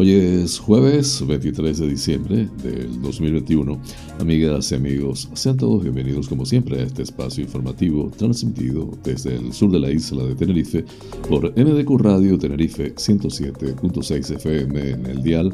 Hoy 0.00 0.12
es 0.12 0.60
jueves 0.60 1.26
23 1.26 1.76
de 1.76 1.88
diciembre 1.88 2.48
del 2.62 3.02
2021. 3.02 3.80
Amigas 4.20 4.70
y 4.70 4.76
amigos, 4.76 5.28
sean 5.34 5.56
todos 5.56 5.82
bienvenidos 5.82 6.28
como 6.28 6.46
siempre 6.46 6.78
a 6.78 6.84
este 6.84 7.02
espacio 7.02 7.42
informativo 7.42 8.08
transmitido 8.16 8.96
desde 9.02 9.34
el 9.34 9.52
sur 9.52 9.72
de 9.72 9.80
la 9.80 9.90
isla 9.90 10.22
de 10.22 10.36
Tenerife 10.36 10.84
por 11.28 11.50
NDQ 11.50 11.98
Radio 11.98 12.38
Tenerife 12.38 12.94
107.6 12.94 14.36
FM 14.36 14.90
en 14.90 15.06
el 15.06 15.20
dial 15.20 15.52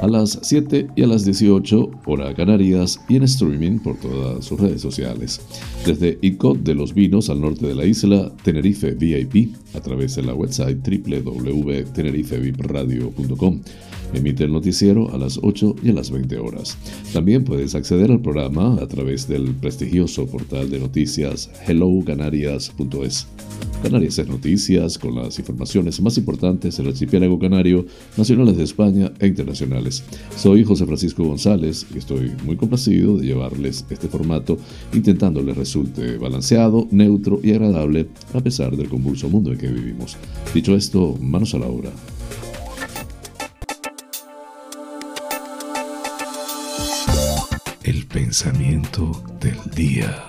a 0.00 0.06
las 0.06 0.38
7 0.42 0.88
y 0.94 1.02
a 1.02 1.06
las 1.06 1.24
18 1.24 1.90
hora 2.06 2.34
Canarias 2.34 3.00
y 3.08 3.16
en 3.16 3.22
streaming 3.24 3.78
por 3.78 3.96
todas 3.96 4.44
sus 4.44 4.60
redes 4.60 4.82
sociales. 4.82 5.40
Desde 5.84 6.18
ICOT 6.20 6.58
de 6.58 6.74
los 6.74 6.92
Vinos 6.94 7.30
al 7.30 7.40
norte 7.40 7.66
de 7.66 7.74
la 7.74 7.86
isla, 7.86 8.30
Tenerife 8.42 8.90
VIP, 8.92 9.56
a 9.74 9.80
través 9.80 10.14
de 10.16 10.22
la 10.22 10.34
website 10.34 10.86
www.tenerifevipradio.com. 10.86 13.60
Emite 14.14 14.44
el 14.44 14.52
noticiero 14.52 15.12
a 15.12 15.18
las 15.18 15.38
8 15.42 15.76
y 15.82 15.90
a 15.90 15.92
las 15.92 16.10
20 16.10 16.38
horas. 16.38 16.76
También 17.12 17.44
puedes 17.44 17.74
acceder 17.74 18.10
al 18.10 18.20
programa 18.20 18.78
a 18.80 18.86
través 18.86 19.28
del 19.28 19.54
prestigioso 19.54 20.26
portal 20.26 20.70
de 20.70 20.78
noticias 20.78 21.50
hellocanarias.es. 21.66 23.26
Canarias 23.82 24.18
es 24.18 24.26
noticias 24.26 24.98
con 24.98 25.14
las 25.14 25.38
informaciones 25.38 26.00
más 26.00 26.16
importantes 26.18 26.76
del 26.76 26.88
archipiélago 26.88 27.38
canario, 27.38 27.86
nacionales 28.16 28.56
de 28.56 28.64
España 28.64 29.12
e 29.20 29.26
internacionales. 29.26 30.02
Soy 30.36 30.64
José 30.64 30.86
Francisco 30.86 31.24
González 31.24 31.86
y 31.94 31.98
estoy 31.98 32.32
muy 32.44 32.56
complacido 32.56 33.18
de 33.18 33.26
llevarles 33.26 33.84
este 33.90 34.08
formato 34.08 34.56
intentando 34.92 35.42
les 35.42 35.56
resulte 35.56 36.16
balanceado, 36.18 36.88
neutro 36.90 37.38
y 37.42 37.52
agradable 37.52 38.08
a 38.32 38.40
pesar 38.40 38.76
del 38.76 38.88
convulso 38.88 39.28
mundo 39.28 39.52
en 39.52 39.58
que 39.58 39.68
vivimos. 39.68 40.16
Dicho 40.54 40.74
esto, 40.74 41.16
manos 41.20 41.54
a 41.54 41.58
la 41.58 41.66
obra. 41.66 41.90
Pensamiento 48.16 49.12
del 49.40 49.58
día. 49.74 50.24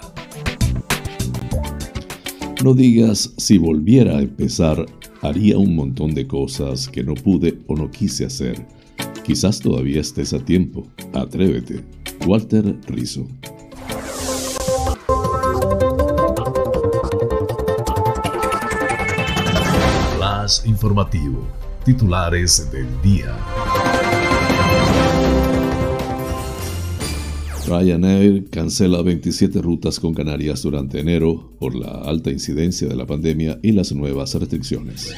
No 2.62 2.74
digas 2.74 3.34
si 3.38 3.58
volviera 3.58 4.18
a 4.18 4.22
empezar, 4.22 4.86
haría 5.22 5.58
un 5.58 5.74
montón 5.74 6.14
de 6.14 6.28
cosas 6.28 6.90
que 6.90 7.02
no 7.02 7.14
pude 7.14 7.60
o 7.66 7.78
no 7.78 7.90
quise 7.90 8.26
hacer. 8.26 8.68
Quizás 9.24 9.62
todavía 9.62 10.02
estés 10.02 10.34
a 10.34 10.40
tiempo. 10.40 10.86
Atrévete. 11.14 11.82
Walter 12.28 12.78
Rizzo. 12.88 13.26
Flash 20.18 20.66
informativo. 20.66 21.48
Titulares 21.86 22.70
del 22.70 23.02
día. 23.02 23.34
Ryanair 27.68 28.46
cancela 28.50 29.02
27 29.02 29.62
rutas 29.62 30.00
con 30.00 30.14
Canarias 30.14 30.62
durante 30.62 31.02
enero 31.02 31.52
por 31.60 31.76
la 31.76 31.90
alta 31.90 32.32
incidencia 32.32 32.88
de 32.88 32.96
la 32.96 33.06
pandemia 33.06 33.60
y 33.62 33.74
las 33.74 33.92
nuevas 33.92 34.34
restricciones. 34.36 35.14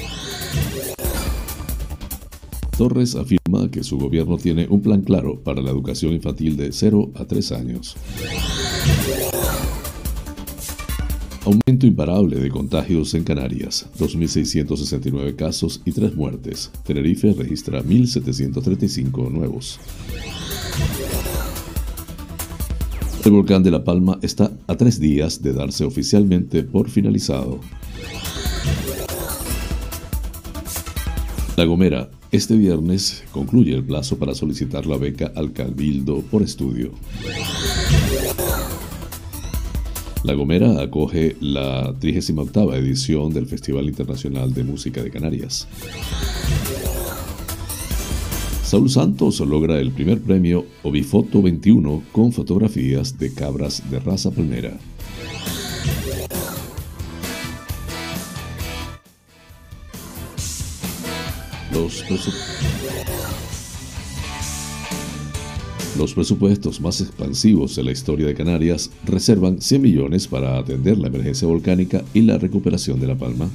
Torres 2.75 3.13
afirma 3.13 3.69
que 3.69 3.83
su 3.83 3.99
gobierno 3.99 4.37
tiene 4.37 4.65
un 4.67 4.81
plan 4.81 5.01
claro 5.01 5.39
para 5.43 5.61
la 5.61 5.69
educación 5.69 6.13
infantil 6.13 6.57
de 6.57 6.71
0 6.71 7.11
a 7.13 7.25
3 7.25 7.51
años. 7.51 7.95
Aumento 11.45 11.85
imparable 11.85 12.37
de 12.37 12.49
contagios 12.49 13.13
en 13.13 13.25
Canarias, 13.25 13.87
2.669 13.99 15.35
casos 15.35 15.81
y 15.85 15.91
3 15.91 16.15
muertes. 16.15 16.71
Tenerife 16.83 17.31
registra 17.31 17.83
1.735 17.83 19.29
nuevos. 19.29 19.79
El 23.39 23.43
volcán 23.43 23.63
de 23.63 23.71
La 23.71 23.85
Palma 23.85 24.19
está 24.21 24.51
a 24.67 24.75
tres 24.75 24.99
días 24.99 25.41
de 25.41 25.53
darse 25.53 25.85
oficialmente 25.85 26.61
por 26.61 26.89
finalizado. 26.89 27.61
La 31.55 31.63
Gomera, 31.63 32.09
este 32.33 32.57
viernes 32.57 33.23
concluye 33.31 33.73
el 33.73 33.85
plazo 33.85 34.19
para 34.19 34.35
solicitar 34.35 34.85
la 34.85 34.97
beca 34.97 35.31
al 35.37 35.53
Cabildo 35.53 36.19
por 36.19 36.41
estudio. 36.41 36.91
La 40.25 40.33
Gomera 40.33 40.81
acoge 40.81 41.37
la 41.39 41.95
38 41.97 42.73
edición 42.73 43.33
del 43.33 43.45
Festival 43.45 43.87
Internacional 43.87 44.53
de 44.53 44.65
Música 44.65 45.01
de 45.01 45.11
Canarias. 45.11 45.65
Saúl 48.69 48.87
Santos 48.91 49.39
logra 49.39 49.79
el 49.79 49.89
primer 49.89 50.21
premio 50.21 50.63
Obifoto 50.83 51.41
21 51.41 52.03
con 52.11 52.31
fotografías 52.31 53.17
de 53.17 53.33
cabras 53.33 53.81
de 53.89 53.99
raza 53.99 54.29
palmera. 54.29 54.77
Los, 61.73 62.03
Los 65.97 66.13
presupuestos 66.13 66.79
más 66.79 67.01
expansivos 67.01 67.75
de 67.75 67.81
la 67.81 67.91
historia 67.91 68.27
de 68.27 68.35
Canarias 68.35 68.91
reservan 69.03 69.63
100 69.63 69.81
millones 69.81 70.27
para 70.27 70.59
atender 70.59 70.99
la 70.99 71.07
emergencia 71.07 71.47
volcánica 71.47 72.03
y 72.13 72.21
la 72.21 72.37
recuperación 72.37 72.99
de 72.99 73.07
La 73.07 73.15
Palma. 73.15 73.49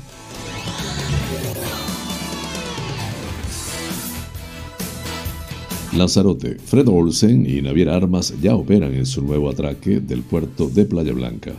Lanzarote, 5.97 6.57
Fred 6.59 6.89
Olsen 6.89 7.49
y 7.49 7.63
Naviera 7.63 7.95
Armas 7.95 8.35
ya 8.43 8.57
operan 8.57 8.95
en 8.95 9.07
su 9.07 9.23
nuevo 9.23 9.49
atraque 9.49 10.01
del 10.01 10.23
puerto 10.23 10.69
de 10.69 10.85
Playa 10.87 11.13
Blanca. 11.13 11.53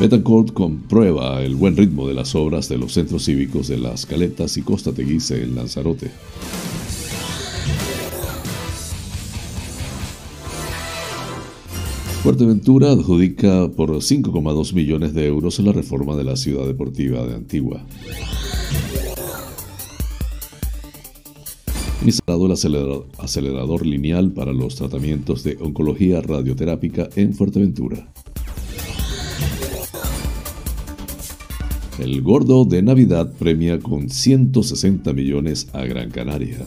Betancourt 0.00 0.54
comprueba 0.54 1.42
el 1.42 1.54
buen 1.54 1.76
ritmo 1.76 2.08
de 2.08 2.14
las 2.14 2.34
obras 2.34 2.70
de 2.70 2.78
los 2.78 2.94
centros 2.94 3.26
cívicos 3.26 3.68
de 3.68 3.76
Las 3.76 4.06
Caletas 4.06 4.56
y 4.56 4.62
Costa 4.62 4.92
Teguise 4.92 5.42
en 5.42 5.54
Lanzarote. 5.54 6.10
Fuerteventura 12.22 12.90
adjudica 12.90 13.70
por 13.74 13.88
5,2 13.92 14.74
millones 14.74 15.14
de 15.14 15.26
euros 15.26 15.58
la 15.60 15.72
reforma 15.72 16.14
de 16.16 16.24
la 16.24 16.36
ciudad 16.36 16.66
deportiva 16.66 17.26
de 17.26 17.34
Antigua. 17.34 17.82
Instalado 22.04 22.44
el 22.44 22.52
acelerador, 22.52 23.86
lineal 23.86 24.32
para 24.32 24.52
los 24.52 24.74
tratamientos 24.74 25.44
de 25.44 25.56
oncología 25.62 26.20
radioterápica 26.20 27.08
en 27.16 27.32
Fuerteventura. 27.32 28.12
El 31.98 32.20
gordo 32.20 32.66
de 32.66 32.82
Navidad 32.82 33.32
premia 33.38 33.78
con 33.78 34.10
160 34.10 35.10
millones 35.14 35.68
a 35.72 35.86
Gran 35.86 36.10
Canaria. 36.10 36.66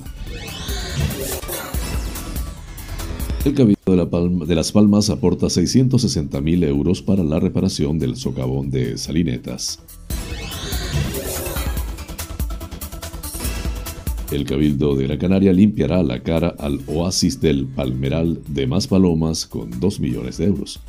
El 3.45 3.55
Cabildo 3.55 4.45
de, 4.45 4.55
Las 4.55 4.71
Palmas 4.71 5.09
aporta 5.09 5.47
660.000 5.47 6.63
euros 6.63 7.01
para 7.01 7.25
la 7.25 7.41
reparación 7.41 7.99
del 7.99 8.15
socavón 8.15 8.69
de 8.69 8.97
Salinetas. 8.97 9.79
El 14.31 14.45
Cabildo 14.45 14.95
de 14.95 15.09
la 15.09 15.17
Canaria 15.17 15.51
limpiará 15.51 16.01
la 16.03 16.23
cara 16.23 16.55
al 16.57 16.79
oasis 16.87 17.41
del 17.41 17.65
Palmeral 17.65 18.39
de 18.47 18.65
Más 18.65 18.87
Palomas 18.87 19.45
con 19.45 19.77
2 19.77 19.99
millones 19.99 20.37
de 20.37 20.45
euros. 20.45 20.79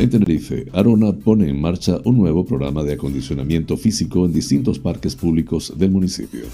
En 0.00 0.10
Tenerife, 0.10 0.66
Arona 0.72 1.12
pone 1.12 1.48
en 1.48 1.60
marcha 1.60 2.00
un 2.04 2.18
nuevo 2.18 2.44
programa 2.44 2.82
de 2.82 2.94
acondicionamiento 2.94 3.76
físico 3.76 4.26
en 4.26 4.32
distintos 4.32 4.80
parques 4.80 5.14
públicos 5.14 5.72
del 5.76 5.92
municipio. 5.92 6.46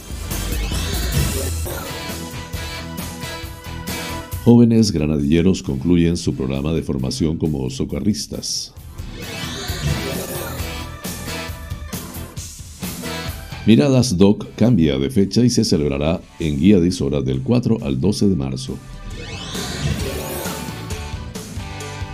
jóvenes 4.49 4.93
granadilleros 4.93 5.63
concluyen 5.63 6.17
su 6.17 6.35
programa 6.35 6.73
de 6.73 6.83
formación 6.83 7.37
como 7.37 7.69
socorristas. 7.69 8.73
Miradas 13.67 14.17
Doc 14.17 14.47
cambia 14.57 14.97
de 14.97 15.11
fecha 15.11 15.45
y 15.45 15.51
se 15.51 15.65
celebrará 15.65 16.23
en 16.41 16.59
Guía 16.59 16.81
10 16.81 17.03
horas 17.03 17.27
del 17.27 17.43
4 17.43 17.81
al 17.83 18.01
12 18.01 18.29
de 18.31 18.37
marzo. 18.37 18.79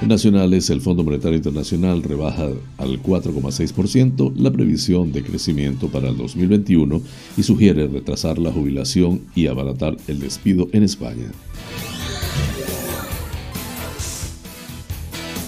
En 0.03 0.09
nacionales, 0.09 0.69
el 0.71 0.81
Fondo 0.81 1.05
Monetario 1.05 1.37
Internacional 1.37 2.03
rebaja 2.03 2.49
al 2.79 3.01
4,6% 3.01 4.35
la 4.35 4.51
previsión 4.51 5.13
de 5.13 5.23
crecimiento 5.23 5.87
para 5.87 6.09
el 6.09 6.17
2021 6.17 7.01
y 7.37 7.43
sugiere 7.45 7.87
retrasar 7.87 8.41
la 8.41 8.51
jubilación 8.51 9.21
y 9.37 9.47
abaratar 9.47 9.97
el 10.09 10.19
despido 10.19 10.69
en 10.73 10.83
España. 10.83 11.31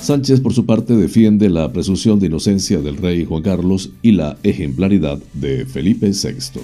Sánchez, 0.06 0.41
por 0.41 0.55
su 0.55 0.64
parte, 0.64 0.94
defiende 0.94 1.50
la 1.50 1.73
presunción 1.73 2.20
de 2.20 2.29
inocencia 2.29 2.79
del 2.79 2.97
rey 2.97 3.25
Juan 3.25 3.43
Carlos 3.43 3.91
y 4.03 4.12
la 4.12 4.38
ejemplaridad 4.44 5.19
de 5.32 5.67
Felipe 5.67 6.12
VI. 6.12 6.61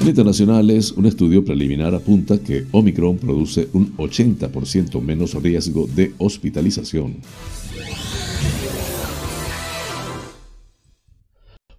En 0.00 0.08
internacionales, 0.08 0.90
un 0.90 1.06
estudio 1.06 1.44
preliminar 1.44 1.94
apunta 1.94 2.36
que 2.36 2.66
Omicron 2.72 3.16
produce 3.18 3.68
un 3.74 3.96
80% 3.96 5.00
menos 5.00 5.40
riesgo 5.40 5.86
de 5.86 6.14
hospitalización. 6.18 7.14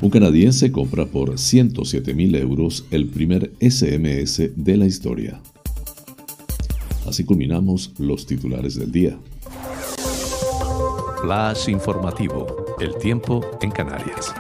Un 0.02 0.10
canadiense 0.10 0.72
compra 0.72 1.06
por 1.06 1.38
107 1.38 2.14
mil 2.14 2.34
euros 2.36 2.86
el 2.90 3.10
primer 3.10 3.52
SMS 3.60 4.50
de 4.56 4.78
la 4.78 4.86
historia. 4.86 5.42
Así 7.06 7.26
culminamos 7.26 7.92
los 7.98 8.26
titulares 8.26 8.76
del 8.76 8.94
día. 8.94 9.18
Flash 11.22 11.68
informativo. 11.68 12.48
El 12.80 12.96
tiempo 12.96 13.42
en 13.62 13.72
Canarias. 13.72 14.34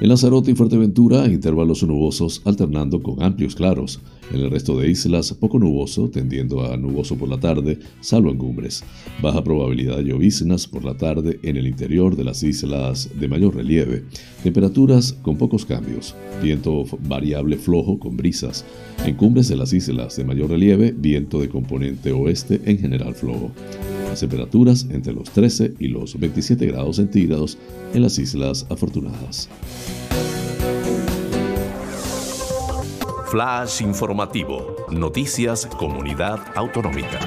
En 0.00 0.08
Lanzarote 0.08 0.50
y 0.50 0.54
Fuerteventura, 0.56 1.26
intervalos 1.26 1.84
nubosos 1.84 2.42
alternando 2.44 3.00
con 3.04 3.22
amplios 3.22 3.54
claros. 3.54 4.00
En 4.32 4.40
el 4.40 4.50
resto 4.50 4.78
de 4.78 4.90
islas, 4.90 5.32
poco 5.34 5.58
nuboso, 5.58 6.08
tendiendo 6.08 6.64
a 6.64 6.76
nuboso 6.76 7.16
por 7.16 7.28
la 7.28 7.38
tarde, 7.38 7.78
salvo 8.00 8.30
en 8.30 8.38
cumbres. 8.38 8.82
Baja 9.22 9.44
probabilidad 9.44 9.98
de 9.98 10.04
lloviznas 10.04 10.66
por 10.66 10.84
la 10.84 10.96
tarde 10.96 11.38
en 11.42 11.56
el 11.56 11.66
interior 11.66 12.16
de 12.16 12.24
las 12.24 12.42
islas 12.42 13.10
de 13.18 13.28
mayor 13.28 13.54
relieve. 13.54 14.04
Temperaturas 14.42 15.12
con 15.12 15.36
pocos 15.36 15.66
cambios. 15.66 16.14
Viento 16.42 16.84
variable 17.06 17.56
flojo 17.56 17.98
con 17.98 18.16
brisas. 18.16 18.64
En 19.04 19.14
cumbres 19.14 19.48
de 19.48 19.56
las 19.56 19.72
islas 19.72 20.16
de 20.16 20.24
mayor 20.24 20.50
relieve, 20.50 20.94
viento 20.96 21.40
de 21.40 21.48
componente 21.48 22.12
oeste 22.12 22.60
en 22.64 22.78
general 22.78 23.14
flojo 23.14 23.50
temperaturas 24.20 24.86
entre 24.90 25.12
los 25.12 25.30
13 25.30 25.74
y 25.78 25.88
los 25.88 26.18
27 26.18 26.66
grados 26.66 26.96
centígrados 26.96 27.58
en 27.92 28.02
las 28.02 28.18
Islas 28.18 28.66
Afortunadas. 28.70 29.48
Flash 33.34 33.82
informativo. 33.82 34.76
Noticias 34.92 35.66
Comunidad 35.66 36.38
Autonómica. 36.54 37.18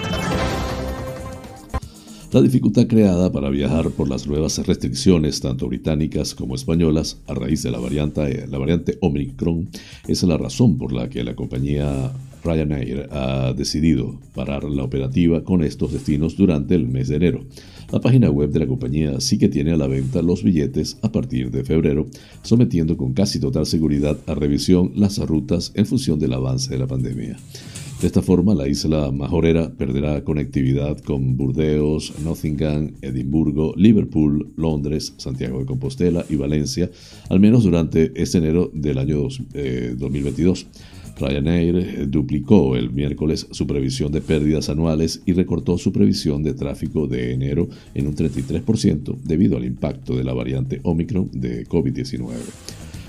La 2.31 2.42
dificultad 2.42 2.88
creada 2.88 3.30
para 3.30 3.50
viajar 3.50 3.89
por 3.89 4.07
las 4.07 4.25
nuevas 4.25 4.65
restricciones, 4.65 5.42
tanto 5.42 5.68
británicas 5.68 6.33
como 6.33 6.56
españolas, 6.56 7.21
a 7.27 7.33
raíz 7.33 7.62
de 7.63 7.71
la 7.71 7.80
variante, 7.80 8.48
la 8.48 8.57
variante 8.57 8.98
Omicron, 9.01 9.68
es 10.07 10.24
la 10.24 10.38
razón 10.38 10.77
por 10.77 10.94
la 10.94 11.09
que 11.09 11.25
la 11.25 11.36
compañía 11.36 12.13
Ryanair 12.44 13.07
ha 13.12 13.54
decidido 13.54 14.19
parar 14.34 14.63
la 14.63 14.84
operativa 14.84 15.44
con 15.44 15.63
estos 15.63 15.94
destinos 15.94 16.36
durante 16.36 16.75
el 16.75 16.88
mes 16.88 17.07
de 17.07 17.16
enero. 17.18 17.45
La 17.92 18.01
página 18.01 18.30
web 18.30 18.51
de 18.51 18.60
la 18.60 18.68
compañía 18.68 19.22
sí 19.22 19.38
que 19.38 19.48
tiene 19.48 19.72
a 19.72 19.78
la 19.78 19.88
venta 19.88 20.22
los 20.22 20.44
billetes 20.44 20.98
a 21.01 21.12
partir 21.12 21.51
de 21.51 21.63
febrero, 21.63 22.07
sometiendo 22.42 22.98
con 22.98 23.13
casi 23.13 23.39
total 23.39 23.66
seguridad 23.66 24.18
a 24.28 24.36
revisión 24.36 24.92
las 24.95 25.18
rutas 25.19 25.72
en 25.74 25.86
función 25.86 26.19
del 26.19 26.34
avance 26.34 26.69
de 26.69 26.80
la 26.80 26.88
pandemia. 26.88 27.38
De 28.01 28.06
esta 28.06 28.22
forma, 28.22 28.54
la 28.54 28.68
isla 28.68 29.12
majorera 29.12 29.72
perderá 29.72 30.24
conectividad 30.24 31.00
con 31.00 31.36
Burdeos, 31.36 32.13
Nottingham, 32.24 32.92
Edimburgo, 33.01 33.74
Liverpool, 33.75 34.51
Londres, 34.56 35.16
Santiago 35.18 35.60
de 35.60 35.66
Compostela 35.66 36.24
y 36.30 36.36
Valencia, 36.36 36.92
al 37.30 37.40
menos 37.40 37.63
durante 37.63 38.12
este 38.22 38.38
enero 38.38 38.69
del 38.72 39.00
año 39.00 39.24
2022. 39.98 40.68
Ryanair 41.19 41.78
eh, 41.78 42.06
duplicó 42.08 42.75
el 42.75 42.92
miércoles 42.92 43.48
su 43.52 43.66
previsión 43.66 44.12
de 44.12 44.22
pérdidas 44.22 44.69
anuales 44.69 45.22
y 45.25 45.34
recortó 45.34 45.78
su 45.78 45.92
previsión 45.92 46.44
de 46.44 46.54
tráfico 46.54 47.08
de 47.08 47.34
enero 47.34 47.68
en 47.94 48.08
un 48.08 48.16
33% 48.16 49.18
debido 49.24 49.58
al 49.58 49.66
impacto 49.66 50.16
de 50.16 50.24
la 50.24 50.34
variante 50.34 50.80
Omicron 50.84 51.30
de 51.34 51.66
COVID-19. 51.68 52.28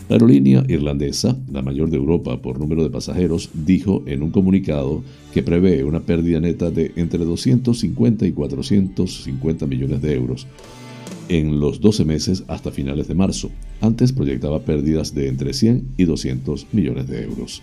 La 0.08 0.14
aerolínea 0.14 0.64
irlandesa, 0.68 1.36
la 1.52 1.60
mayor 1.60 1.90
de 1.90 1.98
Europa 1.98 2.40
por 2.40 2.58
número 2.58 2.82
de 2.82 2.88
pasajeros, 2.88 3.50
dijo 3.52 4.02
en 4.06 4.22
un 4.22 4.30
comunicado 4.30 5.02
que 5.34 5.42
prevé 5.42 5.84
una 5.84 6.00
pérdida 6.00 6.40
neta 6.40 6.70
de 6.70 6.92
entre 6.96 7.26
250 7.26 8.26
y 8.26 8.32
450 8.32 9.66
millones 9.66 10.00
de 10.00 10.14
euros 10.14 10.46
en 11.28 11.60
los 11.60 11.80
12 11.80 12.04
meses 12.04 12.44
hasta 12.48 12.70
finales 12.70 13.06
de 13.06 13.14
marzo. 13.14 13.50
Antes 13.80 14.12
proyectaba 14.12 14.60
pérdidas 14.60 15.14
de 15.14 15.28
entre 15.28 15.52
100 15.52 15.94
y 15.98 16.04
200 16.04 16.68
millones 16.72 17.06
de 17.06 17.24
euros. 17.24 17.62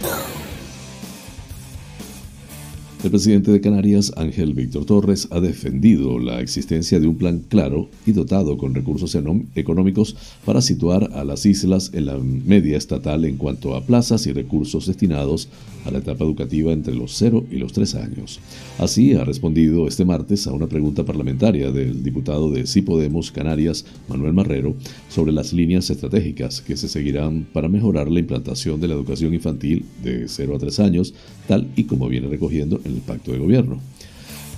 El 3.03 3.09
presidente 3.09 3.51
de 3.51 3.61
Canarias, 3.61 4.13
Ángel 4.15 4.53
Víctor 4.53 4.85
Torres, 4.85 5.27
ha 5.31 5.39
defendido 5.39 6.19
la 6.19 6.39
existencia 6.39 6.99
de 6.99 7.07
un 7.07 7.15
plan 7.15 7.41
claro 7.49 7.89
y 8.05 8.11
dotado 8.11 8.59
con 8.59 8.75
recursos 8.75 9.17
económicos 9.55 10.15
para 10.45 10.61
situar 10.61 11.09
a 11.15 11.23
las 11.23 11.47
islas 11.47 11.89
en 11.95 12.05
la 12.05 12.19
media 12.19 12.77
estatal 12.77 13.25
en 13.25 13.37
cuanto 13.37 13.75
a 13.75 13.83
plazas 13.83 14.27
y 14.27 14.33
recursos 14.33 14.85
destinados 14.85 15.49
a 15.83 15.89
la 15.89 15.97
etapa 15.97 16.23
educativa 16.23 16.71
entre 16.71 16.93
los 16.93 17.13
0 17.17 17.45
y 17.49 17.55
los 17.55 17.73
3 17.73 17.95
años. 17.95 18.39
Así 18.77 19.15
ha 19.15 19.23
respondido 19.23 19.87
este 19.87 20.05
martes 20.05 20.45
a 20.45 20.51
una 20.51 20.67
pregunta 20.67 21.03
parlamentaria 21.03 21.71
del 21.71 22.03
diputado 22.03 22.51
de 22.51 22.67
Sí 22.67 22.83
Podemos 22.83 23.31
Canarias, 23.31 23.83
Manuel 24.09 24.33
Marrero, 24.33 24.75
sobre 25.09 25.31
las 25.31 25.53
líneas 25.53 25.89
estratégicas 25.89 26.61
que 26.61 26.77
se 26.77 26.87
seguirán 26.87 27.47
para 27.51 27.67
mejorar 27.67 28.11
la 28.11 28.19
implantación 28.19 28.79
de 28.79 28.89
la 28.89 28.93
educación 28.93 29.33
infantil 29.33 29.85
de 30.03 30.27
0 30.27 30.55
a 30.55 30.59
3 30.59 30.79
años, 30.81 31.15
tal 31.47 31.67
y 31.75 31.85
como 31.85 32.07
viene 32.07 32.27
recogiendo 32.27 32.79
en 32.85 32.90
el 32.95 33.01
pacto 33.01 33.31
de 33.31 33.39
gobierno. 33.39 33.79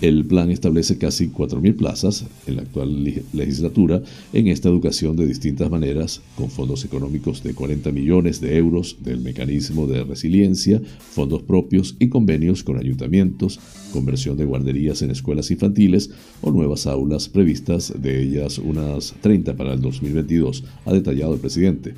El 0.04 0.26
plan 0.26 0.52
establece 0.52 0.98
casi 0.98 1.30
4.000 1.30 1.78
plazas 1.78 2.26
en 2.46 2.58
la 2.58 2.64
actual 2.64 3.06
legislatura 3.32 4.04
en 4.34 4.48
esta 4.48 4.68
educación 4.68 5.16
de 5.16 5.26
distintas 5.26 5.72
maneras, 5.72 6.22
con 6.36 6.50
fondos 6.50 6.84
económicos 6.84 7.42
de 7.42 7.54
40 7.54 7.90
millones 7.94 8.42
de 8.42 8.58
euros 8.58 8.98
del 9.00 9.22
mecanismo 9.22 9.88
de 9.88 10.04
resiliencia, 10.04 10.82
fondos 11.00 11.44
propios 11.44 11.96
y 12.00 12.10
convenios 12.10 12.64
con 12.64 12.78
ayuntamientos, 12.78 13.62
conversión 13.94 14.36
de 14.36 14.44
guarderías 14.44 15.02
en 15.04 15.12
escuelas 15.12 15.52
infantiles 15.52 16.10
o 16.42 16.52
nuevas 16.52 16.86
aulas 16.86 17.30
previstas, 17.30 17.94
de 17.98 18.24
ellas 18.24 18.58
unas 18.58 19.14
30 19.22 19.56
para 19.56 19.74
el 19.74 19.80
2022, 19.80 20.66
ha 20.84 20.92
detallado 20.92 21.36
el 21.36 21.40
presidente. 21.40 21.94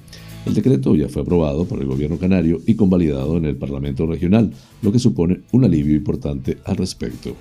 El 0.46 0.54
decreto 0.54 0.96
ya 0.96 1.10
fue 1.10 1.24
aprobado 1.24 1.66
por 1.66 1.82
el 1.82 1.88
gobierno 1.88 2.18
canario 2.18 2.62
y 2.68 2.76
convalidado 2.76 3.38
en 3.38 3.46
el 3.46 3.56
Parlamento 3.56 4.06
regional, 4.06 4.52
lo 4.82 4.92
que 4.92 5.00
supone 5.00 5.42
un 5.52 5.66
alivio 5.66 5.96
importante 5.96 6.58
al 6.66 6.78
respecto. 6.78 7.36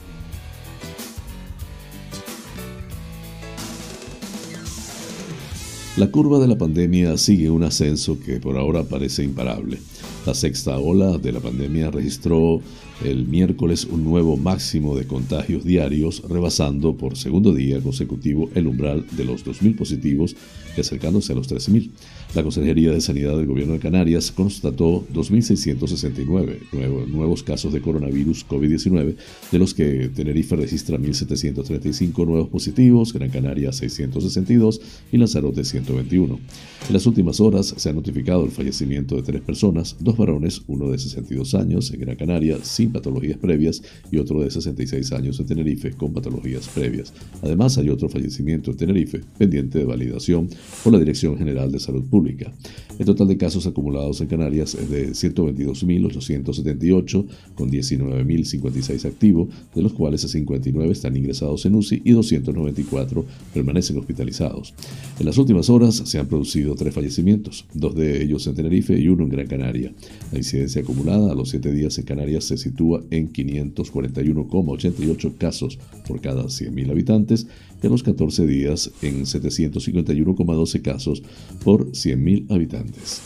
La 5.97 6.11
curva 6.11 6.41
de 6.41 6.49
la 6.49 6.59
pandemia 6.59 7.17
sigue 7.19 7.51
un 7.51 7.63
ascenso 7.63 8.19
que 8.19 8.41
por 8.41 8.57
ahora 8.57 8.83
parece 8.83 9.23
imparable. 9.23 9.79
La 10.27 10.35
sexta 10.35 10.77
ola 10.79 11.19
de 11.19 11.31
la 11.31 11.39
pandemia 11.39 11.91
registró 11.93 12.61
el 13.05 13.29
miércoles 13.29 13.85
un 13.85 14.03
nuevo 14.03 14.37
máximo 14.37 14.97
de 14.97 15.07
contagios 15.07 15.65
diarios, 15.65 16.23
rebasando 16.29 16.97
por 16.97 17.17
segundo 17.17 17.53
día 17.53 17.81
consecutivo 17.81 18.51
el 18.55 18.67
umbral 18.67 19.07
de 19.13 19.25
los 19.25 19.45
2.000 19.45 19.77
positivos 19.77 20.35
acercándose 20.81 21.33
a 21.33 21.37
los 21.37 21.51
13.000. 21.51 21.91
La 22.35 22.43
Consejería 22.43 22.91
de 22.91 23.01
Sanidad 23.01 23.37
del 23.37 23.47
Gobierno 23.47 23.75
de 23.75 23.79
Canarias 23.79 24.33
constató 24.33 25.07
2.669 25.13 27.09
nuevos 27.09 27.43
casos 27.43 27.73
de 27.73 27.81
coronavirus 27.81 28.47
COVID-19, 28.49 29.15
de 29.53 29.59
los 29.59 29.75
que 29.75 30.09
Tenerife 30.09 30.57
registra 30.57 30.99
1.735 30.99 32.27
nuevos 32.27 32.49
positivos, 32.49 33.13
Gran 33.13 33.31
Canaria 33.31 33.73
662 33.73 34.81
y 35.13 35.19
Lanzarote 35.19 35.65
121. 35.65 36.39
En 36.87 36.93
las 36.93 37.07
últimas 37.07 37.41
horas 37.41 37.75
se 37.77 37.89
ha 37.89 37.93
notificado 37.93 38.45
el 38.45 38.51
fallecimiento 38.51 39.17
de 39.17 39.23
tres 39.23 39.41
personas, 39.41 39.97
dos 40.01 40.17
varones, 40.17 40.63
uno 40.67 40.91
de 40.91 40.99
62 40.99 41.55
años 41.55 41.93
en 41.93 42.01
Gran 42.01 42.17
Canaria, 42.17 42.59
sin 42.63 42.93
patologías 42.93 43.39
previas 43.39 43.83
y 44.11 44.19
otro 44.19 44.43
de 44.43 44.51
66 44.51 45.13
años 45.13 45.41
en 45.41 45.47
Tenerife 45.47 45.93
con 45.93 46.13
patologías 46.13 46.69
previas. 46.69 47.13
Además, 47.43 47.79
hay 47.79 47.89
otro 47.89 48.09
fallecimiento 48.09 48.71
en 48.71 48.77
Tenerife 48.77 49.21
pendiente 49.39 49.79
de 49.79 49.85
validación 49.85 50.49
por 50.83 50.93
la 50.93 50.99
Dirección 50.99 51.39
General 51.39 51.73
de 51.73 51.81
Salud 51.81 52.05
Pública. 52.05 52.53
El 52.99 53.07
total 53.07 53.29
de 53.29 53.37
casos 53.37 53.67
acumulados 53.67 54.21
en 54.21 54.29
Canarias 54.29 54.75
es 54.75 54.91
de 54.91 55.11
122.878, 55.11 57.27
con 57.55 57.71
19.056 57.71 59.05
activos, 59.07 59.49
de 59.75 59.83
los 59.83 59.95
cuales 59.95 60.25
59 60.29 60.93
están 60.93 61.17
ingresados 61.17 61.65
en 61.67 61.75
UCI 61.75 62.03
y 62.05 62.13
294 62.13 63.25
permanecen 63.53 63.99
hospitalizados. 63.99 64.75
En 65.19 65.27
las 65.27 65.37
últimas 65.39 65.71
horas 65.71 65.97
se 65.97 66.19
han 66.19 66.27
producido 66.27 66.75
tres 66.75 66.93
fallecimientos, 66.95 67.67
dos 67.75 67.95
de 67.95 68.23
ellos 68.23 68.47
en 68.47 68.55
Tenerife 68.55 68.99
y 68.99 69.09
uno 69.09 69.25
en 69.25 69.31
Gran 69.31 69.47
Canaria. 69.47 69.93
La 70.33 70.39
incidencia 70.39 70.81
acumulada 70.83 71.33
a 71.33 71.35
los 71.35 71.51
siete 71.51 71.73
días 71.73 71.99
en 71.99 72.05
Canarias 72.05 72.45
se 72.45 72.57
sitúa 72.57 73.03
en 73.11 73.33
541,88 73.33 75.37
casos 75.37 75.79
por 76.07 76.21
cada 76.21 76.45
100.000 76.45 76.91
habitantes 76.91 77.49
a 77.87 77.91
los 77.91 78.03
14 78.03 78.47
días 78.47 78.91
en 79.03 79.25
751,12 79.25 80.83
casos 80.83 81.23
por 81.63 81.91
100.000 81.93 82.51
habitantes. 82.51 83.23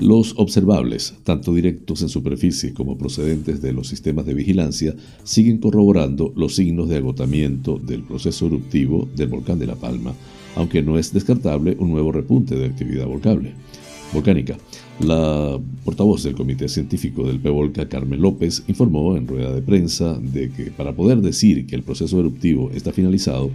Los 0.00 0.32
observables, 0.38 1.14
tanto 1.24 1.52
directos 1.52 2.00
en 2.00 2.08
superficie 2.08 2.72
como 2.72 2.96
procedentes 2.96 3.60
de 3.60 3.74
los 3.74 3.86
sistemas 3.88 4.24
de 4.24 4.32
vigilancia, 4.32 4.94
siguen 5.24 5.58
corroborando 5.58 6.32
los 6.36 6.54
signos 6.54 6.88
de 6.88 6.96
agotamiento 6.96 7.76
del 7.76 8.02
proceso 8.04 8.46
eruptivo 8.46 9.10
del 9.14 9.28
volcán 9.28 9.58
de 9.58 9.66
La 9.66 9.74
Palma, 9.74 10.14
aunque 10.56 10.82
no 10.82 10.98
es 10.98 11.12
descartable 11.12 11.76
un 11.78 11.90
nuevo 11.90 12.12
repunte 12.12 12.56
de 12.56 12.64
actividad 12.64 13.06
volcánica. 13.06 14.56
La 15.02 15.58
portavoz 15.84 16.22
del 16.24 16.34
Comité 16.34 16.68
Científico 16.68 17.26
del 17.26 17.40
PEVOLCA, 17.40 17.88
Carmen 17.88 18.20
López, 18.20 18.64
informó 18.68 19.16
en 19.16 19.26
rueda 19.26 19.50
de 19.52 19.62
prensa 19.62 20.18
de 20.20 20.50
que 20.50 20.70
para 20.70 20.92
poder 20.92 21.22
decir 21.22 21.66
que 21.66 21.74
el 21.74 21.82
proceso 21.82 22.20
eruptivo 22.20 22.70
está 22.74 22.92
finalizado, 22.92 23.50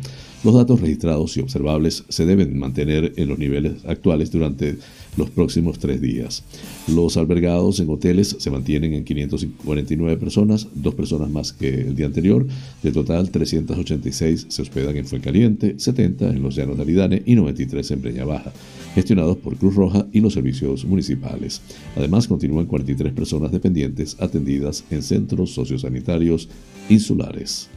los 0.45 0.53
datos 0.53 0.79
registrados 0.79 1.35
y 1.37 1.41
observables 1.41 2.03
se 2.07 2.25
deben 2.27 2.59
mantener 2.59 3.13
en 3.15 3.29
los 3.29 3.39
niveles 3.39 3.83
actuales 3.85 4.31
durante 4.31 4.77
los 5.17 5.31
próximos 5.31 5.79
tres 5.79 5.99
días. 5.99 6.43
Los 6.87 7.17
albergados 7.17 7.79
en 7.79 7.89
hoteles 7.89 8.35
se 8.37 8.51
mantienen 8.51 8.93
en 8.93 9.03
549 9.03 10.17
personas, 10.17 10.67
dos 10.75 10.93
personas 10.93 11.31
más 11.31 11.51
que 11.51 11.81
el 11.81 11.95
día 11.95 12.05
anterior. 12.05 12.45
De 12.83 12.91
total, 12.91 13.31
386 13.31 14.45
se 14.47 14.61
hospedan 14.61 14.95
en 14.97 15.07
Fuencaliente, 15.07 15.79
70 15.79 16.29
en 16.29 16.43
los 16.43 16.55
Llanos 16.55 16.77
de 16.77 16.83
Aridane 16.83 17.23
y 17.25 17.33
93 17.33 17.89
en 17.89 18.01
Breña 18.03 18.25
Baja, 18.25 18.53
gestionados 18.93 19.37
por 19.37 19.57
Cruz 19.57 19.73
Roja 19.73 20.05
y 20.11 20.19
los 20.19 20.33
servicios 20.33 20.85
municipales. 20.85 21.59
Además, 21.95 22.27
continúan 22.27 22.67
43 22.67 23.13
personas 23.13 23.51
dependientes 23.51 24.15
atendidas 24.19 24.83
en 24.91 25.01
centros 25.01 25.55
sociosanitarios 25.55 26.49
insulares. 26.87 27.67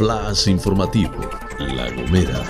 Flash 0.00 0.48
informativo 0.48 1.12
la 1.58 1.90
Gomera. 1.90 2.42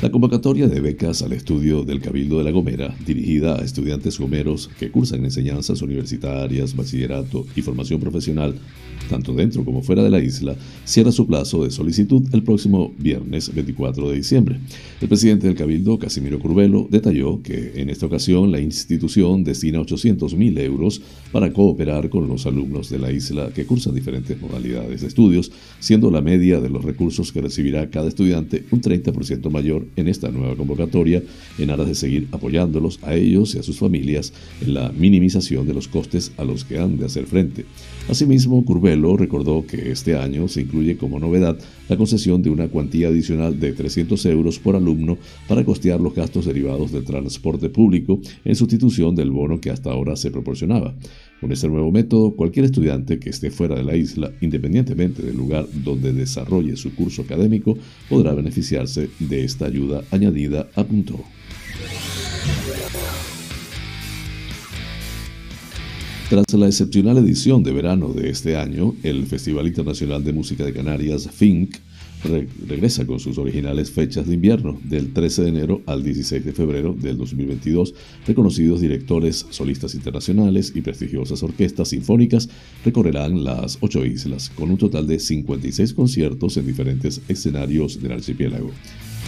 La 0.00 0.10
convocatoria 0.10 0.68
de 0.68 0.80
becas 0.80 1.20
al 1.20 1.34
estudio 1.34 1.82
del 1.82 2.00
Cabildo 2.00 2.38
de 2.38 2.44
La 2.44 2.50
Gomera, 2.50 2.96
dirigida 3.04 3.56
a 3.56 3.62
estudiantes 3.62 4.18
gomeros 4.18 4.70
que 4.78 4.90
cursan 4.90 5.26
enseñanzas 5.26 5.82
universitarias, 5.82 6.74
bachillerato 6.74 7.44
y 7.54 7.60
formación 7.60 8.00
profesional, 8.00 8.54
tanto 9.12 9.34
dentro 9.34 9.62
como 9.62 9.82
fuera 9.82 10.02
de 10.02 10.08
la 10.08 10.20
isla, 10.20 10.56
cierra 10.84 11.12
su 11.12 11.26
plazo 11.26 11.64
de 11.64 11.70
solicitud 11.70 12.22
el 12.32 12.42
próximo 12.42 12.94
viernes 12.98 13.54
24 13.54 14.08
de 14.08 14.16
diciembre. 14.16 14.58
El 15.02 15.08
presidente 15.08 15.46
del 15.46 15.54
Cabildo, 15.54 15.98
Casimiro 15.98 16.38
Curvelo, 16.38 16.88
detalló 16.90 17.42
que 17.42 17.72
en 17.76 17.90
esta 17.90 18.06
ocasión 18.06 18.50
la 18.50 18.58
institución 18.58 19.44
destina 19.44 19.80
800.000 19.80 20.58
euros 20.60 21.02
para 21.30 21.52
cooperar 21.52 22.08
con 22.08 22.26
los 22.26 22.46
alumnos 22.46 22.88
de 22.88 22.98
la 23.00 23.12
isla 23.12 23.50
que 23.54 23.66
cursan 23.66 23.94
diferentes 23.94 24.40
modalidades 24.40 25.02
de 25.02 25.08
estudios, 25.08 25.52
siendo 25.78 26.10
la 26.10 26.22
media 26.22 26.58
de 26.62 26.70
los 26.70 26.82
recursos 26.82 27.32
que 27.32 27.42
recibirá 27.42 27.90
cada 27.90 28.08
estudiante 28.08 28.64
un 28.70 28.80
30% 28.80 29.50
mayor 29.50 29.84
en 29.96 30.08
esta 30.08 30.30
nueva 30.30 30.56
convocatoria, 30.56 31.22
en 31.58 31.68
aras 31.68 31.88
de 31.88 31.94
seguir 31.94 32.28
apoyándolos 32.32 32.98
a 33.02 33.14
ellos 33.14 33.54
y 33.54 33.58
a 33.58 33.62
sus 33.62 33.78
familias 33.78 34.32
en 34.62 34.72
la 34.72 34.90
minimización 34.90 35.66
de 35.66 35.74
los 35.74 35.86
costes 35.86 36.32
a 36.38 36.44
los 36.44 36.64
que 36.64 36.78
han 36.78 36.96
de 36.96 37.04
hacer 37.04 37.26
frente. 37.26 37.66
Asimismo, 38.08 38.64
Curvelo 38.64 39.01
recordó 39.16 39.66
que 39.66 39.90
este 39.90 40.16
año 40.16 40.48
se 40.48 40.62
incluye 40.62 40.96
como 40.96 41.18
novedad 41.18 41.58
la 41.88 41.96
concesión 41.96 42.42
de 42.42 42.50
una 42.50 42.68
cuantía 42.68 43.08
adicional 43.08 43.58
de 43.58 43.72
300 43.72 44.24
euros 44.26 44.58
por 44.58 44.76
alumno 44.76 45.18
para 45.48 45.64
costear 45.64 46.00
los 46.00 46.14
gastos 46.14 46.46
derivados 46.46 46.92
del 46.92 47.04
transporte 47.04 47.68
público 47.68 48.20
en 48.44 48.54
sustitución 48.54 49.14
del 49.14 49.30
bono 49.30 49.60
que 49.60 49.70
hasta 49.70 49.90
ahora 49.90 50.16
se 50.16 50.30
proporcionaba. 50.30 50.94
Con 51.40 51.50
este 51.50 51.68
nuevo 51.68 51.90
método, 51.90 52.36
cualquier 52.36 52.66
estudiante 52.66 53.18
que 53.18 53.30
esté 53.30 53.50
fuera 53.50 53.74
de 53.74 53.82
la 53.82 53.96
isla, 53.96 54.30
independientemente 54.40 55.22
del 55.22 55.36
lugar 55.36 55.66
donde 55.84 56.12
desarrolle 56.12 56.76
su 56.76 56.94
curso 56.94 57.22
académico, 57.22 57.76
podrá 58.08 58.32
beneficiarse 58.32 59.10
de 59.18 59.44
esta 59.44 59.66
ayuda 59.66 60.04
añadida, 60.12 60.68
apuntó. 60.76 61.18
Tras 66.32 66.46
la 66.54 66.66
excepcional 66.66 67.18
edición 67.18 67.62
de 67.62 67.72
verano 67.72 68.08
de 68.08 68.30
este 68.30 68.56
año, 68.56 68.94
el 69.02 69.26
Festival 69.26 69.66
Internacional 69.66 70.24
de 70.24 70.32
Música 70.32 70.64
de 70.64 70.72
Canarias, 70.72 71.28
FINC, 71.30 71.76
regresa 72.66 73.06
con 73.06 73.20
sus 73.20 73.36
originales 73.36 73.90
fechas 73.90 74.26
de 74.26 74.32
invierno, 74.32 74.80
del 74.82 75.12
13 75.12 75.42
de 75.42 75.48
enero 75.50 75.82
al 75.84 76.02
16 76.02 76.42
de 76.42 76.54
febrero 76.54 76.96
del 76.98 77.18
2022. 77.18 77.92
Reconocidos 78.26 78.80
directores, 78.80 79.44
solistas 79.50 79.94
internacionales 79.94 80.72
y 80.74 80.80
prestigiosas 80.80 81.42
orquestas 81.42 81.88
sinfónicas 81.88 82.48
recorrerán 82.82 83.44
las 83.44 83.76
ocho 83.82 84.02
islas, 84.02 84.48
con 84.48 84.70
un 84.70 84.78
total 84.78 85.06
de 85.06 85.18
56 85.18 85.92
conciertos 85.92 86.56
en 86.56 86.66
diferentes 86.66 87.20
escenarios 87.28 88.00
del 88.00 88.12
archipiélago. 88.12 88.70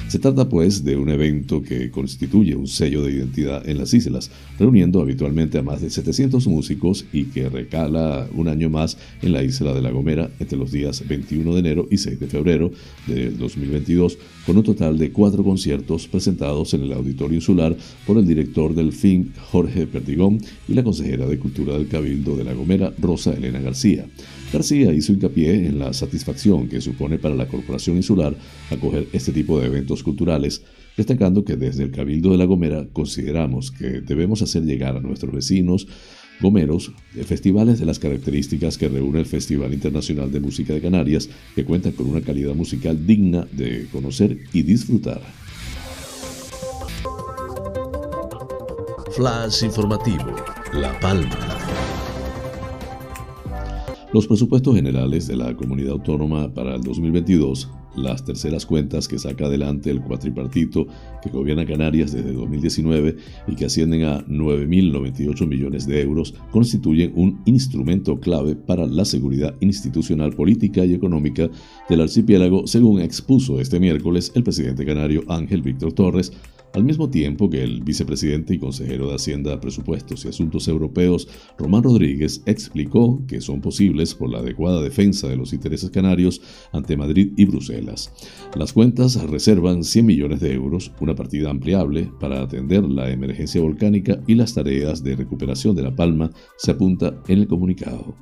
Se 0.08 0.18
trata 0.18 0.48
pues 0.48 0.84
de 0.84 0.96
un 0.96 1.08
evento 1.08 1.62
que 1.62 1.90
constituye 1.90 2.54
un 2.54 2.68
sello 2.68 3.02
de 3.02 3.12
identidad 3.12 3.68
en 3.68 3.78
las 3.78 3.94
islas, 3.94 4.30
reuniendo 4.58 5.00
habitualmente 5.00 5.58
a 5.58 5.62
más 5.62 5.80
de 5.80 5.90
700 5.90 6.46
músicos 6.46 7.04
y 7.12 7.24
que 7.24 7.48
recala 7.48 8.28
un 8.34 8.48
año 8.48 8.70
más 8.70 8.96
en 9.22 9.32
la 9.32 9.42
isla 9.42 9.72
de 9.72 9.82
La 9.82 9.90
Gomera 9.90 10.30
entre 10.38 10.58
los 10.58 10.70
días 10.70 11.02
21 11.08 11.54
de 11.54 11.58
enero 11.58 11.88
y 11.90 11.96
6 11.96 12.20
de 12.20 12.26
febrero 12.26 12.70
del 13.06 13.36
2022, 13.38 14.18
con 14.46 14.58
un 14.58 14.62
total 14.62 14.98
de 14.98 15.10
cuatro 15.10 15.42
conciertos 15.42 16.06
presentados 16.06 16.74
en 16.74 16.82
el 16.82 16.92
Auditorio 16.92 17.36
Insular 17.36 17.76
por 18.06 18.18
el 18.18 18.26
director 18.26 18.74
del 18.74 18.92
FIN 18.92 19.32
Jorge 19.50 19.86
Perdigón 19.86 20.38
y 20.68 20.74
la 20.74 20.84
consejera 20.84 21.26
de 21.26 21.38
Cultura 21.38 21.74
del 21.74 21.88
Cabildo 21.88 22.36
de 22.36 22.44
La 22.44 22.52
Gomera 22.52 22.92
Rosa 22.98 23.32
Elena 23.32 23.60
García. 23.60 24.06
García 24.54 24.92
hizo 24.92 25.12
hincapié 25.12 25.66
en 25.66 25.80
la 25.80 25.92
satisfacción 25.92 26.68
que 26.68 26.80
supone 26.80 27.18
para 27.18 27.34
la 27.34 27.48
Corporación 27.48 27.96
Insular 27.96 28.36
acoger 28.70 29.08
este 29.12 29.32
tipo 29.32 29.58
de 29.58 29.66
eventos 29.66 30.04
culturales, 30.04 30.62
destacando 30.96 31.44
que 31.44 31.56
desde 31.56 31.82
el 31.82 31.90
Cabildo 31.90 32.30
de 32.30 32.38
La 32.38 32.44
Gomera 32.44 32.86
consideramos 32.92 33.72
que 33.72 34.00
debemos 34.00 34.42
hacer 34.42 34.62
llegar 34.62 34.96
a 34.96 35.00
nuestros 35.00 35.34
vecinos 35.34 35.88
gomeros 36.40 36.92
festivales 37.26 37.80
de 37.80 37.86
las 37.86 37.98
características 37.98 38.78
que 38.78 38.88
reúne 38.88 39.18
el 39.18 39.26
Festival 39.26 39.74
Internacional 39.74 40.30
de 40.30 40.38
Música 40.38 40.72
de 40.72 40.80
Canarias, 40.80 41.28
que 41.56 41.64
cuenta 41.64 41.90
con 41.90 42.06
una 42.06 42.20
calidad 42.20 42.54
musical 42.54 43.04
digna 43.04 43.48
de 43.50 43.88
conocer 43.90 44.38
y 44.52 44.62
disfrutar. 44.62 45.20
Flash 49.16 49.64
informativo, 49.64 50.36
La 50.72 50.98
Palma. 51.00 51.63
Los 54.14 54.28
presupuestos 54.28 54.76
generales 54.76 55.26
de 55.26 55.34
la 55.34 55.56
comunidad 55.56 55.94
autónoma 55.94 56.48
para 56.54 56.76
el 56.76 56.82
2022, 56.82 57.68
las 57.96 58.24
terceras 58.24 58.64
cuentas 58.64 59.08
que 59.08 59.18
saca 59.18 59.46
adelante 59.46 59.90
el 59.90 60.00
cuatripartito 60.00 60.86
que 61.20 61.30
gobierna 61.30 61.66
Canarias 61.66 62.12
desde 62.12 62.32
2019 62.32 63.16
y 63.48 63.56
que 63.56 63.64
ascienden 63.64 64.04
a 64.04 64.24
9.098 64.26 65.48
millones 65.48 65.88
de 65.88 66.00
euros, 66.00 66.32
constituyen 66.52 67.12
un 67.16 67.42
instrumento 67.44 68.20
clave 68.20 68.54
para 68.54 68.86
la 68.86 69.04
seguridad 69.04 69.56
institucional, 69.58 70.32
política 70.32 70.84
y 70.84 70.94
económica 70.94 71.50
del 71.88 72.02
archipiélago, 72.02 72.68
según 72.68 73.00
expuso 73.00 73.58
este 73.58 73.80
miércoles 73.80 74.30
el 74.36 74.44
presidente 74.44 74.86
canario 74.86 75.24
Ángel 75.26 75.60
Víctor 75.60 75.92
Torres 75.92 76.32
al 76.74 76.84
mismo 76.84 77.08
tiempo 77.08 77.48
que 77.48 77.62
el 77.62 77.82
vicepresidente 77.82 78.54
y 78.54 78.58
consejero 78.58 79.08
de 79.08 79.14
Hacienda, 79.14 79.60
Presupuestos 79.60 80.24
y 80.24 80.28
Asuntos 80.28 80.68
Europeos, 80.68 81.28
Román 81.56 81.84
Rodríguez, 81.84 82.42
explicó 82.46 83.22
que 83.26 83.40
son 83.40 83.60
posibles 83.60 84.14
por 84.14 84.28
la 84.28 84.40
adecuada 84.40 84.82
defensa 84.82 85.28
de 85.28 85.36
los 85.36 85.52
intereses 85.52 85.90
canarios 85.90 86.42
ante 86.72 86.96
Madrid 86.96 87.32
y 87.36 87.44
Bruselas. 87.44 88.12
Las 88.56 88.72
cuentas 88.72 89.22
reservan 89.22 89.84
100 89.84 90.04
millones 90.04 90.40
de 90.40 90.52
euros, 90.52 90.92
una 91.00 91.14
partida 91.14 91.48
ampliable, 91.50 92.10
para 92.18 92.42
atender 92.42 92.82
la 92.84 93.10
emergencia 93.10 93.60
volcánica 93.60 94.20
y 94.26 94.34
las 94.34 94.54
tareas 94.54 95.04
de 95.04 95.14
recuperación 95.16 95.76
de 95.76 95.82
La 95.82 95.94
Palma, 95.94 96.30
se 96.56 96.72
apunta 96.72 97.22
en 97.28 97.38
el 97.38 97.46
comunicado. 97.46 98.16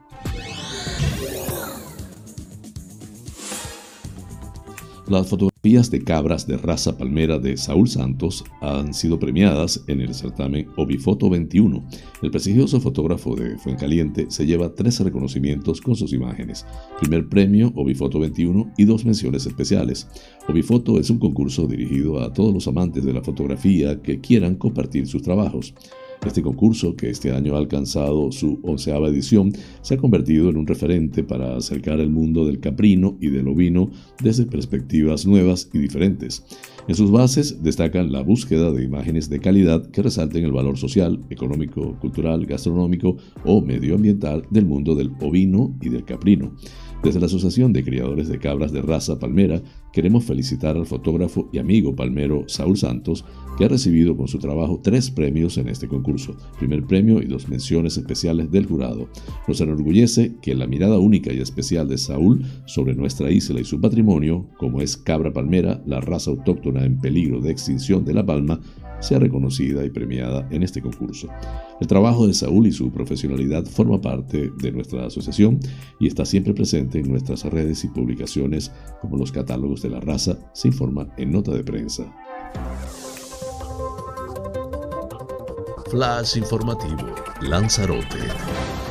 Las 5.08 5.26
fotografías 5.26 5.90
de 5.90 6.04
cabras 6.04 6.46
de 6.46 6.56
raza 6.56 6.96
palmera 6.96 7.40
de 7.40 7.56
Saúl 7.56 7.88
Santos 7.88 8.44
han 8.60 8.94
sido 8.94 9.18
premiadas 9.18 9.82
en 9.88 10.00
el 10.00 10.14
certamen 10.14 10.68
Obifoto 10.76 11.28
21. 11.28 11.84
El 12.22 12.30
prestigioso 12.30 12.80
fotógrafo 12.80 13.34
de 13.34 13.58
Fuencaliente 13.58 14.26
se 14.28 14.46
lleva 14.46 14.74
tres 14.74 15.00
reconocimientos 15.00 15.80
con 15.80 15.96
sus 15.96 16.12
imágenes. 16.12 16.64
Primer 17.00 17.28
premio 17.28 17.72
Obifoto 17.74 18.20
21 18.20 18.74
y 18.78 18.84
dos 18.84 19.04
menciones 19.04 19.44
especiales. 19.44 20.08
Obifoto 20.48 21.00
es 21.00 21.10
un 21.10 21.18
concurso 21.18 21.66
dirigido 21.66 22.20
a 22.20 22.32
todos 22.32 22.54
los 22.54 22.68
amantes 22.68 23.04
de 23.04 23.12
la 23.12 23.22
fotografía 23.22 24.00
que 24.02 24.20
quieran 24.20 24.54
compartir 24.54 25.08
sus 25.08 25.22
trabajos. 25.22 25.74
Este 26.26 26.40
concurso, 26.40 26.94
que 26.94 27.10
este 27.10 27.32
año 27.32 27.56
ha 27.56 27.58
alcanzado 27.58 28.30
su 28.30 28.60
onceava 28.62 29.08
edición, 29.08 29.52
se 29.80 29.94
ha 29.94 29.96
convertido 29.96 30.50
en 30.50 30.56
un 30.56 30.66
referente 30.66 31.24
para 31.24 31.56
acercar 31.56 31.98
el 31.98 32.10
mundo 32.10 32.46
del 32.46 32.60
caprino 32.60 33.16
y 33.20 33.28
del 33.28 33.48
ovino 33.48 33.90
desde 34.22 34.46
perspectivas 34.46 35.26
nuevas 35.26 35.68
y 35.72 35.78
diferentes. 35.78 36.44
En 36.86 36.94
sus 36.94 37.10
bases 37.10 37.62
destacan 37.62 38.12
la 38.12 38.22
búsqueda 38.22 38.70
de 38.70 38.84
imágenes 38.84 39.30
de 39.30 39.40
calidad 39.40 39.90
que 39.90 40.02
resalten 40.02 40.44
el 40.44 40.52
valor 40.52 40.78
social, 40.78 41.20
económico, 41.30 41.98
cultural, 42.00 42.46
gastronómico 42.46 43.16
o 43.44 43.60
medioambiental 43.60 44.44
del 44.50 44.66
mundo 44.66 44.94
del 44.94 45.12
ovino 45.20 45.76
y 45.80 45.88
del 45.88 46.04
caprino. 46.04 46.52
Desde 47.02 47.18
la 47.18 47.26
Asociación 47.26 47.72
de 47.72 47.82
Criadores 47.82 48.28
de 48.28 48.38
Cabras 48.38 48.72
de 48.72 48.80
Raza 48.80 49.18
Palmera, 49.18 49.60
queremos 49.92 50.24
felicitar 50.24 50.76
al 50.76 50.86
fotógrafo 50.86 51.48
y 51.52 51.58
amigo 51.58 51.94
palmero 51.94 52.44
Saúl 52.46 52.76
Santos, 52.76 53.24
que 53.56 53.66
ha 53.66 53.68
recibido 53.68 54.16
con 54.16 54.28
su 54.28 54.38
trabajo 54.38 54.80
tres 54.82 55.10
premios 55.10 55.58
en 55.58 55.68
este 55.68 55.86
concurso, 55.86 56.36
primer 56.58 56.84
premio 56.84 57.22
y 57.22 57.26
dos 57.26 57.48
menciones 57.48 57.96
especiales 57.96 58.50
del 58.50 58.66
jurado. 58.66 59.08
Nos 59.46 59.60
enorgullece 59.60 60.36
que 60.40 60.54
la 60.54 60.66
mirada 60.66 60.98
única 60.98 61.32
y 61.32 61.40
especial 61.40 61.88
de 61.88 61.98
Saúl 61.98 62.44
sobre 62.64 62.94
nuestra 62.94 63.30
isla 63.30 63.60
y 63.60 63.64
su 63.64 63.80
patrimonio, 63.80 64.48
como 64.58 64.80
es 64.80 64.96
cabra 64.96 65.32
palmera, 65.32 65.82
la 65.86 66.00
raza 66.00 66.30
autóctona 66.30 66.84
en 66.84 66.98
peligro 66.98 67.40
de 67.40 67.50
extinción 67.52 68.04
de 68.04 68.14
La 68.14 68.24
Palma, 68.24 68.60
sea 69.02 69.18
reconocida 69.18 69.84
y 69.84 69.90
premiada 69.90 70.46
en 70.50 70.62
este 70.62 70.80
concurso. 70.80 71.28
El 71.80 71.86
trabajo 71.88 72.26
de 72.26 72.34
Saúl 72.34 72.68
y 72.68 72.72
su 72.72 72.92
profesionalidad 72.92 73.64
forma 73.64 74.00
parte 74.00 74.52
de 74.56 74.72
nuestra 74.72 75.06
asociación 75.06 75.58
y 75.98 76.06
está 76.06 76.24
siempre 76.24 76.54
presente 76.54 77.00
en 77.00 77.08
nuestras 77.08 77.44
redes 77.44 77.82
y 77.84 77.88
publicaciones 77.88 78.70
como 79.00 79.16
los 79.16 79.32
catálogos 79.32 79.81
de 79.82 79.90
la 79.90 80.00
raza, 80.00 80.36
se 80.52 80.68
informa 80.68 81.08
en 81.16 81.32
nota 81.32 81.52
de 81.52 81.64
prensa. 81.64 82.04
Flash 85.90 86.36
informativo, 86.36 87.14
Lanzarote. 87.42 88.81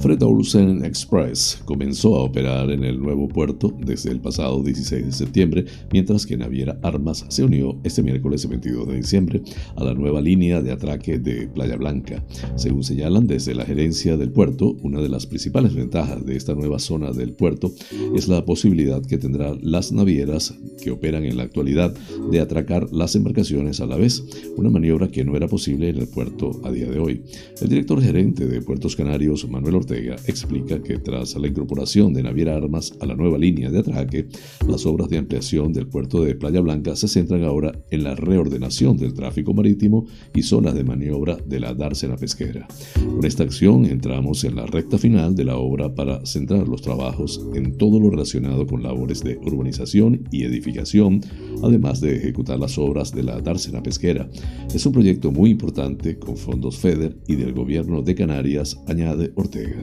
Fred 0.00 0.22
Olsen 0.22 0.84
Express 0.84 1.60
comenzó 1.64 2.16
a 2.16 2.22
operar 2.22 2.70
en 2.70 2.84
el 2.84 3.00
nuevo 3.00 3.26
puerto 3.26 3.74
desde 3.84 4.12
el 4.12 4.20
pasado 4.20 4.62
16 4.62 5.06
de 5.06 5.12
septiembre, 5.12 5.64
mientras 5.92 6.24
que 6.24 6.36
Naviera 6.36 6.78
Armas 6.82 7.24
se 7.28 7.42
unió 7.42 7.76
este 7.82 8.04
miércoles 8.04 8.48
22 8.48 8.86
de 8.86 8.96
diciembre 8.96 9.42
a 9.74 9.82
la 9.82 9.94
nueva 9.94 10.20
línea 10.20 10.62
de 10.62 10.70
atraque 10.70 11.18
de 11.18 11.48
Playa 11.48 11.76
Blanca. 11.76 12.24
Según 12.54 12.84
señalan 12.84 13.26
desde 13.26 13.56
la 13.56 13.64
gerencia 13.64 14.16
del 14.16 14.30
puerto, 14.30 14.76
una 14.82 15.00
de 15.00 15.08
las 15.08 15.26
principales 15.26 15.74
ventajas 15.74 16.24
de 16.24 16.36
esta 16.36 16.54
nueva 16.54 16.78
zona 16.78 17.10
del 17.10 17.32
puerto 17.32 17.72
es 18.14 18.28
la 18.28 18.44
posibilidad 18.44 19.02
que 19.04 19.18
tendrán 19.18 19.58
las 19.62 19.90
navieras 19.90 20.54
que 20.80 20.92
operan 20.92 21.24
en 21.24 21.36
la 21.36 21.42
actualidad 21.42 21.92
de 22.30 22.40
atracar 22.40 22.92
las 22.92 23.16
embarcaciones 23.16 23.80
a 23.80 23.86
la 23.86 23.96
vez, 23.96 24.24
una 24.56 24.70
maniobra 24.70 25.08
que 25.08 25.24
no 25.24 25.36
era 25.36 25.48
posible 25.48 25.88
en 25.88 25.98
el 25.98 26.06
puerto 26.06 26.52
a 26.62 26.70
día 26.70 26.88
de 26.88 27.00
hoy. 27.00 27.22
El 27.60 27.68
director 27.68 28.00
gerente 28.00 28.46
de 28.46 28.62
Puertos 28.62 28.94
Canarios, 28.94 29.48
Manuel 29.48 29.74
Ortega, 29.88 30.16
explica 30.26 30.82
que 30.82 30.98
tras 30.98 31.34
la 31.34 31.48
incorporación 31.48 32.12
de 32.12 32.22
Naviera 32.22 32.54
Armas 32.54 32.92
a 33.00 33.06
la 33.06 33.14
nueva 33.14 33.38
línea 33.38 33.70
de 33.70 33.78
atraque, 33.78 34.26
las 34.68 34.84
obras 34.84 35.08
de 35.08 35.16
ampliación 35.16 35.72
del 35.72 35.86
puerto 35.86 36.22
de 36.22 36.34
Playa 36.34 36.60
Blanca 36.60 36.94
se 36.94 37.08
centran 37.08 37.42
ahora 37.42 37.72
en 37.90 38.04
la 38.04 38.14
reordenación 38.14 38.98
del 38.98 39.14
tráfico 39.14 39.54
marítimo 39.54 40.06
y 40.34 40.42
zonas 40.42 40.74
de 40.74 40.84
maniobra 40.84 41.38
de 41.46 41.60
la 41.60 41.72
dársena 41.72 42.16
pesquera. 42.16 42.68
Con 42.96 43.24
esta 43.24 43.44
acción 43.44 43.86
entramos 43.86 44.44
en 44.44 44.56
la 44.56 44.66
recta 44.66 44.98
final 44.98 45.34
de 45.34 45.44
la 45.44 45.56
obra 45.56 45.94
para 45.94 46.24
centrar 46.26 46.68
los 46.68 46.82
trabajos 46.82 47.40
en 47.54 47.78
todo 47.78 47.98
lo 47.98 48.10
relacionado 48.10 48.66
con 48.66 48.82
labores 48.82 49.24
de 49.24 49.38
urbanización 49.38 50.28
y 50.30 50.44
edificación, 50.44 51.22
además 51.62 52.02
de 52.02 52.14
ejecutar 52.14 52.58
las 52.58 52.76
obras 52.76 53.14
de 53.14 53.22
la 53.22 53.40
dársena 53.40 53.82
pesquera. 53.82 54.28
Es 54.74 54.84
un 54.84 54.92
proyecto 54.92 55.32
muy 55.32 55.48
importante 55.48 56.18
con 56.18 56.36
fondos 56.36 56.76
FEDER 56.76 57.16
y 57.26 57.36
del 57.36 57.54
gobierno 57.54 58.02
de 58.02 58.14
Canarias, 58.14 58.78
añade 58.86 59.32
Ortega. 59.34 59.77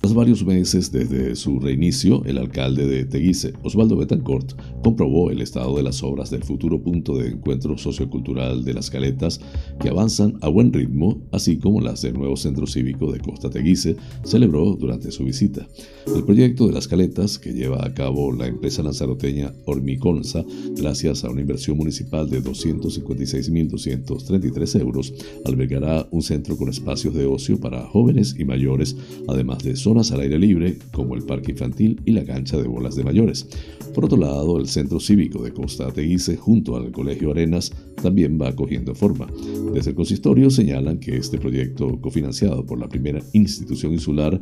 Tras 0.00 0.14
varios 0.14 0.44
meses 0.44 0.90
desde 0.90 1.36
su 1.36 1.60
reinicio, 1.60 2.24
el 2.24 2.38
alcalde 2.38 2.86
de 2.86 3.04
Teguise, 3.04 3.52
Osvaldo 3.62 3.96
Betancourt, 3.96 4.54
comprobó 4.82 5.30
el 5.30 5.40
estado 5.40 5.74
de 5.76 5.82
las 5.82 6.02
obras 6.02 6.30
del 6.30 6.44
futuro 6.44 6.82
punto 6.82 7.16
de 7.16 7.28
encuentro 7.28 7.78
sociocultural 7.78 8.64
de 8.64 8.74
las 8.74 8.90
Caletas, 8.90 9.40
que 9.78 9.88
avanzan 9.88 10.36
a 10.40 10.48
buen 10.48 10.72
ritmo, 10.72 11.22
así 11.32 11.58
como 11.58 11.80
las 11.80 12.02
del 12.02 12.14
nuevo 12.14 12.36
centro 12.36 12.66
cívico 12.66 13.12
de 13.12 13.20
Costa 13.20 13.48
Teguise, 13.50 13.96
celebró 14.24 14.74
durante 14.76 15.10
su 15.10 15.24
visita. 15.24 15.66
El 16.14 16.24
proyecto 16.24 16.66
de 16.66 16.72
las 16.72 16.88
Caletas, 16.88 17.38
que 17.38 17.52
lleva 17.52 17.84
a 17.84 17.92
cabo 17.94 18.32
la 18.32 18.46
empresa 18.46 18.82
lanzaroteña 18.82 19.52
Hormiconza, 19.66 20.44
gracias 20.76 21.24
a 21.24 21.30
una 21.30 21.42
inversión 21.42 21.76
municipal 21.76 22.28
de 22.28 22.42
256.233 22.42 24.80
euros, 24.80 25.14
albergará 25.44 26.08
un 26.10 26.22
centro 26.22 26.56
con 26.56 26.68
espacios 26.68 27.14
de 27.14 27.26
ocio 27.26 27.60
para 27.60 27.86
jóvenes 27.86 28.34
y 28.38 28.44
mayores, 28.44 28.96
además 29.28 29.62
de 29.62 29.76
zonas 29.76 30.10
al 30.12 30.20
aire 30.20 30.38
libre, 30.38 30.78
como 30.92 31.14
el 31.14 31.24
parque 31.24 31.52
infantil 31.52 32.00
y 32.04 32.12
la 32.12 32.24
cancha 32.24 32.56
de 32.56 32.68
bolas 32.68 32.96
de 32.96 33.04
mayores. 33.04 33.46
Por 33.94 34.04
otro 34.04 34.18
lado, 34.18 34.58
el 34.58 34.68
Centro 34.70 35.00
Cívico 35.00 35.42
de 35.42 35.52
Costa 35.52 35.90
Teguise, 35.92 36.36
junto 36.36 36.76
al 36.76 36.90
Colegio 36.92 37.30
Arenas, 37.30 37.72
también 38.00 38.38
va 38.40 38.54
cogiendo 38.54 38.94
forma. 38.94 39.26
Desde 39.74 39.90
el 39.90 39.96
consistorio 39.96 40.50
señalan 40.50 40.98
que 40.98 41.16
este 41.16 41.38
proyecto, 41.38 42.00
cofinanciado 42.00 42.64
por 42.64 42.78
la 42.78 42.88
primera 42.88 43.20
institución 43.32 43.92
insular 43.92 44.40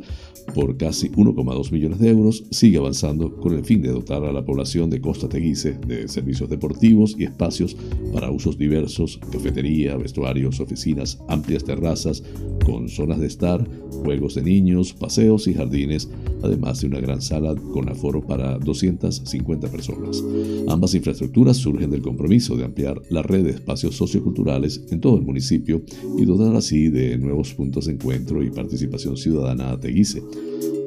por 0.53 0.77
casi 0.77 1.09
1,2 1.09 1.71
millones 1.71 1.99
de 1.99 2.09
euros, 2.09 2.43
sigue 2.51 2.77
avanzando 2.77 3.35
con 3.35 3.53
el 3.53 3.65
fin 3.65 3.81
de 3.81 3.89
dotar 3.89 4.23
a 4.23 4.31
la 4.31 4.45
población 4.45 4.89
de 4.89 5.01
Costa 5.01 5.27
Teguise 5.27 5.77
de 5.85 6.07
servicios 6.07 6.49
deportivos 6.49 7.15
y 7.17 7.25
espacios 7.25 7.75
para 8.13 8.31
usos 8.31 8.57
diversos, 8.57 9.19
cafetería, 9.31 9.97
vestuarios, 9.97 10.59
oficinas, 10.59 11.19
amplias 11.27 11.63
terrazas, 11.63 12.23
con 12.65 12.87
zonas 12.89 13.19
de 13.19 13.27
estar, 13.27 13.67
juegos 14.03 14.35
de 14.35 14.43
niños, 14.43 14.93
paseos 14.93 15.47
y 15.47 15.53
jardines, 15.53 16.09
además 16.43 16.81
de 16.81 16.87
una 16.87 16.99
gran 16.99 17.21
sala 17.21 17.55
con 17.73 17.89
aforo 17.89 18.21
para 18.21 18.57
250 18.59 19.69
personas. 19.69 20.18
Ambas 20.67 20.93
infraestructuras 20.93 21.57
surgen 21.57 21.89
del 21.89 22.01
compromiso 22.01 22.55
de 22.55 22.65
ampliar 22.65 23.01
la 23.09 23.21
red 23.21 23.43
de 23.43 23.51
espacios 23.51 23.95
socioculturales 23.95 24.81
en 24.91 24.99
todo 24.99 25.17
el 25.17 25.23
municipio 25.23 25.81
y 26.17 26.25
dotar 26.25 26.55
así 26.55 26.89
de 26.89 27.17
nuevos 27.17 27.53
puntos 27.53 27.85
de 27.85 27.93
encuentro 27.93 28.43
y 28.43 28.49
participación 28.49 29.17
ciudadana 29.17 29.71
a 29.71 29.79
Teguise, 29.79 30.23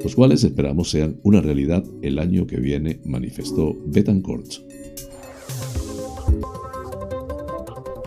los 0.03 0.15
cuales 0.15 0.43
esperamos 0.43 0.89
sean 0.89 1.19
una 1.23 1.41
realidad 1.41 1.83
el 2.01 2.19
año 2.19 2.47
que 2.47 2.57
viene, 2.57 2.99
manifestó 3.05 3.75
Betancourt. 3.85 4.53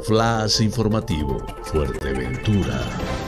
Flash 0.07 0.61
informativo, 0.63 1.39
Fuerteventura. 1.65 3.26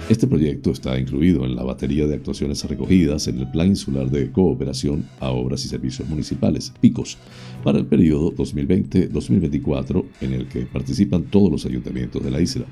Este 0.08 0.26
proyecto 0.26 0.72
está 0.72 0.98
incluido 0.98 1.44
en 1.44 1.54
la 1.54 1.62
batería 1.62 2.08
de 2.08 2.16
actuaciones 2.16 2.64
recogidas 2.64 3.28
en 3.28 3.38
el 3.38 3.48
Plan 3.48 3.68
Insular 3.68 4.10
de 4.10 4.32
Cooperación 4.32 5.06
a 5.20 5.30
Obras 5.30 5.64
y 5.64 5.68
Servicios 5.68 6.08
Municipales, 6.08 6.72
PICOS, 6.80 7.16
para 7.62 7.78
el 7.78 7.86
periodo 7.86 8.32
2020-2024, 8.32 10.04
en 10.20 10.32
el 10.32 10.48
que 10.48 10.66
participan 10.66 11.30
todos 11.30 11.52
los 11.52 11.64
ayuntamientos 11.64 12.24
de 12.24 12.30
la 12.32 12.40
isla. 12.40 12.66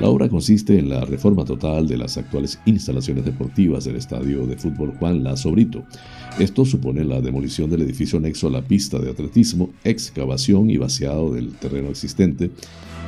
La 0.00 0.13
obra 0.14 0.28
consiste 0.28 0.78
en 0.78 0.88
la 0.88 1.04
reforma 1.04 1.44
total 1.44 1.88
de 1.88 1.96
las 1.96 2.16
actuales 2.16 2.60
instalaciones 2.66 3.24
deportivas 3.24 3.84
del 3.84 3.96
estadio 3.96 4.46
de 4.46 4.56
fútbol 4.56 4.94
Juan 4.98 5.24
Lazo 5.24 5.50
Brito. 5.50 5.84
Esto 6.38 6.64
supone 6.64 7.04
la 7.04 7.20
demolición 7.20 7.68
del 7.68 7.82
edificio 7.82 8.18
anexo 8.18 8.46
a 8.46 8.50
la 8.50 8.62
pista 8.62 8.98
de 9.00 9.10
atletismo, 9.10 9.70
excavación 9.82 10.70
y 10.70 10.76
vaciado 10.76 11.34
del 11.34 11.52
terreno 11.54 11.88
existente, 11.88 12.50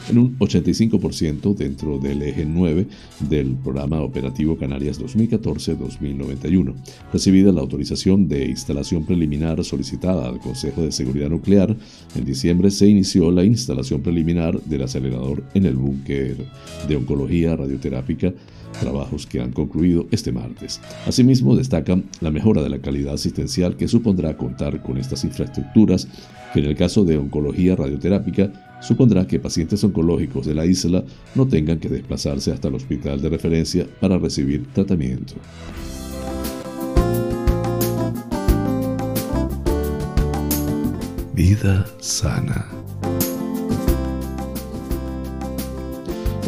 en 0.09 0.17
un 0.17 0.39
85% 0.39 1.40
dentro 1.49 1.97
del 1.97 2.21
eje 2.21 2.45
9 2.45 2.85
del 3.27 3.55
Programa 3.55 4.01
Operativo 4.01 4.57
Canarias 4.57 5.01
2014-2091. 5.01 6.73
Recibida 7.11 7.51
la 7.51 7.61
autorización 7.61 8.27
de 8.27 8.45
instalación 8.45 9.05
preliminar 9.05 9.63
solicitada 9.63 10.29
al 10.29 10.39
Consejo 10.39 10.83
de 10.83 10.91
Seguridad 10.91 11.29
Nuclear, 11.29 11.75
en 12.15 12.25
diciembre 12.25 12.69
se 12.69 12.87
inició 12.87 13.31
la 13.31 13.43
instalación 13.43 14.01
preliminar 14.01 14.61
del 14.61 14.83
acelerador 14.83 15.43
en 15.55 15.65
el 15.65 15.75
búnker 15.75 16.37
de 16.87 16.95
oncología 16.95 17.55
radioterápica 17.55 18.33
trabajos 18.79 19.25
que 19.25 19.41
han 19.41 19.51
concluido 19.51 20.07
este 20.11 20.31
martes. 20.31 20.79
Asimismo, 21.05 21.55
destacan 21.55 22.05
la 22.21 22.31
mejora 22.31 22.61
de 22.61 22.69
la 22.69 22.79
calidad 22.79 23.15
asistencial 23.15 23.75
que 23.75 23.87
supondrá 23.87 24.37
contar 24.37 24.81
con 24.81 24.97
estas 24.97 25.23
infraestructuras, 25.23 26.07
que 26.53 26.59
en 26.59 26.65
el 26.65 26.75
caso 26.75 27.03
de 27.03 27.17
oncología 27.17 27.75
radioterápica 27.75 28.70
supondrá 28.81 29.25
que 29.27 29.39
pacientes 29.39 29.83
oncológicos 29.83 30.45
de 30.45 30.55
la 30.55 30.65
isla 30.65 31.03
no 31.35 31.47
tengan 31.47 31.79
que 31.79 31.89
desplazarse 31.89 32.51
hasta 32.51 32.67
el 32.67 32.75
hospital 32.75 33.21
de 33.21 33.29
referencia 33.29 33.87
para 33.99 34.17
recibir 34.17 34.67
tratamiento. 34.73 35.35
Vida 41.33 41.85
sana. 41.99 42.67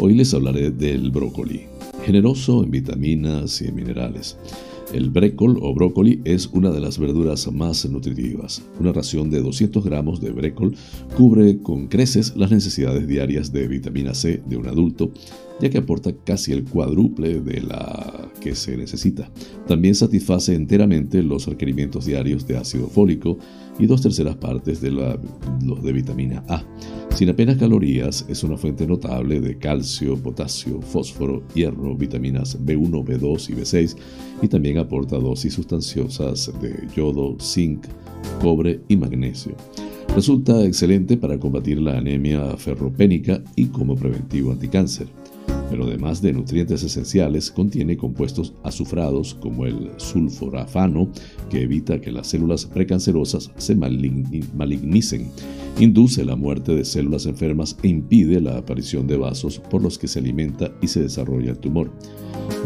Hoy 0.00 0.14
les 0.14 0.34
hablaré 0.34 0.70
del 0.70 1.10
brócoli, 1.10 1.66
generoso 2.04 2.62
en 2.62 2.70
vitaminas 2.70 3.62
y 3.62 3.68
en 3.68 3.74
minerales. 3.74 4.36
El 4.94 5.10
brécol 5.10 5.58
o 5.60 5.74
brócoli 5.74 6.20
es 6.22 6.46
una 6.52 6.70
de 6.70 6.78
las 6.78 7.00
verduras 7.00 7.50
más 7.50 7.84
nutritivas. 7.90 8.62
Una 8.78 8.92
ración 8.92 9.28
de 9.28 9.42
200 9.42 9.84
gramos 9.84 10.20
de 10.20 10.30
brécol 10.30 10.76
cubre 11.16 11.58
con 11.58 11.88
creces 11.88 12.36
las 12.36 12.52
necesidades 12.52 13.08
diarias 13.08 13.52
de 13.52 13.66
vitamina 13.66 14.14
C 14.14 14.40
de 14.46 14.56
un 14.56 14.68
adulto, 14.68 15.10
ya 15.60 15.68
que 15.68 15.78
aporta 15.78 16.12
casi 16.12 16.52
el 16.52 16.62
cuádruple 16.62 17.40
de 17.40 17.62
la 17.62 18.30
que 18.40 18.54
se 18.54 18.76
necesita. 18.76 19.28
También 19.66 19.96
satisface 19.96 20.54
enteramente 20.54 21.24
los 21.24 21.48
requerimientos 21.48 22.06
diarios 22.06 22.46
de 22.46 22.56
ácido 22.56 22.86
fólico 22.86 23.38
y 23.78 23.86
dos 23.86 24.02
terceras 24.02 24.36
partes 24.36 24.80
de 24.80 24.90
los 24.90 25.82
de 25.82 25.92
vitamina 25.92 26.44
A. 26.48 26.62
Sin 27.14 27.28
apenas 27.28 27.56
calorías, 27.56 28.24
es 28.28 28.42
una 28.42 28.56
fuente 28.56 28.86
notable 28.86 29.40
de 29.40 29.58
calcio, 29.58 30.16
potasio, 30.16 30.80
fósforo, 30.80 31.42
hierro, 31.54 31.96
vitaminas 31.96 32.58
B1, 32.60 33.04
B2 33.04 33.50
y 33.50 33.52
B6 33.54 33.96
y 34.42 34.48
también 34.48 34.78
aporta 34.78 35.16
dosis 35.18 35.54
sustanciosas 35.54 36.52
de 36.60 36.88
yodo, 36.94 37.36
zinc, 37.40 37.86
cobre 38.40 38.80
y 38.88 38.96
magnesio. 38.96 39.54
Resulta 40.14 40.64
excelente 40.64 41.16
para 41.16 41.38
combatir 41.38 41.80
la 41.80 41.98
anemia 41.98 42.56
ferropénica 42.56 43.42
y 43.56 43.66
como 43.66 43.96
preventivo 43.96 44.52
anticáncer 44.52 45.08
pero 45.74 45.88
además 45.88 46.22
de 46.22 46.32
nutrientes 46.32 46.84
esenciales, 46.84 47.50
contiene 47.50 47.96
compuestos 47.96 48.52
azufrados 48.62 49.34
como 49.34 49.66
el 49.66 49.90
sulforafano, 49.96 51.10
que 51.50 51.62
evita 51.62 52.00
que 52.00 52.12
las 52.12 52.28
células 52.28 52.64
precancerosas 52.64 53.50
se 53.56 53.74
malignicen, 53.74 55.32
induce 55.80 56.24
la 56.24 56.36
muerte 56.36 56.76
de 56.76 56.84
células 56.84 57.26
enfermas 57.26 57.76
e 57.82 57.88
impide 57.88 58.40
la 58.40 58.56
aparición 58.56 59.08
de 59.08 59.16
vasos 59.16 59.58
por 59.58 59.82
los 59.82 59.98
que 59.98 60.06
se 60.06 60.20
alimenta 60.20 60.72
y 60.80 60.86
se 60.86 61.02
desarrolla 61.02 61.50
el 61.50 61.58
tumor. 61.58 61.90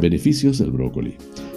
Beneficios 0.03 0.59
del 0.59 0.73
brócoli. 0.73 1.15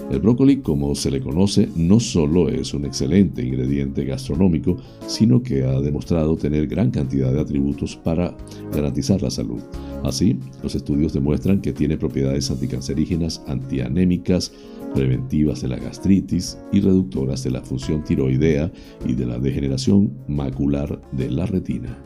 El 0.10 0.20
brócoli, 0.20 0.62
como 0.62 0.96
se 0.96 1.12
le 1.12 1.20
conoce, 1.20 1.68
no 1.76 2.00
solo 2.00 2.48
es 2.48 2.74
un 2.74 2.86
excelente 2.86 3.46
ingrediente 3.46 4.06
gastronómico, 4.06 4.78
sino 5.06 5.44
que 5.44 5.64
ha 5.64 5.82
demostrado 5.82 6.38
tener 6.38 6.68
gran 6.68 6.92
cantidad 6.92 7.34
de 7.34 7.42
atributos 7.42 7.98
para 7.98 8.38
garantizar 8.74 9.22
la 9.22 9.30
salud. 9.30 9.62
Así, 10.04 10.40
los 10.64 10.76
estudios 10.76 11.14
demuestran 11.14 11.62
que 11.62 11.74
tiene 11.74 11.98
propiedades 11.98 12.50
anticancerígenas, 12.50 13.42
antianémicas, 13.48 14.52
preventivas 14.96 15.62
de 15.62 15.68
la 15.70 15.78
gastritis 15.78 16.58
y 16.72 16.82
reductoras 16.82 17.44
de 17.44 17.52
la 17.52 17.62
función 17.62 18.04
tiroidea 18.04 18.72
y 19.06 19.14
de 19.14 19.26
la 19.26 19.38
degeneración 19.38 20.12
macular 20.28 21.02
de 21.12 21.30
la 21.30 21.46
retina. 21.46 21.98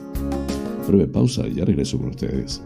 Breve 0.87 1.07
pausa 1.07 1.47
y 1.47 1.55
ya 1.55 1.65
regreso 1.65 1.97
con 1.97 2.09
ustedes. 2.09 2.61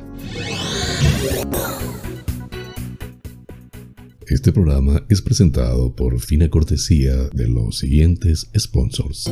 Este 4.28 4.52
programa 4.52 5.04
es 5.10 5.22
presentado 5.22 5.96
por 5.96 6.20
fina 6.20 6.50
cortesía 6.50 7.30
de 7.34 7.48
los 7.48 7.80
siguientes 7.80 8.52
sponsors. 8.56 9.32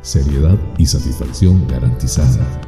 seriedad 0.01 0.57
y 0.77 0.85
satisfacción 0.85 1.67
garantizada. 1.67 2.61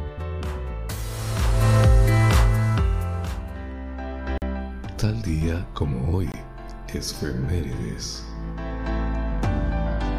Tal 4.96 5.20
día 5.22 5.66
como 5.74 6.16
hoy, 6.16 6.28
Efemérides. 6.88 8.24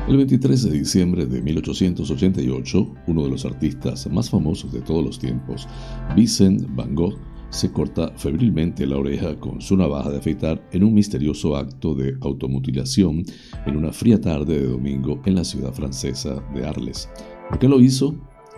El 0.08 0.18
23 0.18 0.64
de 0.64 0.72
diciembre 0.72 1.26
de 1.26 1.42
1888, 1.42 2.94
uno 3.08 3.24
de 3.24 3.30
los 3.30 3.46
artistas 3.46 4.06
más 4.12 4.30
famosos 4.30 4.72
de 4.72 4.82
todos 4.82 5.04
los 5.04 5.18
tiempos, 5.18 5.68
Vincent 6.16 6.68
Van 6.76 6.94
Gogh, 6.94 7.18
se 7.56 7.72
corta 7.72 8.12
febrilmente 8.18 8.86
la 8.86 8.98
oreja 8.98 9.40
con 9.40 9.62
su 9.62 9.78
navaja 9.78 10.10
de 10.10 10.18
afeitar 10.18 10.62
en 10.74 10.84
un 10.84 10.94
misterioso 10.94 11.56
acto 11.56 11.96
de 11.96 12.18
automutilación 12.20 13.24
en 13.66 13.78
una 13.78 13.94
fría 13.94 14.20
tarde 14.20 14.60
de 14.60 14.68
domingo 14.68 15.22
en 15.26 15.36
la 15.36 15.46
ciudad 15.46 15.74
francesa 15.74 16.44
de 16.54 16.68
Arles. 16.68 17.10
¿Por 17.50 17.58
qué 17.58 17.70
lo 17.70 17.80
hizo? 17.80 18.14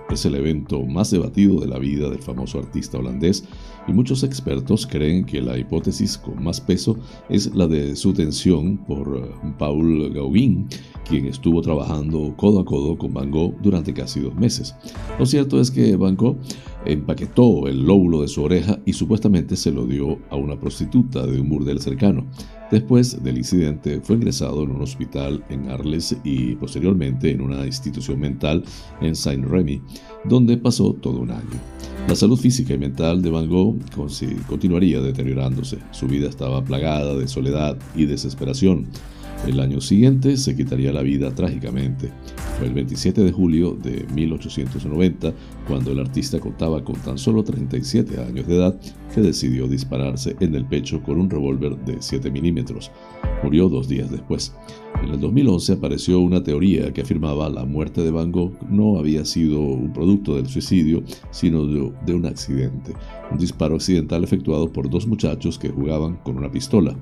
Es 0.09 0.25
el 0.25 0.35
evento 0.35 0.83
más 0.83 1.11
debatido 1.11 1.59
de 1.59 1.67
la 1.67 1.77
vida 1.77 2.09
del 2.09 2.23
famoso 2.23 2.57
artista 2.59 2.97
holandés 2.97 3.43
y 3.87 3.93
muchos 3.93 4.23
expertos 4.23 4.87
creen 4.87 5.25
que 5.25 5.41
la 5.41 5.57
hipótesis 5.57 6.17
con 6.17 6.41
más 6.41 6.59
peso 6.59 6.97
es 7.29 7.53
la 7.53 7.67
de 7.67 7.95
su 7.95 8.13
tensión 8.13 8.77
por 8.77 9.17
eh, 9.17 9.51
Paul 9.59 10.11
Gauguin, 10.13 10.67
quien 11.07 11.25
estuvo 11.27 11.61
trabajando 11.61 12.33
codo 12.37 12.61
a 12.61 12.65
codo 12.65 12.97
con 12.97 13.13
Van 13.13 13.29
Gogh 13.29 13.55
durante 13.61 13.93
casi 13.93 14.21
dos 14.21 14.33
meses. 14.33 14.73
Lo 15.19 15.25
cierto 15.25 15.59
es 15.59 15.69
que 15.69 15.95
Van 15.97 16.15
Gogh 16.15 16.37
empaquetó 16.85 17.67
el 17.67 17.83
lóbulo 17.85 18.21
de 18.21 18.27
su 18.27 18.43
oreja 18.43 18.79
y 18.85 18.93
supuestamente 18.93 19.55
se 19.55 19.71
lo 19.71 19.85
dio 19.85 20.19
a 20.29 20.35
una 20.35 20.59
prostituta 20.59 21.25
de 21.25 21.39
un 21.39 21.49
burdel 21.49 21.79
cercano. 21.79 22.25
Después 22.71 23.23
del 23.23 23.37
incidente 23.37 24.01
fue 24.01 24.17
ingresado 24.17 24.63
en 24.63 24.71
un 24.71 24.81
hospital 24.81 25.43
en 25.49 25.69
Arles 25.69 26.17
y 26.23 26.55
posteriormente 26.55 27.31
en 27.31 27.41
una 27.41 27.65
institución 27.65 28.19
mental 28.19 28.63
en 28.99 29.15
Saint-Remy, 29.15 29.81
donde 30.25 30.57
pasó 30.57 30.93
todo 30.93 31.19
un 31.21 31.31
año. 31.31 31.59
La 32.07 32.15
salud 32.15 32.37
física 32.37 32.73
y 32.73 32.77
mental 32.77 33.21
de 33.21 33.29
Van 33.29 33.47
Gogh 33.47 33.79
continuaría 34.47 35.01
deteriorándose. 35.01 35.79
Su 35.91 36.07
vida 36.07 36.27
estaba 36.29 36.63
plagada 36.63 37.15
de 37.15 37.27
soledad 37.27 37.77
y 37.95 38.05
desesperación. 38.05 38.87
El 39.45 39.59
año 39.59 39.79
siguiente 39.79 40.35
se 40.35 40.55
quitaría 40.55 40.91
la 40.91 41.01
vida 41.01 41.33
trágicamente. 41.33 42.11
Fue 42.57 42.67
el 42.67 42.73
27 42.73 43.23
de 43.23 43.31
julio 43.31 43.77
de 43.81 44.05
1890, 44.13 45.33
cuando 45.67 45.91
el 45.91 45.99
artista 45.99 46.39
contaba 46.39 46.83
con 46.83 46.95
tan 46.95 47.17
solo 47.17 47.43
37 47.43 48.19
años 48.19 48.47
de 48.47 48.55
edad, 48.55 48.79
que 49.13 49.21
decidió 49.21 49.67
dispararse 49.67 50.35
en 50.39 50.55
el 50.55 50.65
pecho 50.65 51.01
con 51.01 51.19
un 51.19 51.29
revólver 51.29 51.77
de 51.85 51.97
7 51.99 52.29
milímetros. 52.31 52.91
Murió 53.43 53.69
dos 53.69 53.87
días 53.87 54.11
después. 54.11 54.53
En 55.03 55.09
el 55.11 55.19
2011 55.19 55.73
apareció 55.73 56.19
una 56.19 56.43
teoría 56.43 56.91
que 56.91 57.01
afirmaba 57.01 57.49
la 57.49 57.63
muerte 57.63 58.01
de 58.01 58.11
Van 58.11 58.31
Gogh 58.31 58.53
no 58.69 58.97
había 58.97 59.23
sido 59.25 59.61
un 59.61 59.93
producto 59.93 60.35
del 60.35 60.47
suicidio, 60.47 61.03
sino 61.29 61.65
de, 61.65 62.13
un 62.13 62.25
accidente, 62.25 62.93
un 63.31 63.37
disparo 63.37 63.75
accidental 63.75 64.23
efectuado 64.23 64.73
por 64.73 64.89
dos 64.89 65.07
muchachos 65.07 65.59
que 65.59 65.69
jugaban 65.69 66.17
con 66.17 66.37
una 66.37 66.51
pistola. 66.51 66.97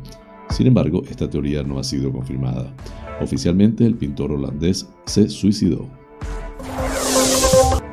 Sin 0.50 0.68
embargo, 0.68 1.04
esta 1.10 1.30
teoría 1.30 1.64
no 1.64 1.80
ha 1.80 1.84
sido 1.84 2.12
confirmada. 2.12 2.74
Oficialmente, 3.22 3.86
el 3.86 3.96
pintor 3.96 4.32
holandés 4.32 4.88
se 5.06 5.30
suicidó. 5.30 5.90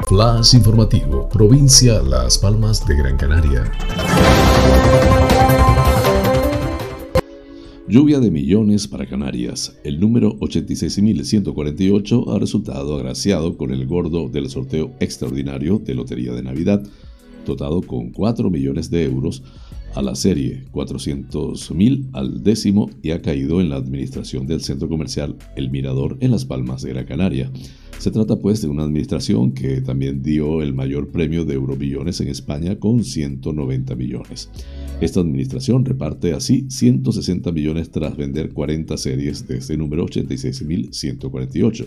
Flash 0.08 0.54
informativo, 0.54 1.28
provincia 1.28 2.02
Las 2.02 2.38
Palmas 2.38 2.86
de 2.86 2.96
Gran 2.96 3.16
Canaria. 3.16 3.70
Lluvia 7.88 8.20
de 8.20 8.30
millones 8.30 8.88
para 8.88 9.06
Canarias. 9.06 9.78
El 9.84 10.00
número 10.00 10.34
86.148 10.38 12.34
ha 12.34 12.38
resultado 12.38 12.96
agraciado 12.96 13.56
con 13.56 13.70
el 13.70 13.86
gordo 13.86 14.28
del 14.28 14.48
sorteo 14.48 14.92
extraordinario 15.00 15.78
de 15.78 15.94
Lotería 15.94 16.32
de 16.32 16.42
Navidad, 16.42 16.82
dotado 17.44 17.82
con 17.82 18.10
4 18.10 18.50
millones 18.50 18.90
de 18.90 19.04
euros 19.04 19.42
a 19.94 20.02
la 20.02 20.14
serie 20.14 20.64
400.000 20.72 22.10
al 22.12 22.42
décimo 22.42 22.90
y 23.02 23.10
ha 23.10 23.22
caído 23.22 23.60
en 23.60 23.68
la 23.68 23.76
administración 23.76 24.46
del 24.46 24.62
centro 24.62 24.88
comercial 24.88 25.36
El 25.56 25.70
Mirador 25.70 26.16
en 26.20 26.30
Las 26.30 26.44
Palmas 26.44 26.82
de 26.82 26.90
Gran 26.90 27.06
Canaria. 27.06 27.50
Se 27.98 28.10
trata 28.10 28.36
pues 28.36 28.60
de 28.62 28.68
una 28.68 28.82
administración 28.82 29.52
que 29.52 29.80
también 29.80 30.22
dio 30.22 30.60
el 30.60 30.74
mayor 30.74 31.10
premio 31.10 31.44
de 31.44 31.54
eurobillones 31.54 32.20
en 32.20 32.28
España 32.28 32.76
con 32.80 33.04
190 33.04 33.94
millones. 33.94 34.50
Esta 35.00 35.20
administración 35.20 35.84
reparte 35.84 36.32
así 36.32 36.66
160 36.68 37.52
millones 37.52 37.90
tras 37.90 38.16
vender 38.16 38.52
40 38.52 38.96
series 38.96 39.46
de 39.46 39.58
este 39.58 39.76
número 39.76 40.06
86.148. 40.06 41.86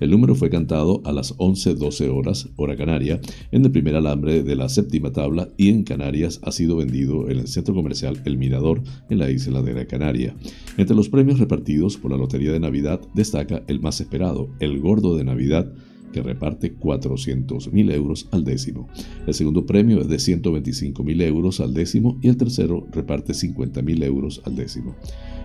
El 0.00 0.10
número 0.10 0.34
fue 0.34 0.50
cantado 0.50 1.02
a 1.04 1.12
las 1.12 1.36
11.12 1.36 2.08
horas, 2.08 2.48
hora 2.56 2.76
canaria, 2.76 3.20
en 3.52 3.64
el 3.64 3.70
primer 3.70 3.94
alambre 3.94 4.42
de 4.42 4.56
la 4.56 4.68
séptima 4.68 5.12
tabla 5.12 5.50
y 5.56 5.68
en 5.68 5.84
Canarias 5.84 6.40
ha 6.42 6.52
sido 6.52 6.76
vendido 6.76 7.28
en 7.28 7.38
el 7.38 7.48
centro 7.48 7.74
comercial 7.74 8.22
El 8.24 8.38
Mirador 8.38 8.82
en 9.10 9.18
la 9.18 9.30
isla 9.30 9.62
de 9.62 9.72
Gran 9.72 9.86
Canaria. 9.86 10.34
Entre 10.78 10.96
los 10.96 11.08
premios 11.08 11.38
repartidos 11.38 11.98
por 11.98 12.10
la 12.10 12.16
Lotería 12.16 12.52
de 12.52 12.60
Navidad 12.60 13.00
destaca 13.14 13.62
el 13.66 13.80
más 13.80 14.00
esperado, 14.00 14.48
el 14.58 14.80
Gordo 14.80 15.16
de 15.16 15.24
Navidad, 15.24 15.70
que 16.12 16.22
reparte 16.22 16.76
400.000 16.76 17.92
euros 17.92 18.28
al 18.30 18.44
décimo. 18.44 18.88
El 19.26 19.34
segundo 19.34 19.66
premio 19.66 20.00
es 20.00 20.08
de 20.08 20.16
125.000 20.16 21.22
euros 21.22 21.60
al 21.60 21.74
décimo 21.74 22.18
y 22.22 22.28
el 22.28 22.36
tercero 22.36 22.86
reparte 22.90 23.32
50.000 23.32 24.04
euros 24.04 24.42
al 24.44 24.56
décimo. 24.56 24.96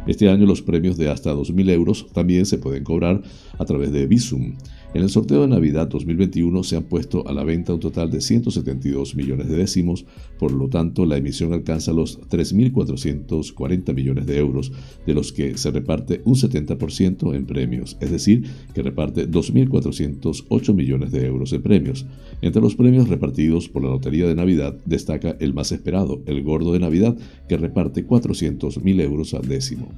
Este 0.07 0.29
año 0.29 0.45
los 0.45 0.61
premios 0.61 0.97
de 0.97 1.09
hasta 1.09 1.33
2.000 1.33 1.69
euros 1.71 2.07
también 2.13 2.45
se 2.45 2.59
pueden 2.59 2.83
cobrar 2.83 3.23
a 3.57 3.65
través 3.65 3.91
de 3.91 4.05
Visum. 4.05 4.55
En 4.95 5.01
el 5.01 5.09
sorteo 5.09 5.41
de 5.41 5.49
Navidad 5.49 5.89
2021 5.89 6.63
se 6.63 6.77
han 6.77 6.85
puesto 6.85 7.27
a 7.27 7.33
la 7.33 7.43
venta 7.43 7.73
un 7.73 7.81
total 7.81 8.09
de 8.09 8.21
172 8.21 9.17
millones 9.17 9.49
de 9.49 9.57
décimos, 9.57 10.05
por 10.39 10.53
lo 10.53 10.69
tanto 10.69 11.05
la 11.05 11.17
emisión 11.17 11.51
alcanza 11.51 11.91
los 11.91 12.21
3.440 12.29 13.93
millones 13.93 14.25
de 14.25 14.37
euros, 14.37 14.71
de 15.05 15.13
los 15.13 15.33
que 15.33 15.57
se 15.57 15.71
reparte 15.71 16.21
un 16.23 16.35
70% 16.35 17.35
en 17.35 17.45
premios, 17.45 17.97
es 17.99 18.09
decir, 18.09 18.45
que 18.73 18.83
reparte 18.83 19.29
2.408 19.29 20.73
millones 20.73 21.11
de 21.11 21.25
euros 21.25 21.51
en 21.51 21.61
premios. 21.61 22.05
Entre 22.41 22.61
los 22.61 22.75
premios 22.75 23.09
repartidos 23.09 23.67
por 23.67 23.83
la 23.83 23.89
Lotería 23.89 24.27
de 24.27 24.35
Navidad 24.35 24.77
destaca 24.85 25.35
el 25.41 25.53
más 25.53 25.73
esperado, 25.73 26.21
el 26.25 26.41
Gordo 26.41 26.71
de 26.71 26.79
Navidad, 26.79 27.17
que 27.49 27.57
reparte 27.57 28.07
400.000 28.07 29.01
euros 29.01 29.33
al 29.33 29.45
décimo. 29.45 29.89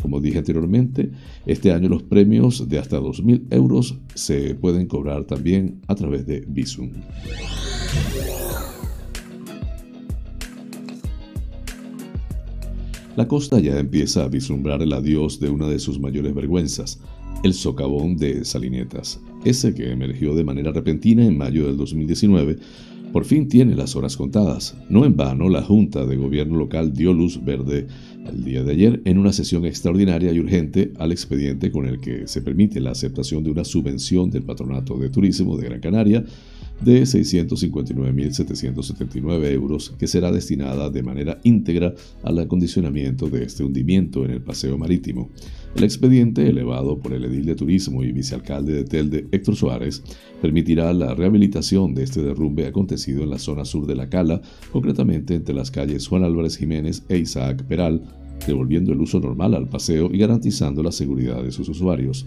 Como 0.00 0.20
dije 0.20 0.38
anteriormente, 0.38 1.10
este 1.46 1.72
año 1.72 1.88
los 1.88 2.02
premios 2.02 2.68
de 2.68 2.78
hasta 2.78 3.00
2.000 3.00 3.46
euros 3.50 3.98
se 4.14 4.54
pueden 4.54 4.86
cobrar 4.86 5.24
también 5.24 5.80
a 5.88 5.94
través 5.94 6.26
de 6.26 6.44
Visum. 6.46 6.90
La 13.16 13.26
costa 13.26 13.58
ya 13.60 13.78
empieza 13.78 14.24
a 14.24 14.28
vislumbrar 14.28 14.82
el 14.82 14.92
adiós 14.92 15.40
de 15.40 15.48
una 15.48 15.66
de 15.68 15.78
sus 15.78 15.98
mayores 15.98 16.34
vergüenzas, 16.34 17.00
el 17.44 17.54
socavón 17.54 18.18
de 18.18 18.44
Salinetas. 18.44 19.20
Ese 19.42 19.72
que 19.72 19.90
emergió 19.90 20.34
de 20.34 20.44
manera 20.44 20.70
repentina 20.70 21.24
en 21.24 21.38
mayo 21.38 21.66
del 21.66 21.78
2019 21.78 22.58
por 23.16 23.24
fin 23.24 23.48
tiene 23.48 23.74
las 23.74 23.96
horas 23.96 24.14
contadas. 24.14 24.76
No 24.90 25.06
en 25.06 25.16
vano, 25.16 25.48
la 25.48 25.62
Junta 25.62 26.04
de 26.04 26.18
Gobierno 26.18 26.58
local 26.58 26.92
dio 26.92 27.14
luz 27.14 27.42
verde 27.42 27.86
el 28.30 28.44
día 28.44 28.62
de 28.62 28.72
ayer 28.72 29.00
en 29.06 29.16
una 29.16 29.32
sesión 29.32 29.64
extraordinaria 29.64 30.30
y 30.34 30.38
urgente 30.38 30.92
al 30.98 31.12
expediente 31.12 31.70
con 31.70 31.86
el 31.86 31.98
que 31.98 32.26
se 32.26 32.42
permite 32.42 32.78
la 32.78 32.90
aceptación 32.90 33.42
de 33.42 33.50
una 33.50 33.64
subvención 33.64 34.28
del 34.28 34.42
Patronato 34.42 34.98
de 34.98 35.08
Turismo 35.08 35.56
de 35.56 35.64
Gran 35.64 35.80
Canaria 35.80 36.26
de 36.80 37.02
659.779 37.02 39.52
euros 39.52 39.94
que 39.98 40.06
será 40.06 40.30
destinada 40.30 40.90
de 40.90 41.02
manera 41.02 41.40
íntegra 41.42 41.94
al 42.22 42.38
acondicionamiento 42.38 43.28
de 43.28 43.44
este 43.44 43.64
hundimiento 43.64 44.24
en 44.24 44.32
el 44.32 44.42
paseo 44.42 44.76
marítimo. 44.78 45.30
El 45.74 45.84
expediente, 45.84 46.48
elevado 46.48 46.98
por 46.98 47.12
el 47.12 47.24
edil 47.24 47.44
de 47.44 47.54
turismo 47.54 48.02
y 48.02 48.12
vicealcalde 48.12 48.72
de 48.72 48.84
Telde, 48.84 49.26
Héctor 49.30 49.56
Suárez, 49.56 50.02
permitirá 50.40 50.92
la 50.92 51.14
rehabilitación 51.14 51.94
de 51.94 52.04
este 52.04 52.22
derrumbe 52.22 52.66
acontecido 52.66 53.22
en 53.22 53.30
la 53.30 53.38
zona 53.38 53.64
sur 53.64 53.86
de 53.86 53.94
la 53.94 54.08
Cala, 54.08 54.40
concretamente 54.72 55.34
entre 55.34 55.54
las 55.54 55.70
calles 55.70 56.08
Juan 56.08 56.24
Álvarez 56.24 56.56
Jiménez 56.56 57.04
e 57.08 57.18
Isaac 57.18 57.62
Peral, 57.64 58.02
devolviendo 58.46 58.92
el 58.92 59.00
uso 59.00 59.20
normal 59.20 59.54
al 59.54 59.68
paseo 59.68 60.10
y 60.12 60.18
garantizando 60.18 60.82
la 60.82 60.92
seguridad 60.92 61.42
de 61.42 61.52
sus 61.52 61.68
usuarios. 61.68 62.26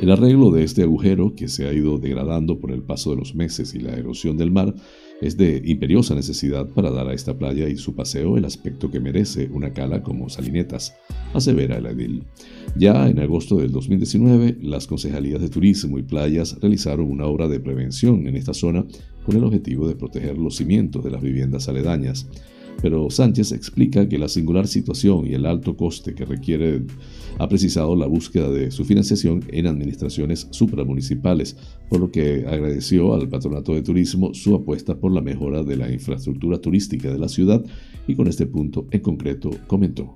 El 0.00 0.10
arreglo 0.10 0.50
de 0.50 0.62
este 0.62 0.82
agujero, 0.82 1.34
que 1.34 1.48
se 1.48 1.66
ha 1.66 1.72
ido 1.72 1.96
degradando 1.98 2.60
por 2.60 2.70
el 2.70 2.82
paso 2.82 3.10
de 3.10 3.16
los 3.16 3.34
meses 3.34 3.74
y 3.74 3.78
la 3.78 3.96
erosión 3.96 4.36
del 4.36 4.50
mar, 4.50 4.74
es 5.22 5.38
de 5.38 5.62
imperiosa 5.64 6.14
necesidad 6.14 6.68
para 6.68 6.90
dar 6.90 7.08
a 7.08 7.14
esta 7.14 7.38
playa 7.38 7.66
y 7.70 7.78
su 7.78 7.94
paseo 7.94 8.36
el 8.36 8.44
aspecto 8.44 8.90
que 8.90 9.00
merece 9.00 9.48
una 9.50 9.72
cala 9.72 10.02
como 10.02 10.28
Salinetas, 10.28 10.94
asevera 11.32 11.78
el 11.78 11.86
edil. 11.86 12.24
Ya 12.76 13.08
en 13.08 13.20
agosto 13.20 13.56
del 13.56 13.72
2019, 13.72 14.58
las 14.60 14.86
concejalías 14.86 15.40
de 15.40 15.48
turismo 15.48 15.98
y 15.98 16.02
playas 16.02 16.58
realizaron 16.60 17.10
una 17.10 17.24
obra 17.24 17.48
de 17.48 17.58
prevención 17.58 18.26
en 18.26 18.36
esta 18.36 18.52
zona 18.52 18.84
con 19.24 19.34
el 19.34 19.44
objetivo 19.44 19.88
de 19.88 19.96
proteger 19.96 20.36
los 20.36 20.56
cimientos 20.56 21.04
de 21.04 21.10
las 21.10 21.22
viviendas 21.22 21.70
aledañas 21.70 22.28
pero 22.82 23.10
Sánchez 23.10 23.52
explica 23.52 24.08
que 24.08 24.18
la 24.18 24.28
singular 24.28 24.66
situación 24.66 25.26
y 25.26 25.34
el 25.34 25.46
alto 25.46 25.76
coste 25.76 26.14
que 26.14 26.24
requiere 26.24 26.82
ha 27.38 27.48
precisado 27.48 27.96
la 27.96 28.06
búsqueda 28.06 28.50
de 28.50 28.70
su 28.70 28.84
financiación 28.84 29.44
en 29.48 29.66
administraciones 29.66 30.48
supramunicipales, 30.50 31.56
por 31.88 32.00
lo 32.00 32.10
que 32.10 32.46
agradeció 32.46 33.14
al 33.14 33.28
Patronato 33.28 33.74
de 33.74 33.82
Turismo 33.82 34.34
su 34.34 34.54
apuesta 34.54 34.98
por 34.98 35.12
la 35.12 35.20
mejora 35.20 35.62
de 35.62 35.76
la 35.76 35.92
infraestructura 35.92 36.58
turística 36.58 37.10
de 37.10 37.18
la 37.18 37.28
ciudad 37.28 37.64
y 38.06 38.14
con 38.14 38.28
este 38.28 38.46
punto 38.46 38.86
en 38.90 39.00
concreto 39.00 39.50
comentó. 39.66 40.14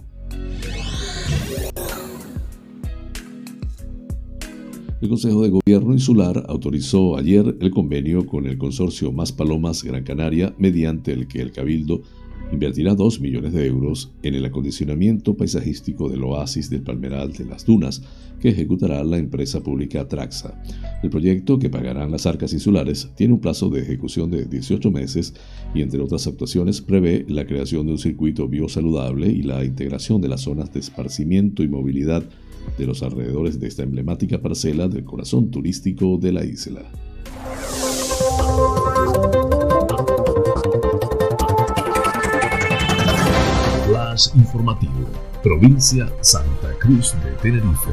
El 5.01 5.09
Consejo 5.09 5.43
de 5.43 5.49
Gobierno 5.49 5.95
Insular 5.95 6.45
autorizó 6.47 7.17
ayer 7.17 7.57
el 7.59 7.71
convenio 7.71 8.27
con 8.27 8.47
el 8.47 8.59
consorcio 8.59 9.11
Más 9.13 9.33
Palomas 9.33 9.83
Gran 9.83 10.05
Canaria, 10.05 10.55
mediante 10.59 11.13
el 11.13 11.27
que 11.27 11.41
el 11.41 11.53
Cabildo 11.53 12.03
invertirá 12.53 12.95
2 12.95 13.21
millones 13.21 13.53
de 13.53 13.67
euros 13.67 14.13
en 14.23 14.35
el 14.35 14.45
acondicionamiento 14.45 15.37
paisajístico 15.37 16.09
del 16.09 16.25
oasis 16.25 16.71
del 16.71 16.83
Palmeral 16.83 17.33
de 17.33 17.45
las 17.45 17.65
Dunas, 17.65 18.03
que 18.41 18.49
ejecutará 18.49 19.05
la 19.05 19.19
empresa 19.19 19.63
pública 19.63 20.09
Traxa. 20.09 20.61
El 21.03 21.11
proyecto, 21.11 21.59
que 21.59 21.71
pagarán 21.71 22.11
las 22.11 22.27
arcas 22.27 22.53
insulares, 22.53 23.11
tiene 23.17 23.35
un 23.35 23.41
plazo 23.41 23.69
de 23.69 23.83
ejecución 23.83 24.31
de 24.31 24.47
18 24.47 24.91
meses 24.91 25.35
y, 25.75 25.83
entre 25.83 26.01
otras 26.01 26.27
actuaciones, 26.27 26.81
prevé 26.81 27.27
la 27.29 27.47
creación 27.47 27.87
de 27.87 27.93
un 27.93 27.99
circuito 27.99 28.49
biosaludable 28.49 29.29
y 29.29 29.43
la 29.43 29.65
integración 29.65 30.21
de 30.21 30.29
las 30.29 30.43
zonas 30.43 30.73
de 30.73 30.81
esparcimiento 30.81 31.63
y 31.63 31.69
movilidad 31.69 32.25
de 32.79 32.87
los 32.87 33.03
alrededores 33.03 33.61
de 33.61 33.69
esta 33.69 33.83
emblemática 33.83 34.41
parcela 34.41 34.89
del 34.89 35.05
corazón 35.05 35.51
turístico 35.51 36.19
de 36.19 36.33
la 36.33 36.45
isla. 36.45 36.83
Informativo, 44.35 45.09
provincia 45.43 46.11
Santa 46.21 46.75
Cruz 46.79 47.15
de 47.25 47.31
Tenerife. 47.43 47.91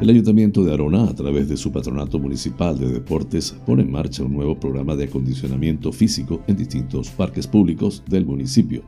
El 0.00 0.10
Ayuntamiento 0.10 0.62
de 0.62 0.72
Arona, 0.72 1.04
a 1.04 1.14
través 1.14 1.48
de 1.48 1.56
su 1.56 1.72
Patronato 1.72 2.20
Municipal 2.20 2.78
de 2.78 2.88
Deportes, 2.88 3.56
pone 3.66 3.82
en 3.82 3.90
marcha 3.90 4.22
un 4.22 4.32
nuevo 4.32 4.58
programa 4.60 4.94
de 4.94 5.04
acondicionamiento 5.04 5.90
físico 5.90 6.40
en 6.46 6.56
distintos 6.56 7.10
parques 7.10 7.48
públicos 7.48 8.04
del 8.06 8.24
municipio, 8.24 8.82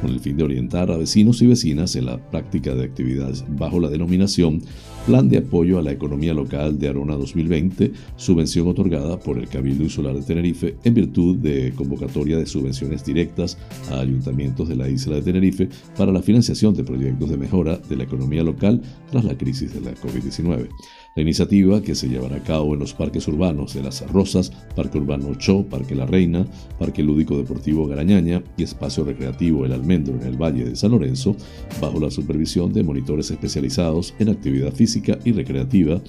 con 0.00 0.10
el 0.10 0.20
fin 0.20 0.36
de 0.36 0.44
orientar 0.44 0.92
a 0.92 0.96
vecinos 0.96 1.42
y 1.42 1.48
vecinas 1.48 1.96
en 1.96 2.06
la 2.06 2.18
práctica 2.30 2.76
de 2.76 2.84
actividades 2.84 3.44
bajo 3.48 3.80
la 3.80 3.88
denominación 3.88 4.62
Plan 5.06 5.28
de 5.28 5.38
Apoyo 5.38 5.80
a 5.80 5.82
la 5.82 5.90
Economía 5.90 6.32
Local 6.32 6.78
de 6.78 6.88
Arona 6.88 7.16
2020, 7.16 7.90
subvención 8.14 8.68
otorgada 8.68 9.18
por 9.18 9.36
el 9.36 9.48
Cabildo 9.48 9.82
Insular 9.82 10.14
de 10.14 10.22
Tenerife 10.22 10.76
en 10.84 10.94
virtud 10.94 11.38
de 11.38 11.72
convocatoria 11.74 12.38
de 12.38 12.46
subvenciones 12.46 13.04
directas 13.04 13.58
a 13.90 13.98
ayuntamientos 13.98 14.68
de 14.68 14.76
la 14.76 14.88
isla 14.88 15.16
de 15.16 15.22
Tenerife 15.22 15.68
para 15.96 16.12
la 16.12 16.22
financiación 16.22 16.74
de 16.74 16.84
proyectos 16.84 17.30
de 17.30 17.36
mejora 17.36 17.78
de 17.78 17.96
la 17.96 18.04
economía 18.04 18.44
local 18.44 18.80
tras 19.10 19.24
la 19.24 19.36
crisis 19.36 19.74
de 19.74 19.80
la 19.80 19.92
COVID-19. 19.94 20.68
La 21.14 21.20
iniciativa, 21.20 21.82
que 21.82 21.94
se 21.94 22.08
llevará 22.08 22.36
a 22.36 22.42
cabo 22.42 22.72
en 22.72 22.80
los 22.80 22.94
parques 22.94 23.28
urbanos 23.28 23.74
de 23.74 23.82
Las 23.82 24.00
Rosas, 24.10 24.50
Parque 24.74 24.96
Urbano 24.96 25.34
Cho, 25.34 25.62
Parque 25.64 25.94
La 25.94 26.06
Reina, 26.06 26.46
Parque 26.78 27.02
Lúdico 27.02 27.36
Deportivo 27.36 27.86
Garañaña 27.86 28.42
y 28.56 28.62
Espacio 28.62 29.04
Recreativo 29.04 29.66
El 29.66 29.72
Almendro 29.72 30.14
en 30.14 30.22
el 30.22 30.40
Valle 30.40 30.64
de 30.64 30.74
San 30.74 30.92
Lorenzo, 30.92 31.36
bajo 31.82 32.00
la 32.00 32.10
supervisión 32.10 32.72
de 32.72 32.82
monitores 32.82 33.30
especializados 33.30 34.14
en 34.20 34.30
actividad 34.30 34.72
física 34.72 35.18
y 35.22 35.32
recreativa, 35.32 36.00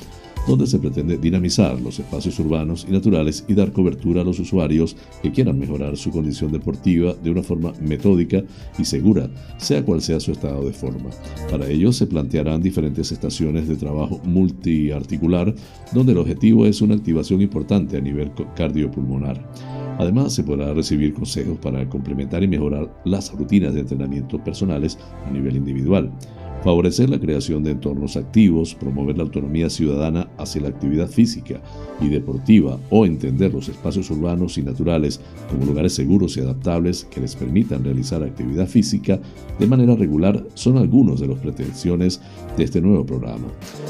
donde 0.47 0.67
se 0.67 0.79
pretende 0.79 1.17
dinamizar 1.17 1.79
los 1.79 1.99
espacios 1.99 2.37
urbanos 2.39 2.85
y 2.87 2.91
naturales 2.91 3.45
y 3.47 3.53
dar 3.53 3.71
cobertura 3.71 4.21
a 4.21 4.23
los 4.23 4.39
usuarios 4.39 4.95
que 5.21 5.31
quieran 5.31 5.59
mejorar 5.59 5.97
su 5.97 6.11
condición 6.11 6.51
deportiva 6.51 7.13
de 7.13 7.31
una 7.31 7.43
forma 7.43 7.73
metódica 7.81 8.43
y 8.77 8.85
segura, 8.85 9.29
sea 9.57 9.83
cual 9.83 10.01
sea 10.01 10.19
su 10.19 10.31
estado 10.31 10.65
de 10.65 10.73
forma. 10.73 11.09
Para 11.49 11.67
ello 11.67 11.91
se 11.91 12.07
plantearán 12.07 12.61
diferentes 12.61 13.11
estaciones 13.11 13.67
de 13.67 13.75
trabajo 13.75 14.19
multiarticular, 14.23 15.53
donde 15.93 16.11
el 16.11 16.17
objetivo 16.17 16.65
es 16.65 16.81
una 16.81 16.95
activación 16.95 17.41
importante 17.41 17.97
a 17.97 18.01
nivel 18.01 18.31
cardiopulmonar. 18.55 19.41
Además, 19.99 20.33
se 20.33 20.43
podrá 20.43 20.73
recibir 20.73 21.13
consejos 21.13 21.57
para 21.59 21.87
complementar 21.87 22.43
y 22.43 22.47
mejorar 22.47 22.91
las 23.05 23.31
rutinas 23.31 23.73
de 23.73 23.81
entrenamiento 23.81 24.43
personales 24.43 24.97
a 25.27 25.31
nivel 25.31 25.55
individual. 25.55 26.11
Favorecer 26.63 27.09
la 27.09 27.19
creación 27.19 27.63
de 27.63 27.71
entornos 27.71 28.15
activos, 28.15 28.73
promover 28.73 29.17
la 29.17 29.23
autonomía 29.23 29.69
ciudadana 29.69 30.29
hacia 30.37 30.61
la 30.61 30.69
actividad 30.69 31.07
física 31.07 31.61
y 31.99 32.07
deportiva 32.07 32.79
o 32.89 33.05
entender 33.05 33.53
los 33.53 33.67
espacios 33.67 34.09
urbanos 34.09 34.57
y 34.57 34.63
naturales 34.63 35.19
como 35.49 35.65
lugares 35.65 35.93
seguros 35.93 36.37
y 36.37 36.39
adaptables 36.39 37.03
que 37.05 37.21
les 37.21 37.35
permitan 37.35 37.83
realizar 37.83 38.23
actividad 38.23 38.67
física 38.67 39.19
de 39.59 39.67
manera 39.67 39.95
regular 39.95 40.43
son 40.53 40.77
algunos 40.77 41.19
de 41.19 41.27
las 41.27 41.39
pretensiones 41.39 42.21
de 42.57 42.63
este 42.63 42.81
nuevo 42.81 43.05
programa. 43.05 43.47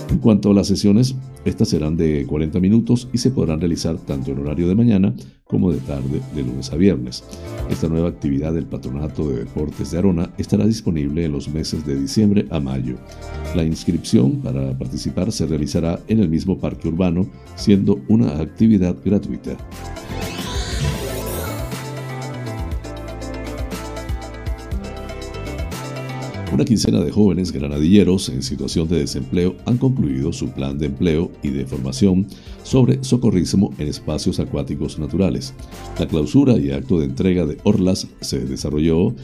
En 0.09 0.17
cuanto 0.17 0.51
a 0.51 0.53
las 0.53 0.67
sesiones, 0.67 1.15
estas 1.45 1.69
serán 1.69 1.95
de 1.95 2.25
40 2.25 2.59
minutos 2.59 3.07
y 3.13 3.19
se 3.19 3.31
podrán 3.31 3.59
realizar 3.59 3.97
tanto 3.97 4.31
en 4.31 4.39
horario 4.39 4.67
de 4.67 4.75
mañana 4.75 5.13
como 5.45 5.71
de 5.71 5.79
tarde 5.79 6.21
de 6.33 6.41
lunes 6.41 6.71
a 6.71 6.75
viernes. 6.75 7.23
Esta 7.69 7.87
nueva 7.87 8.09
actividad 8.09 8.53
del 8.53 8.65
Patronato 8.65 9.29
de 9.29 9.39
Deportes 9.39 9.91
de 9.91 9.97
Arona 9.97 10.29
estará 10.37 10.65
disponible 10.65 11.25
en 11.25 11.31
los 11.31 11.47
meses 11.47 11.85
de 11.85 11.99
diciembre 11.99 12.45
a 12.49 12.59
mayo. 12.59 12.95
La 13.55 13.63
inscripción 13.63 14.41
para 14.41 14.77
participar 14.77 15.31
se 15.31 15.45
realizará 15.45 15.99
en 16.07 16.19
el 16.19 16.29
mismo 16.29 16.57
parque 16.57 16.87
urbano, 16.87 17.27
siendo 17.55 17.99
una 18.07 18.39
actividad 18.39 18.95
gratuita. 19.03 19.57
Una 26.53 26.65
quincena 26.65 26.99
de 26.99 27.09
jóvenes 27.09 27.51
granadilleros 27.51 28.29
en 28.29 28.43
situación 28.43 28.87
de 28.87 28.99
desempleo 28.99 29.55
han 29.65 29.79
concluido 29.79 30.31
su 30.31 30.49
plan 30.49 30.77
de 30.77 30.85
empleo 30.85 31.31
y 31.41 31.49
de 31.49 31.65
formación 31.65 32.27
sobre 32.61 33.03
socorrismo 33.03 33.73
en 33.79 33.87
espacios 33.87 34.39
acuáticos 34.39 34.99
naturales. 34.99 35.55
La 35.97 36.07
clausura 36.07 36.55
y 36.59 36.69
acto 36.69 36.99
de 36.99 37.05
entrega 37.05 37.47
de 37.47 37.57
Orlas 37.63 38.07
se 38.21 38.41
desarrolló 38.41 39.15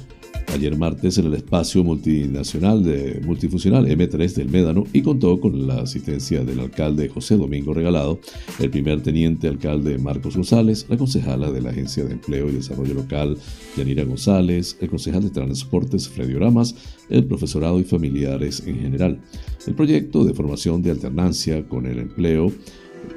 ayer 0.53 0.77
martes 0.77 1.17
en 1.17 1.25
el 1.27 1.33
espacio 1.35 1.83
multinacional 1.83 2.83
de 2.83 3.21
multifuncional 3.23 3.85
M3 3.85 4.33
del 4.33 4.49
Médano 4.49 4.83
y 4.93 5.01
contó 5.01 5.39
con 5.39 5.67
la 5.67 5.81
asistencia 5.81 6.43
del 6.43 6.59
alcalde 6.59 7.09
José 7.09 7.37
Domingo 7.37 7.73
Regalado, 7.73 8.19
el 8.59 8.69
primer 8.69 9.01
teniente 9.01 9.47
alcalde 9.47 9.97
Marcos 9.97 10.35
González, 10.35 10.85
la 10.89 10.97
concejala 10.97 11.51
de 11.51 11.61
la 11.61 11.69
Agencia 11.69 12.03
de 12.03 12.13
Empleo 12.13 12.49
y 12.49 12.53
Desarrollo 12.53 12.93
Local 12.93 13.37
Yanira 13.77 14.03
González, 14.03 14.77
el 14.81 14.89
concejal 14.89 15.23
de 15.23 15.29
Transportes 15.29 16.09
Freddy 16.09 16.33
Oramas, 16.35 16.75
el 17.09 17.25
profesorado 17.25 17.79
y 17.79 17.83
familiares 17.83 18.63
en 18.65 18.79
general. 18.79 19.21
El 19.67 19.75
proyecto 19.75 20.23
de 20.23 20.33
formación 20.33 20.81
de 20.81 20.91
alternancia 20.91 21.67
con 21.67 21.85
el 21.85 21.99
empleo 21.99 22.51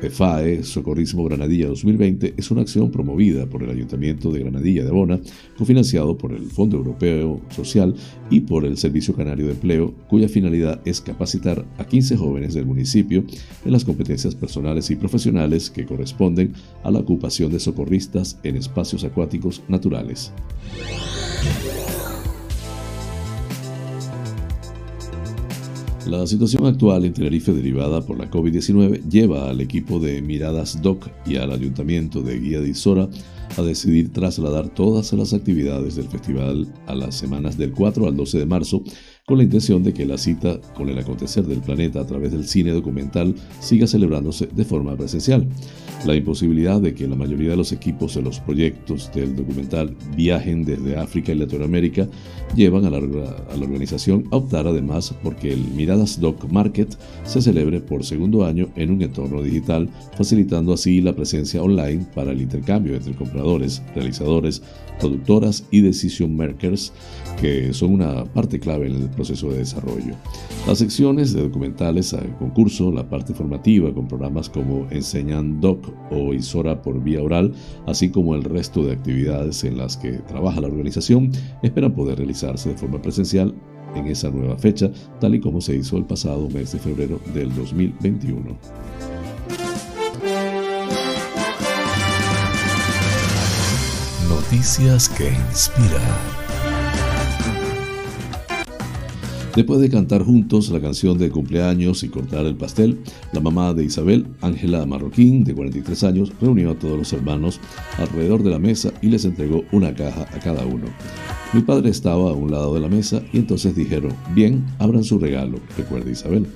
PFAE 0.01 0.62
Socorrismo 0.64 1.24
Granadilla 1.24 1.68
2020 1.68 2.34
es 2.36 2.51
una 2.51 2.62
acción 2.62 2.90
promovida 2.90 3.47
por 3.47 3.62
el 3.62 3.70
Ayuntamiento 3.70 4.30
de 4.30 4.40
Granadilla 4.40 4.84
de 4.84 4.90
Bona, 4.90 5.20
cofinanciado 5.57 6.18
por 6.18 6.32
el 6.32 6.51
Fondo 6.51 6.76
Europeo 6.76 7.40
Social 7.51 7.95
y 8.30 8.40
por 8.40 8.64
el 8.64 8.76
Servicio 8.76 9.14
Canario 9.14 9.47
de 9.47 9.53
Empleo, 9.53 9.95
cuya 10.09 10.28
finalidad 10.28 10.80
es 10.84 11.01
capacitar 11.01 11.64
a 11.78 11.84
15 11.84 12.16
jóvenes 12.16 12.55
del 12.55 12.66
municipio 12.66 13.24
en 13.64 13.72
las 13.72 13.84
competencias 13.84 14.34
personales 14.34 14.90
y 14.90 14.97
profesionales 14.97 15.70
que 15.70 15.86
corresponden 15.86 16.55
a 16.82 16.90
la 16.90 17.01
ocupación 17.01 17.53
de 17.53 17.61
socorristas 17.61 18.38
en 18.43 18.57
espacios 18.57 19.05
acuáticos 19.05 19.62
naturales. 19.68 20.32
La 26.07 26.26
situación 26.26 26.66
actual 26.66 27.05
en 27.05 27.12
Tenerife 27.12 27.53
derivada 27.53 28.00
por 28.05 28.18
la 28.18 28.28
COVID-19 28.28 29.09
lleva 29.09 29.48
al 29.48 29.61
equipo 29.61 30.00
de 30.00 30.20
Miradas 30.20 30.82
DOC 30.82 31.09
y 31.26 31.36
al 31.36 31.53
ayuntamiento 31.53 32.22
de 32.22 32.40
Guía 32.40 32.61
de 32.61 32.70
Isora 32.70 33.09
a 33.57 33.62
decidir 33.62 34.12
trasladar 34.12 34.68
todas 34.68 35.12
las 35.12 35.32
actividades 35.32 35.94
del 35.94 36.09
festival 36.09 36.66
a 36.86 36.96
las 36.96 37.14
semanas 37.14 37.57
del 37.57 37.72
4 37.72 38.09
al 38.09 38.16
12 38.16 38.38
de 38.40 38.46
marzo 38.46 38.82
con 39.26 39.38
la 39.38 39.44
intención 39.44 39.84
de 39.84 39.94
que 39.94 40.05
la 40.05 40.18
cita 40.18 40.61
con 40.74 40.88
el 40.88 40.98
acontecer 40.98 41.46
del 41.46 41.61
planeta 41.61 42.00
a 42.00 42.07
través 42.07 42.32
del 42.32 42.48
cine 42.48 42.72
documental 42.72 43.36
siga 43.61 43.86
celebrándose 43.86 44.48
de 44.48 44.64
forma 44.64 44.96
presencial. 44.96 45.48
La 46.05 46.16
imposibilidad 46.16 46.80
de 46.80 46.94
que 46.94 47.07
la 47.07 47.14
mayoría 47.14 47.50
de 47.50 47.57
los 47.57 47.72
equipos 47.72 48.14
de 48.14 48.22
los 48.22 48.40
proyectos 48.40 49.11
del 49.14 49.36
documental 49.36 49.94
viajen 50.16 50.64
desde 50.64 50.96
África 50.96 51.32
y 51.32 51.36
Latinoamérica 51.36 52.09
llevan 52.57 52.84
a 52.84 52.90
la, 52.90 52.98
a 52.98 53.57
la 53.57 53.64
organización 53.64 54.24
a 54.32 54.36
optar 54.36 54.66
además 54.66 55.14
porque 55.22 55.53
el 55.53 55.61
Miradas 55.76 56.20
Doc 56.20 56.50
Market 56.50 56.96
se 57.24 57.40
celebre 57.40 57.80
por 57.80 58.05
segundo 58.05 58.44
año 58.44 58.68
en 58.74 58.90
un 58.90 59.03
entorno 59.03 59.42
digital, 59.42 59.88
facilitando 60.16 60.72
así 60.72 61.00
la 61.00 61.14
presencia 61.14 61.62
online 61.62 62.05
para 62.14 62.32
el 62.32 62.42
intercambio 62.42 62.96
entre 62.96 63.14
compradores, 63.14 63.82
realizadores, 63.94 64.62
productoras 64.98 65.64
y 65.70 65.80
decision 65.80 66.36
makers 66.36 66.92
que 67.40 67.72
son 67.72 67.92
una 67.94 68.24
parte 68.24 68.61
clave 68.61 68.86
en 68.86 68.94
el 68.94 69.11
proceso 69.11 69.50
de 69.50 69.59
desarrollo. 69.59 70.14
Las 70.66 70.78
secciones 70.78 71.32
de 71.32 71.42
documentales 71.42 72.14
al 72.14 72.36
concurso, 72.38 72.92
la 72.92 73.09
parte 73.09 73.34
formativa 73.34 73.92
con 73.92 74.07
programas 74.07 74.48
como 74.48 74.86
Enseñan 74.90 75.61
Doc 75.61 75.91
o 76.11 76.34
Isora 76.34 76.82
por 76.82 77.03
vía 77.03 77.22
oral, 77.22 77.53
así 77.86 78.11
como 78.11 78.34
el 78.34 78.45
resto 78.45 78.84
de 78.84 78.93
actividades 78.93 79.64
en 79.64 79.78
las 79.78 79.97
que 79.97 80.12
trabaja 80.12 80.61
la 80.61 80.68
organización, 80.68 81.30
esperan 81.62 81.95
poder 81.95 82.18
realizarse 82.18 82.70
de 82.70 82.76
forma 82.76 83.01
presencial 83.01 83.55
en 83.95 84.07
esa 84.07 84.30
nueva 84.30 84.57
fecha, 84.57 84.90
tal 85.20 85.34
y 85.34 85.40
como 85.40 85.61
se 85.61 85.76
hizo 85.76 85.97
el 85.97 86.05
pasado 86.05 86.49
mes 86.49 86.72
de 86.72 86.78
febrero 86.78 87.20
del 87.34 87.55
2021. 87.55 88.57
Noticias 94.28 95.09
que 95.09 95.28
inspiran. 95.28 96.41
Después 99.55 99.80
de 99.80 99.90
cantar 99.90 100.24
juntos 100.24 100.70
la 100.70 100.80
canción 100.80 101.18
de 101.18 101.28
cumpleaños 101.28 102.03
y 102.05 102.09
cortar 102.09 102.46
el 102.46 102.57
pastel, 102.57 102.98
la 103.34 103.40
mamá 103.40 103.74
de 103.74 103.84
Isabel, 103.84 104.26
Ángela 104.40 104.86
Marroquín, 104.86 105.44
de 105.44 105.55
43 105.55 106.05
años, 106.05 106.32
reunió 106.40 106.70
a 106.70 106.78
todos 106.78 106.96
los 106.96 107.12
hermanos 107.12 107.61
alrededor 107.98 108.42
de 108.42 108.50
la 108.50 108.59
mesa 108.59 108.94
y 109.03 109.09
les 109.09 109.26
entregó 109.26 109.62
una 109.70 109.94
caja 109.94 110.22
a 110.34 110.38
cada 110.38 110.64
uno. 110.64 110.86
Mi 111.53 111.61
padre 111.61 111.90
estaba 111.90 112.30
a 112.30 112.32
un 112.32 112.50
lado 112.50 112.72
de 112.72 112.80
la 112.80 112.88
mesa 112.88 113.22
y 113.30 113.38
entonces 113.38 113.76
dijeron, 113.76 114.14
bien, 114.34 114.64
abran 114.78 115.05
su 115.05 115.18
regalo, 115.18 115.59
recuerda 115.76 116.11
Isabel. 116.11 116.46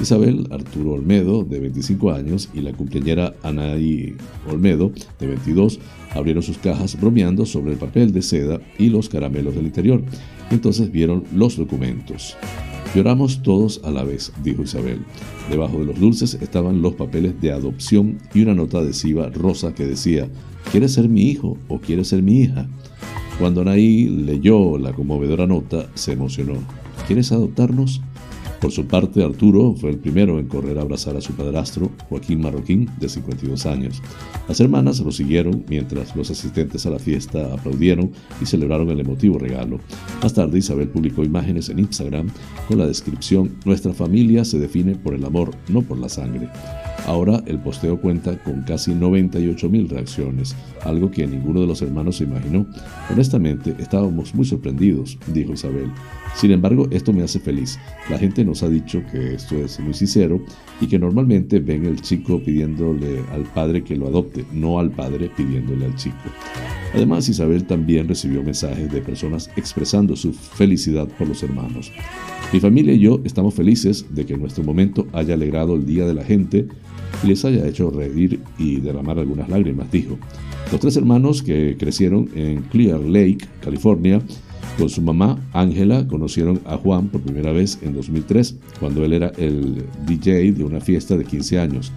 Isabel 0.00 0.46
Arturo 0.50 0.92
Olmedo, 0.92 1.42
de 1.44 1.60
25 1.60 2.12
años, 2.12 2.50
y 2.52 2.60
la 2.60 2.72
cumpleañera 2.72 3.34
Anaí 3.42 4.14
Olmedo, 4.50 4.92
de 5.18 5.26
22, 5.26 5.80
abrieron 6.14 6.42
sus 6.42 6.58
cajas 6.58 7.00
bromeando 7.00 7.46
sobre 7.46 7.72
el 7.72 7.78
papel 7.78 8.12
de 8.12 8.22
seda 8.22 8.60
y 8.78 8.90
los 8.90 9.08
caramelos 9.08 9.54
del 9.54 9.66
interior. 9.66 10.02
Entonces 10.50 10.92
vieron 10.92 11.24
los 11.34 11.56
documentos. 11.56 12.36
Lloramos 12.94 13.42
todos 13.42 13.80
a 13.84 13.90
la 13.90 14.04
vez, 14.04 14.32
dijo 14.42 14.62
Isabel. 14.62 15.00
Debajo 15.50 15.78
de 15.78 15.86
los 15.86 16.00
dulces 16.00 16.34
estaban 16.40 16.82
los 16.82 16.94
papeles 16.94 17.40
de 17.40 17.52
adopción 17.52 18.18
y 18.32 18.42
una 18.42 18.54
nota 18.54 18.78
adhesiva 18.78 19.28
rosa 19.28 19.74
que 19.74 19.86
decía, 19.86 20.28
¿quieres 20.70 20.94
ser 20.94 21.08
mi 21.08 21.22
hijo 21.22 21.58
o 21.68 21.78
quieres 21.78 22.08
ser 22.08 22.22
mi 22.22 22.40
hija? 22.40 22.66
Cuando 23.38 23.60
Anaí 23.60 24.08
leyó 24.08 24.78
la 24.78 24.92
conmovedora 24.92 25.46
nota, 25.46 25.90
se 25.94 26.12
emocionó. 26.12 26.54
¿Quieres 27.06 27.32
adoptarnos? 27.32 28.00
Por 28.60 28.72
su 28.72 28.86
parte, 28.86 29.22
Arturo 29.22 29.74
fue 29.74 29.90
el 29.90 29.98
primero 29.98 30.38
en 30.38 30.48
correr 30.48 30.78
a 30.78 30.82
abrazar 30.82 31.16
a 31.16 31.20
su 31.20 31.34
padrastro, 31.34 31.90
Joaquín 32.08 32.40
Marroquín, 32.40 32.88
de 32.98 33.08
52 33.08 33.66
años. 33.66 34.02
Las 34.48 34.60
hermanas 34.60 35.00
lo 35.00 35.12
siguieron 35.12 35.64
mientras 35.68 36.16
los 36.16 36.30
asistentes 36.30 36.86
a 36.86 36.90
la 36.90 36.98
fiesta 36.98 37.52
aplaudieron 37.52 38.12
y 38.40 38.46
celebraron 38.46 38.90
el 38.90 39.00
emotivo 39.00 39.38
regalo. 39.38 39.78
Más 40.22 40.32
tarde, 40.32 40.58
Isabel 40.58 40.88
publicó 40.88 41.22
imágenes 41.22 41.68
en 41.68 41.78
Instagram 41.78 42.30
con 42.68 42.78
la 42.78 42.86
descripción 42.86 43.56
Nuestra 43.64 43.92
familia 43.92 44.44
se 44.44 44.58
define 44.58 44.94
por 44.94 45.14
el 45.14 45.24
amor, 45.24 45.50
no 45.68 45.82
por 45.82 45.98
la 45.98 46.08
sangre. 46.08 46.48
Ahora 47.06 47.42
el 47.46 47.58
posteo 47.60 48.00
cuenta 48.00 48.36
con 48.42 48.62
casi 48.62 48.94
98 48.94 49.68
mil 49.68 49.88
reacciones, 49.88 50.56
algo 50.82 51.10
que 51.10 51.26
ninguno 51.26 51.60
de 51.60 51.66
los 51.66 51.82
hermanos 51.82 52.16
se 52.16 52.24
imaginó. 52.24 52.66
Honestamente, 53.10 53.76
estábamos 53.78 54.34
muy 54.34 54.44
sorprendidos, 54.44 55.18
dijo 55.28 55.52
Isabel. 55.52 55.92
Sin 56.36 56.50
embargo, 56.50 56.86
esto 56.90 57.14
me 57.14 57.22
hace 57.22 57.40
feliz. 57.40 57.78
La 58.10 58.18
gente 58.18 58.44
nos 58.44 58.62
ha 58.62 58.68
dicho 58.68 59.02
que 59.10 59.34
esto 59.34 59.56
es 59.56 59.80
muy 59.80 59.94
sincero 59.94 60.40
y 60.82 60.86
que 60.86 60.98
normalmente 60.98 61.60
ven 61.60 61.86
el 61.86 62.02
chico 62.02 62.40
pidiéndole 62.40 63.20
al 63.32 63.44
padre 63.44 63.82
que 63.82 63.96
lo 63.96 64.06
adopte, 64.06 64.44
no 64.52 64.78
al 64.78 64.90
padre 64.90 65.30
pidiéndole 65.34 65.86
al 65.86 65.96
chico. 65.96 66.16
Además, 66.94 67.28
Isabel 67.30 67.64
también 67.64 68.06
recibió 68.06 68.42
mensajes 68.42 68.92
de 68.92 69.00
personas 69.00 69.50
expresando 69.56 70.14
su 70.14 70.34
felicidad 70.34 71.08
por 71.08 71.26
los 71.26 71.42
hermanos. 71.42 71.90
Mi 72.52 72.60
familia 72.60 72.92
y 72.92 73.00
yo 73.00 73.20
estamos 73.24 73.54
felices 73.54 74.04
de 74.10 74.26
que 74.26 74.36
nuestro 74.36 74.62
momento 74.62 75.06
haya 75.14 75.34
alegrado 75.34 75.74
el 75.74 75.86
día 75.86 76.06
de 76.06 76.14
la 76.14 76.24
gente 76.24 76.68
y 77.24 77.26
les 77.28 77.44
haya 77.46 77.66
hecho 77.66 77.90
reír 77.90 78.40
y 78.58 78.76
derramar 78.80 79.18
algunas 79.18 79.48
lágrimas, 79.48 79.90
dijo. 79.90 80.18
Los 80.70 80.80
tres 80.80 80.96
hermanos 80.96 81.42
que 81.42 81.76
crecieron 81.78 82.28
en 82.34 82.62
Clear 82.62 83.00
Lake, 83.00 83.46
California, 83.60 84.20
con 84.78 84.88
su 84.90 85.00
mamá, 85.00 85.38
Ángela, 85.52 86.06
conocieron 86.06 86.60
a 86.66 86.76
Juan 86.76 87.08
por 87.08 87.22
primera 87.22 87.52
vez 87.52 87.78
en 87.82 87.94
2003, 87.94 88.56
cuando 88.78 89.04
él 89.04 89.14
era 89.14 89.32
el 89.38 89.84
DJ 90.06 90.52
de 90.52 90.64
una 90.64 90.80
fiesta 90.80 91.16
de 91.16 91.24
15 91.24 91.58
años. 91.58 91.92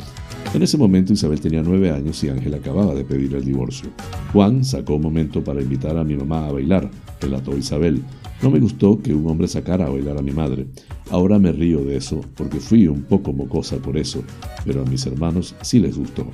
En 0.53 0.63
ese 0.63 0.77
momento 0.77 1.13
Isabel 1.13 1.39
tenía 1.41 1.61
9 1.61 1.91
años 1.91 2.23
y 2.23 2.29
Ángela 2.29 2.57
acababa 2.57 2.95
de 2.95 3.03
pedir 3.03 3.35
el 3.35 3.43
divorcio. 3.43 3.89
Juan 4.33 4.63
sacó 4.63 4.95
un 4.95 5.01
momento 5.01 5.43
para 5.43 5.61
invitar 5.61 5.97
a 5.97 6.03
mi 6.03 6.15
mamá 6.15 6.47
a 6.47 6.51
bailar, 6.51 6.89
relató 7.21 7.57
Isabel. 7.57 8.01
No 8.41 8.49
me 8.49 8.59
gustó 8.59 9.01
que 9.01 9.13
un 9.13 9.27
hombre 9.27 9.49
sacara 9.49 9.87
a 9.87 9.89
bailar 9.89 10.17
a 10.17 10.21
mi 10.21 10.31
madre. 10.31 10.67
Ahora 11.11 11.39
me 11.39 11.51
río 11.51 11.83
de 11.83 11.97
eso 11.97 12.21
porque 12.35 12.59
fui 12.59 12.87
un 12.87 13.01
poco 13.01 13.33
mocosa 13.33 13.77
por 13.77 13.97
eso, 13.97 14.23
pero 14.65 14.81
a 14.81 14.85
mis 14.85 15.05
hermanos 15.05 15.55
sí 15.61 15.79
les 15.79 15.97
gustó. 15.97 16.25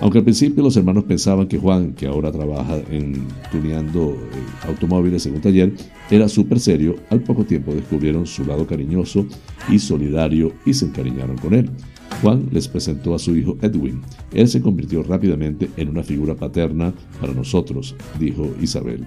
Aunque 0.00 0.18
al 0.18 0.24
principio 0.24 0.62
los 0.62 0.76
hermanos 0.76 1.04
pensaban 1.04 1.48
que 1.48 1.58
Juan, 1.58 1.92
que 1.92 2.06
ahora 2.06 2.32
trabaja 2.32 2.78
en 2.90 3.26
tuneando 3.50 4.12
eh, 4.12 4.66
automóviles 4.66 5.26
en 5.26 5.34
un 5.34 5.40
taller, 5.42 5.74
era 6.10 6.26
súper 6.28 6.58
serio, 6.58 6.96
al 7.10 7.20
poco 7.20 7.44
tiempo 7.44 7.74
descubrieron 7.74 8.26
su 8.26 8.46
lado 8.46 8.66
cariñoso 8.66 9.26
y 9.68 9.78
solidario 9.78 10.52
y 10.64 10.72
se 10.72 10.86
encariñaron 10.86 11.36
con 11.36 11.52
él. 11.52 11.70
Juan 12.20 12.48
les 12.52 12.68
presentó 12.68 13.14
a 13.14 13.18
su 13.18 13.36
hijo 13.36 13.56
Edwin. 13.62 14.02
Él 14.32 14.48
se 14.48 14.60
convirtió 14.60 15.02
rápidamente 15.02 15.70
en 15.76 15.88
una 15.88 16.02
figura 16.02 16.34
paterna 16.34 16.92
para 17.20 17.32
nosotros, 17.32 17.94
dijo 18.18 18.48
Isabel. 18.60 19.06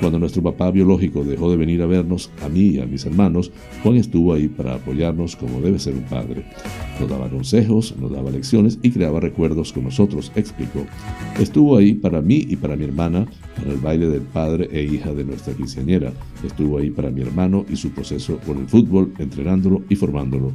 Cuando 0.00 0.18
nuestro 0.18 0.42
papá 0.42 0.70
biológico 0.70 1.24
dejó 1.24 1.50
de 1.50 1.56
venir 1.56 1.82
a 1.82 1.86
vernos, 1.86 2.30
a 2.42 2.48
mí 2.48 2.68
y 2.68 2.80
a 2.80 2.86
mis 2.86 3.04
hermanos, 3.04 3.50
Juan 3.82 3.96
estuvo 3.96 4.32
ahí 4.32 4.48
para 4.48 4.74
apoyarnos 4.74 5.36
como 5.36 5.60
debe 5.60 5.78
ser 5.78 5.94
un 5.94 6.04
padre. 6.04 6.44
Nos 7.00 7.08
daba 7.08 7.28
consejos, 7.28 7.94
nos 8.00 8.12
daba 8.12 8.30
lecciones 8.30 8.78
y 8.82 8.90
creaba 8.90 9.20
recuerdos 9.20 9.72
con 9.72 9.84
nosotros, 9.84 10.30
explicó. 10.36 10.86
Estuvo 11.40 11.76
ahí 11.76 11.94
para 11.94 12.20
mí 12.20 12.46
y 12.48 12.56
para 12.56 12.76
mi 12.76 12.84
hermana, 12.84 13.26
para 13.56 13.72
el 13.72 13.78
baile 13.78 14.08
del 14.08 14.22
padre 14.22 14.68
e 14.72 14.82
hija 14.82 15.12
de 15.12 15.24
nuestra 15.24 15.54
quinceañera. 15.54 16.12
Estuvo 16.44 16.78
ahí 16.78 16.90
para 16.90 17.10
mi 17.10 17.22
hermano 17.22 17.64
y 17.68 17.76
su 17.76 17.90
proceso 17.90 18.38
con 18.46 18.58
el 18.58 18.68
fútbol, 18.68 19.12
entrenándolo 19.18 19.82
y 19.88 19.96
formándolo. 19.96 20.52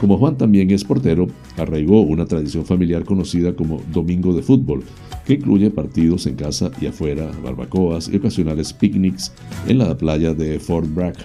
Como 0.00 0.16
Juan 0.16 0.38
también 0.38 0.70
es 0.70 0.84
portero, 0.84 1.26
arraigó 1.58 2.00
una 2.00 2.26
tradición 2.26 2.64
familiar 2.64 3.04
conocida 3.04 3.54
como 3.54 3.80
Domingo 3.92 4.32
de 4.32 4.42
Fútbol, 4.42 4.82
que 5.26 5.34
incluye 5.34 5.70
partidos 5.70 6.26
en 6.26 6.36
casa 6.36 6.70
y 6.80 6.86
afuera, 6.86 7.30
barbacoas 7.42 8.08
y 8.08 8.16
ocasionales 8.16 8.72
picnics 8.72 9.32
en 9.66 9.78
la 9.78 9.96
playa 9.96 10.34
de 10.34 10.58
Fort 10.58 10.92
Bragg. 10.94 11.16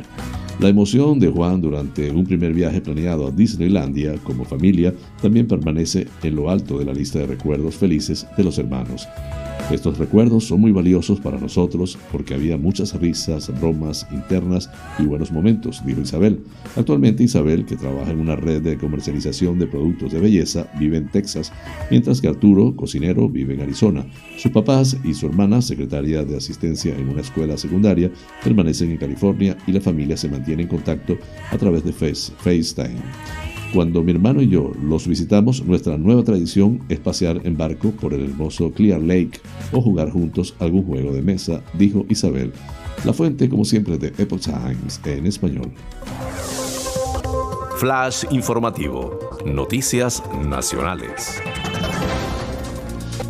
La 0.59 0.67
emoción 0.67 1.19
de 1.19 1.29
Juan 1.29 1.61
durante 1.61 2.11
un 2.11 2.25
primer 2.25 2.53
viaje 2.53 2.81
planeado 2.81 3.27
a 3.27 3.31
Disneylandia 3.31 4.15
como 4.25 4.43
familia 4.49 4.93
también 5.21 5.47
permanece 5.47 6.07
en 6.23 6.35
lo 6.35 6.49
alto 6.49 6.77
de 6.77 6.85
la 6.85 6.93
lista 6.93 7.19
de 7.19 7.27
recuerdos 7.27 7.75
felices 7.75 8.27
de 8.35 8.43
los 8.43 8.57
hermanos. 8.57 9.07
Estos 9.71 9.99
recuerdos 9.99 10.45
son 10.45 10.61
muy 10.61 10.71
valiosos 10.71 11.19
para 11.19 11.39
nosotros 11.39 11.95
porque 12.11 12.33
había 12.33 12.57
muchas 12.57 12.99
risas, 12.99 13.51
bromas 13.61 14.07
internas 14.11 14.67
y 14.97 15.03
buenos 15.03 15.31
momentos, 15.31 15.83
dijo 15.85 16.01
Isabel. 16.01 16.39
Actualmente 16.75 17.23
Isabel, 17.23 17.65
que 17.65 17.75
trabaja 17.75 18.09
en 18.09 18.19
una 18.19 18.35
red 18.35 18.63
de 18.63 18.79
comercialización 18.79 19.59
de 19.59 19.67
productos 19.67 20.11
de 20.11 20.19
belleza, 20.19 20.65
vive 20.79 20.97
en 20.97 21.09
Texas, 21.09 21.53
mientras 21.91 22.19
que 22.19 22.27
Arturo, 22.27 22.75
cocinero, 22.75 23.29
vive 23.29 23.53
en 23.53 23.61
Arizona. 23.61 24.07
Sus 24.37 24.51
papás 24.51 24.97
y 25.03 25.13
su 25.13 25.27
hermana, 25.27 25.61
secretaria 25.61 26.23
de 26.23 26.37
asistencia 26.37 26.97
en 26.97 27.07
una 27.07 27.21
escuela 27.21 27.55
secundaria, 27.55 28.09
permanecen 28.43 28.89
en 28.89 28.97
California 28.97 29.55
y 29.67 29.71
la 29.71 29.81
familia 29.81 30.17
se 30.17 30.29
mantiene 30.29 30.63
en 30.63 30.69
contacto 30.69 31.15
a 31.51 31.57
través 31.59 31.83
de 31.83 31.93
FaceTime. 31.93 33.58
Cuando 33.73 34.01
mi 34.01 34.11
hermano 34.11 34.41
y 34.41 34.47
yo 34.47 34.71
los 34.81 35.07
visitamos, 35.07 35.63
nuestra 35.63 35.95
nueva 35.97 36.23
tradición 36.23 36.81
es 36.89 36.99
pasear 36.99 37.39
en 37.43 37.55
barco 37.55 37.91
por 37.91 38.15
el 38.15 38.23
hermoso 38.23 38.71
Clear 38.71 38.99
Lake 38.99 39.39
o 39.71 39.79
jugar 39.79 40.09
juntos 40.09 40.55
algún 40.59 40.85
juego 40.85 41.13
de 41.13 41.21
mesa, 41.21 41.61
dijo 41.75 42.03
Isabel. 42.09 42.51
La 43.05 43.13
fuente, 43.13 43.47
como 43.47 43.65
siempre, 43.65 43.99
de 43.99 44.07
Epoch 44.17 44.41
Times 44.41 44.99
en 45.05 45.27
español. 45.27 45.71
Flash 47.77 48.25
informativo. 48.31 49.19
Noticias 49.45 50.23
nacionales. 50.49 51.39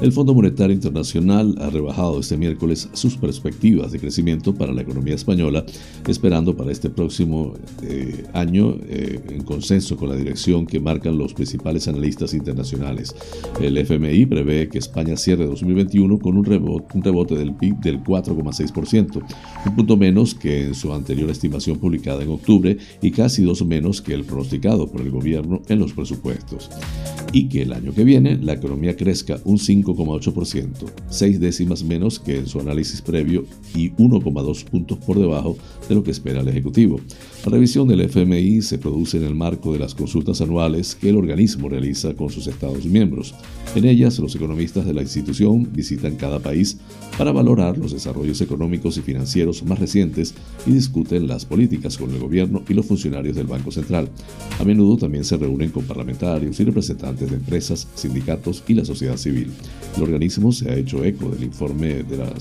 El 0.02 0.14
Fondo 0.14 0.34
Monetario 0.34 0.74
Internacional 0.74 1.56
ha 1.60 1.70
rebajado 1.70 2.22
este 2.22 2.38
miércoles 2.38 2.88
sus 2.94 3.18
perspectivas 3.18 3.92
de 3.92 4.00
crecimiento 4.00 4.56
para 4.56 4.72
la 4.72 4.84
economía 4.84 5.14
española, 5.14 5.66
esperando 6.08 6.56
para 6.56 6.72
este 6.72 6.90
próximo 6.90 7.54
eh, 7.84 8.24
año 8.32 8.78
eh, 8.88 9.20
en 9.30 9.44
consenso 9.44 9.98
con 9.98 10.08
la 10.08 10.16
dirección 10.16 10.66
que 10.66 10.80
marcan 10.80 11.18
los 11.18 11.34
principales 11.34 11.90
analistas 11.90 12.34
internacionales. 12.34 13.14
El 13.60 13.78
FMI 13.78 14.26
prevé 14.26 14.70
que 14.70 14.78
España 14.78 15.18
cierre 15.18 15.46
2021 15.46 16.18
con 16.20 16.38
un 16.38 16.46
rebote, 16.46 16.98
un 16.98 17.04
rebote 17.04 17.36
del 17.36 17.54
PIB 17.54 17.80
del 17.80 18.02
4,6%, 18.02 19.22
un 19.66 19.76
punto 19.76 19.98
menos 19.98 20.34
que 20.34 20.68
en 20.68 20.76
su 20.76 20.94
anterior 20.94 21.30
estimación 21.30 21.78
publicada 21.78 22.24
en 22.24 22.30
octubre 22.30 22.78
y 23.02 23.12
casi 23.12 23.44
dos 23.44 23.66
menos 23.66 24.02
que 24.02 24.14
el 24.14 24.24
pronosticado 24.24 24.88
por 24.88 25.02
el 25.02 25.12
gobierno 25.12 25.62
en 25.68 25.80
los 25.80 25.92
presupuestos. 25.92 26.70
Y 27.34 27.50
que 27.50 27.64
el 27.64 27.74
año 27.74 27.94
que 27.94 28.06
viene 28.06 28.38
la 28.38 28.54
economía 28.54 28.96
crezca 28.96 29.42
un 29.44 29.58
5 29.58 29.89
5,8%, 29.96 30.70
seis 31.10 31.40
décimas 31.40 31.84
menos 31.84 32.20
que 32.20 32.38
en 32.38 32.48
su 32.48 32.60
análisis 32.60 33.02
previo 33.02 33.46
y 33.76 33.92
1,2 33.92 34.64
puntos 34.66 34.98
por 35.00 35.20
debajo 35.20 35.58
de 35.88 35.96
lo 35.96 36.04
que 36.04 36.12
espera 36.12 36.42
el 36.42 36.48
Ejecutivo. 36.48 37.00
La 37.46 37.54
revisión 37.54 37.88
del 37.88 38.02
FMI 38.02 38.62
se 38.62 38.78
produce 38.78 39.16
en 39.16 39.24
el 39.24 39.34
marco 39.34 39.72
de 39.72 39.80
las 39.80 39.96
consultas 39.96 40.42
anuales 40.42 40.94
que 40.94 41.10
el 41.10 41.16
organismo 41.16 41.70
realiza 41.70 42.14
con 42.14 42.30
sus 42.30 42.48
Estados 42.48 42.86
miembros. 42.86 43.34
En 43.76 43.86
ellas, 43.86 44.20
los 44.20 44.36
economistas 44.36 44.86
de 44.86 44.94
la 44.94 45.04
institución 45.04 45.70
visitan 45.72 46.18
cada 46.18 46.40
país 46.40 46.78
para 47.18 47.32
valorar 47.32 47.78
los 47.78 47.94
desarrollos 47.94 48.42
económicos 48.42 48.98
y 48.98 49.02
financieros 49.02 49.64
más 49.64 49.80
recientes 49.80 50.34
y 50.66 50.72
discuten 50.72 51.28
las 51.28 51.46
políticas 51.46 51.98
con 51.98 52.12
el 52.12 52.20
gobierno 52.20 52.62
y 52.68 52.74
los 52.74 52.86
funcionarios 52.86 53.38
del 53.38 53.48
Banco 53.48 53.72
Central. 53.72 54.10
A 54.60 54.66
menudo 54.66 54.98
también 54.98 55.24
se 55.24 55.38
reúnen 55.38 55.72
con 55.72 55.86
parlamentarios 55.86 56.60
y 56.60 56.66
representantes 56.66 57.30
de 57.30 57.38
empresas, 57.38 57.88
sindicatos 57.96 58.64
y 58.68 58.74
la 58.74 58.84
sociedad 58.84 59.16
civil. 59.16 59.48
El 59.96 60.04
organismo 60.04 60.52
se 60.52 60.72
ha 60.72 60.76
hecho 60.76 61.06
eco 61.06 61.30
del 61.30 61.44
informe 61.44 62.04
de 62.04 62.18
la 62.18 62.34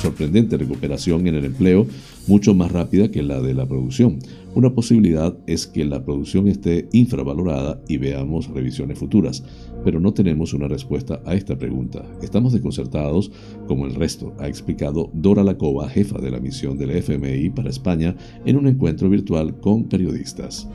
sorprendente 0.00 0.56
recuperación 0.56 1.26
en 1.26 1.34
el 1.34 1.44
empleo, 1.44 1.86
mucho 2.26 2.54
más 2.54 2.70
rápida 2.70 3.10
que 3.10 3.22
la 3.22 3.40
de 3.40 3.54
la 3.54 3.66
producción. 3.66 4.18
Una 4.54 4.74
posibilidad 4.74 5.36
es 5.46 5.66
que 5.66 5.84
la 5.84 6.04
producción 6.04 6.48
esté 6.48 6.88
infravalorada 6.92 7.80
y 7.86 7.98
veamos 7.98 8.48
revisiones 8.48 8.98
futuras, 8.98 9.44
pero 9.84 10.00
no 10.00 10.12
tenemos 10.12 10.52
una 10.54 10.68
respuesta 10.68 11.20
a 11.24 11.34
esta 11.34 11.56
pregunta. 11.56 12.04
Estamos 12.22 12.52
desconcertados 12.52 13.30
como 13.66 13.86
el 13.86 13.94
resto, 13.94 14.34
ha 14.38 14.48
explicado 14.48 15.10
Dora 15.12 15.44
Lacova, 15.44 15.88
jefa 15.88 16.18
de 16.18 16.30
la 16.30 16.40
misión 16.40 16.78
del 16.78 16.90
FMI 16.90 17.50
para 17.50 17.70
España, 17.70 18.16
en 18.44 18.56
un 18.56 18.66
encuentro 18.66 19.08
virtual 19.08 19.60
con 19.60 19.84
periodistas. 19.84 20.68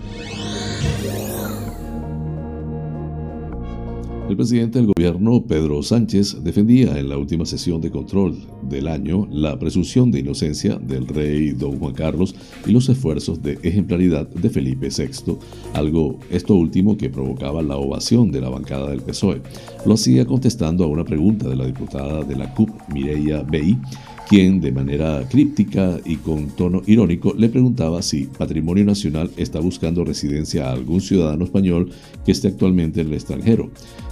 El 4.29 4.37
presidente 4.37 4.79
del 4.79 4.87
gobierno, 4.87 5.43
Pedro 5.45 5.83
Sánchez, 5.83 6.43
defendía 6.43 6.97
en 6.97 7.09
la 7.09 7.17
última 7.17 7.45
sesión 7.45 7.81
de 7.81 7.91
control 7.91 8.37
del 8.61 8.87
año 8.87 9.27
la 9.29 9.59
presunción 9.59 10.11
de 10.11 10.21
inocencia 10.21 10.77
del 10.77 11.07
rey 11.07 11.51
don 11.51 11.77
Juan 11.77 11.93
Carlos 11.93 12.33
y 12.65 12.71
los 12.71 12.87
esfuerzos 12.87 13.43
de 13.43 13.59
ejemplaridad 13.63 14.25
de 14.27 14.49
Felipe 14.49 14.87
VI, 14.87 15.35
algo 15.73 16.19
esto 16.31 16.55
último 16.55 16.97
que 16.97 17.09
provocaba 17.09 17.61
la 17.61 17.75
ovación 17.75 18.31
de 18.31 18.39
la 18.39 18.49
bancada 18.49 18.89
del 18.89 19.01
PSOE. 19.01 19.41
Lo 19.85 19.95
hacía 19.95 20.25
contestando 20.25 20.85
a 20.85 20.87
una 20.87 21.03
pregunta 21.03 21.49
de 21.49 21.57
la 21.57 21.65
diputada 21.65 22.23
de 22.23 22.37
la 22.37 22.53
CUP, 22.53 22.69
Mireia 22.93 23.43
Bey, 23.43 23.77
quien 24.29 24.61
de 24.61 24.71
manera 24.71 25.27
críptica 25.29 25.99
y 26.05 26.15
con 26.15 26.47
tono 26.47 26.81
irónico 26.87 27.33
le 27.37 27.49
preguntaba 27.49 28.01
si 28.01 28.25
Patrimonio 28.25 28.85
Nacional 28.85 29.29
está 29.37 29.59
buscando 29.59 30.03
residencia 30.03 30.69
a 30.69 30.71
algún 30.71 31.01
ciudadano 31.01 31.43
español 31.43 31.91
que 32.25 32.31
esté 32.31 32.47
actualmente 32.47 33.01
en 33.01 33.07
el 33.07 33.13
extranjero. 33.13 33.69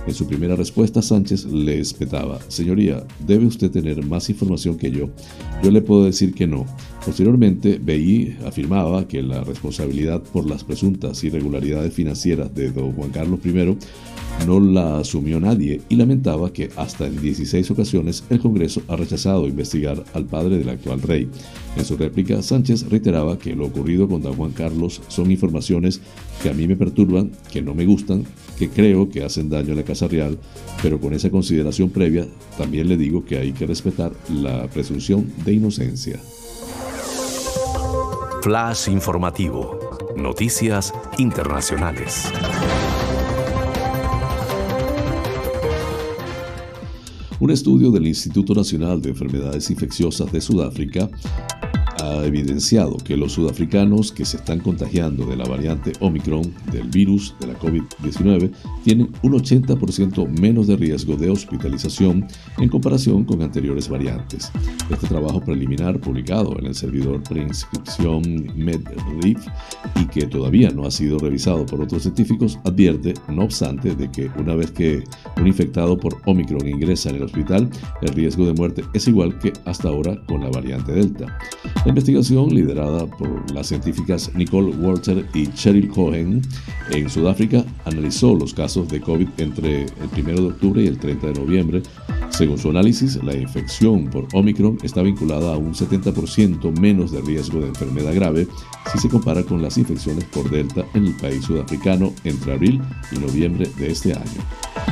En 0.07 0.15
su 0.15 0.25
primera 0.25 0.55
respuesta, 0.55 1.01
Sánchez 1.01 1.45
le 1.45 1.79
espetaba, 1.79 2.39
Señoría, 2.47 3.03
debe 3.25 3.45
usted 3.45 3.69
tener 3.69 4.03
más 4.03 4.29
información 4.31 4.77
que 4.77 4.89
yo. 4.89 5.09
Yo 5.63 5.69
le 5.69 5.81
puedo 5.81 6.05
decir 6.05 6.33
que 6.33 6.47
no. 6.47 6.65
Posteriormente, 7.05 7.77
BI 7.77 8.37
afirmaba 8.45 9.07
que 9.07 9.21
la 9.21 9.43
responsabilidad 9.43 10.21
por 10.23 10.49
las 10.49 10.63
presuntas 10.63 11.23
irregularidades 11.23 11.93
financieras 11.93 12.53
de 12.55 12.71
don 12.71 12.93
Juan 12.93 13.11
Carlos 13.11 13.39
I 13.45 13.77
no 14.47 14.59
la 14.59 14.97
asumió 14.99 15.39
nadie 15.39 15.81
y 15.87 15.95
lamentaba 15.95 16.51
que 16.51 16.71
hasta 16.75 17.05
en 17.05 17.21
16 17.21 17.69
ocasiones 17.69 18.23
el 18.29 18.39
Congreso 18.39 18.81
ha 18.87 18.95
rechazado 18.95 19.47
investigar 19.47 20.03
al 20.13 20.25
padre 20.25 20.57
del 20.57 20.69
actual 20.69 21.01
rey. 21.01 21.29
En 21.77 21.85
su 21.85 21.95
réplica, 21.95 22.41
Sánchez 22.41 22.89
reiteraba 22.89 23.37
que 23.37 23.55
lo 23.55 23.67
ocurrido 23.67 24.07
con 24.07 24.23
don 24.23 24.35
Juan 24.35 24.51
Carlos 24.51 25.01
son 25.09 25.31
informaciones 25.31 26.01
que 26.41 26.49
a 26.49 26.53
mí 26.53 26.67
me 26.67 26.75
perturban, 26.75 27.31
que 27.51 27.61
no 27.61 27.75
me 27.75 27.85
gustan, 27.85 28.25
que 28.61 28.69
creo 28.69 29.09
que 29.09 29.23
hacen 29.23 29.49
daño 29.49 29.73
a 29.73 29.75
la 29.75 29.81
Casa 29.81 30.07
Real, 30.07 30.37
pero 30.83 30.99
con 30.99 31.15
esa 31.15 31.31
consideración 31.31 31.89
previa 31.89 32.27
también 32.59 32.87
le 32.87 32.95
digo 32.95 33.25
que 33.25 33.39
hay 33.39 33.53
que 33.53 33.65
respetar 33.65 34.11
la 34.29 34.67
presunción 34.67 35.33
de 35.43 35.53
inocencia. 35.53 36.19
Flash 38.43 38.87
informativo. 38.89 39.79
Noticias 40.15 40.93
internacionales. 41.17 42.31
Un 47.39 47.49
estudio 47.49 47.89
del 47.89 48.05
Instituto 48.05 48.53
Nacional 48.53 49.01
de 49.01 49.09
Enfermedades 49.09 49.71
Infecciosas 49.71 50.31
de 50.31 50.39
Sudáfrica 50.39 51.09
ha 52.11 52.25
evidenciado 52.25 52.97
que 52.97 53.17
los 53.17 53.33
sudafricanos 53.33 54.11
que 54.11 54.25
se 54.25 54.37
están 54.37 54.59
contagiando 54.59 55.25
de 55.25 55.35
la 55.35 55.45
variante 55.45 55.93
Omicron 55.99 56.53
del 56.71 56.89
virus 56.89 57.35
de 57.39 57.47
la 57.47 57.59
COVID-19 57.59 58.51
tienen 58.83 59.11
un 59.21 59.33
80% 59.33 60.27
menos 60.39 60.67
de 60.67 60.75
riesgo 60.75 61.15
de 61.15 61.29
hospitalización 61.29 62.27
en 62.57 62.69
comparación 62.69 63.23
con 63.23 63.41
anteriores 63.41 63.89
variantes. 63.89 64.51
Este 64.89 65.07
trabajo 65.07 65.41
preliminar 65.41 65.99
publicado 65.99 66.57
en 66.59 66.67
el 66.67 66.75
servidor 66.75 67.21
preinscripción 67.23 68.21
MedRif 68.55 69.45
y 69.95 70.05
que 70.05 70.27
todavía 70.27 70.71
no 70.71 70.85
ha 70.85 70.91
sido 70.91 71.17
revisado 71.19 71.65
por 71.65 71.81
otros 71.81 72.03
científicos 72.03 72.59
advierte, 72.63 73.13
no 73.29 73.43
obstante, 73.43 73.95
de 73.95 74.11
que 74.11 74.29
una 74.37 74.55
vez 74.55 74.71
que 74.71 75.03
un 75.37 75.47
infectado 75.47 75.97
por 75.97 76.17
Omicron 76.25 76.67
ingresa 76.67 77.09
en 77.09 77.17
el 77.17 77.23
hospital, 77.23 77.69
el 78.01 78.13
riesgo 78.13 78.45
de 78.45 78.53
muerte 78.53 78.83
es 78.93 79.07
igual 79.07 79.37
que 79.39 79.53
hasta 79.65 79.89
ahora 79.89 80.21
con 80.25 80.41
la 80.41 80.49
variante 80.49 80.91
Delta. 80.91 81.37
La 81.85 81.91
investigación, 82.01 82.49
liderada 82.49 83.05
por 83.05 83.51
las 83.51 83.67
científicas 83.67 84.31
Nicole 84.33 84.75
Walter 84.75 85.23
y 85.35 85.45
Cheryl 85.53 85.87
Cohen 85.87 86.41
en 86.89 87.09
Sudáfrica, 87.09 87.63
analizó 87.85 88.33
los 88.33 88.55
casos 88.55 88.89
de 88.89 88.99
COVID 88.99 89.27
entre 89.37 89.83
el 89.83 90.09
1 90.17 90.33
de 90.33 90.47
octubre 90.47 90.81
y 90.81 90.87
el 90.87 90.97
30 90.97 91.27
de 91.27 91.33
noviembre. 91.33 91.83
Según 92.31 92.57
su 92.57 92.71
análisis, 92.71 93.23
la 93.23 93.35
infección 93.35 94.09
por 94.09 94.27
Omicron 94.33 94.79
está 94.81 95.03
vinculada 95.03 95.53
a 95.53 95.57
un 95.57 95.75
70% 95.75 96.79
menos 96.79 97.11
de 97.11 97.21
riesgo 97.21 97.59
de 97.59 97.67
enfermedad 97.67 98.15
grave 98.15 98.47
si 98.91 98.97
se 98.97 99.07
compara 99.07 99.43
con 99.43 99.61
las 99.61 99.77
infecciones 99.77 100.23
por 100.25 100.49
Delta 100.49 100.83
en 100.95 101.05
el 101.05 101.13
país 101.17 101.45
sudafricano 101.45 102.13
entre 102.23 102.53
abril 102.53 102.81
y 103.11 103.19
noviembre 103.19 103.69
de 103.77 103.91
este 103.91 104.13
año. 104.13 104.90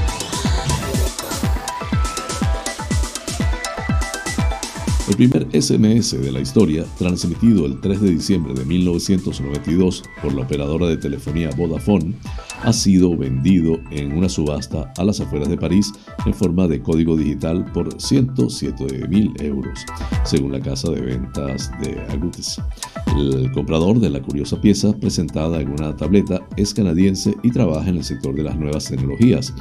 El 5.09 5.15
primer 5.15 5.47
SMS 5.59 6.21
de 6.21 6.31
la 6.31 6.39
historia, 6.39 6.85
transmitido 6.99 7.65
el 7.65 7.81
3 7.81 7.99
de 7.99 8.11
diciembre 8.11 8.53
de 8.53 8.63
1992 8.63 10.03
por 10.21 10.35
la 10.35 10.43
operadora 10.43 10.85
de 10.85 10.97
telefonía 10.97 11.49
Vodafone, 11.57 12.13
ha 12.61 12.71
sido 12.71 13.17
vendido 13.17 13.79
en 13.89 14.15
una 14.15 14.29
subasta 14.29 14.93
a 14.95 15.03
las 15.03 15.19
afueras 15.19 15.49
de 15.49 15.57
París 15.57 15.91
en 16.27 16.33
forma 16.35 16.67
de 16.67 16.83
código 16.83 17.17
digital 17.17 17.65
por 17.73 17.99
107 17.99 19.07
mil 19.07 19.33
euros, 19.39 19.79
según 20.25 20.51
la 20.51 20.59
casa 20.59 20.91
de 20.91 21.01
ventas 21.01 21.71
de 21.81 21.99
Agutes. 22.11 22.61
El 23.17 23.51
comprador 23.51 23.99
de 23.99 24.11
la 24.11 24.21
curiosa 24.21 24.61
pieza, 24.61 24.93
presentada 24.93 25.59
en 25.59 25.71
una 25.71 25.97
tableta, 25.97 26.47
es 26.55 26.71
canadiense 26.71 27.35
y 27.41 27.49
trabaja 27.49 27.89
en 27.89 27.97
el 27.97 28.03
sector 28.03 28.35
de 28.35 28.43
las 28.43 28.57
nuevas 28.57 28.85
tecnologías, 28.85 29.55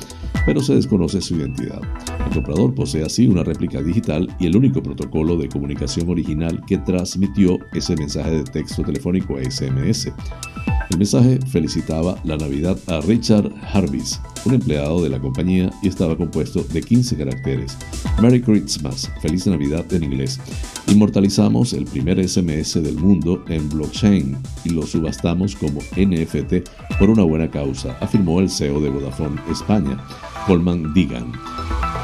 pero 0.44 0.60
se 0.60 0.74
desconoce 0.74 1.22
su 1.22 1.36
identidad. 1.36 1.80
El 2.26 2.34
comprador 2.34 2.74
posee 2.74 3.02
así 3.02 3.26
una 3.26 3.44
réplica 3.44 3.80
digital 3.80 4.28
y 4.38 4.46
el 4.46 4.56
único 4.56 4.82
protocolo 4.82 5.37
de 5.38 5.48
comunicación 5.48 6.08
original 6.08 6.60
que 6.66 6.78
transmitió 6.78 7.58
ese 7.72 7.96
mensaje 7.96 8.30
de 8.30 8.44
texto 8.44 8.82
telefónico 8.82 9.36
a 9.36 9.42
SMS. 9.42 10.12
El 10.90 10.96
mensaje 10.96 11.38
felicitaba 11.46 12.16
la 12.24 12.38
Navidad 12.38 12.78
a 12.86 13.00
Richard 13.02 13.52
Harvis, 13.72 14.20
un 14.46 14.54
empleado 14.54 15.02
de 15.02 15.10
la 15.10 15.20
compañía, 15.20 15.70
y 15.82 15.88
estaba 15.88 16.16
compuesto 16.16 16.62
de 16.62 16.80
15 16.80 17.16
caracteres. 17.16 17.76
Merry 18.22 18.40
Christmas, 18.40 19.10
Feliz 19.20 19.46
Navidad 19.46 19.84
en 19.92 20.04
inglés. 20.04 20.40
Inmortalizamos 20.86 21.74
el 21.74 21.84
primer 21.84 22.26
SMS 22.26 22.82
del 22.82 22.96
mundo 22.96 23.44
en 23.48 23.68
blockchain 23.68 24.38
y 24.64 24.70
lo 24.70 24.82
subastamos 24.82 25.54
como 25.54 25.80
NFT 25.94 26.66
por 26.98 27.10
una 27.10 27.22
buena 27.22 27.50
causa, 27.50 27.98
afirmó 28.00 28.40
el 28.40 28.48
CEO 28.48 28.80
de 28.80 28.88
Vodafone 28.88 29.38
España, 29.50 30.02
Colman 30.46 30.94
Digan. 30.94 31.32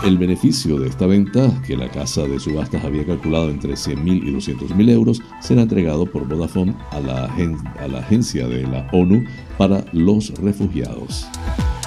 El 0.05 0.18
beneficio 0.18 0.78
de 0.78 0.89
esta 0.89 1.07
venta, 1.07 1.51
que 1.66 1.78
la 1.78 1.91
casa 1.91 2.24
de 2.24 2.39
subastas 2.39 2.85
había 2.85 3.07
calculado 3.07 3.49
entre 3.49 3.72
100.000 3.72 4.28
y 4.28 4.35
200.000 4.35 4.91
euros, 4.91 5.22
será 5.41 5.62
entregado 5.62 6.05
por 6.05 6.28
Vodafone 6.28 6.76
a 6.91 7.01
la, 7.01 7.24
a 7.24 7.89
la 7.89 7.99
agencia 8.01 8.47
de 8.47 8.66
la 8.75 8.89
ONU 8.93 9.25
para 9.57 9.85
los 9.93 10.31
refugiados. 10.41 11.27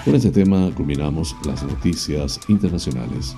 Con 0.05 0.15
este 0.15 0.31
tema 0.31 0.71
culminamos 0.73 1.35
las 1.45 1.63
noticias 1.63 2.39
internacionales. 2.47 3.35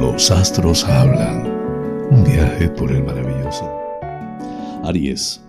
Los 0.00 0.30
astros 0.30 0.84
hablan. 0.84 1.52
Un 2.10 2.22
viaje 2.24 2.68
por 2.68 2.92
el 2.92 3.02
maravilloso. 3.02 3.70
Aries. 4.84 5.40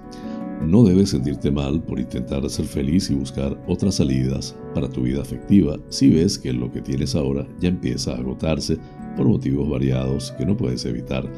No 0.61 0.84
debes 0.84 1.09
sentirte 1.09 1.51
mal 1.51 1.84
por 1.84 1.99
intentar 1.99 2.49
ser 2.49 2.65
feliz 2.65 3.09
y 3.11 3.13
buscar 3.13 3.61
otras 3.67 3.95
salidas 3.95 4.55
para 4.73 4.88
tu 4.88 5.01
vida 5.01 5.21
afectiva 5.21 5.78
si 5.89 6.09
ves 6.09 6.39
que 6.39 6.53
lo 6.53 6.71
que 6.71 6.82
tienes 6.82 7.13
ahora 7.13 7.45
ya 7.59 7.67
empieza 7.67 8.13
a 8.13 8.17
agotarse 8.17 8.78
por 9.15 9.28
motivos 9.28 9.69
variados 9.69 10.32
que 10.38 10.45
no 10.45 10.55
puedes 10.55 10.86
evitar. 10.86 11.30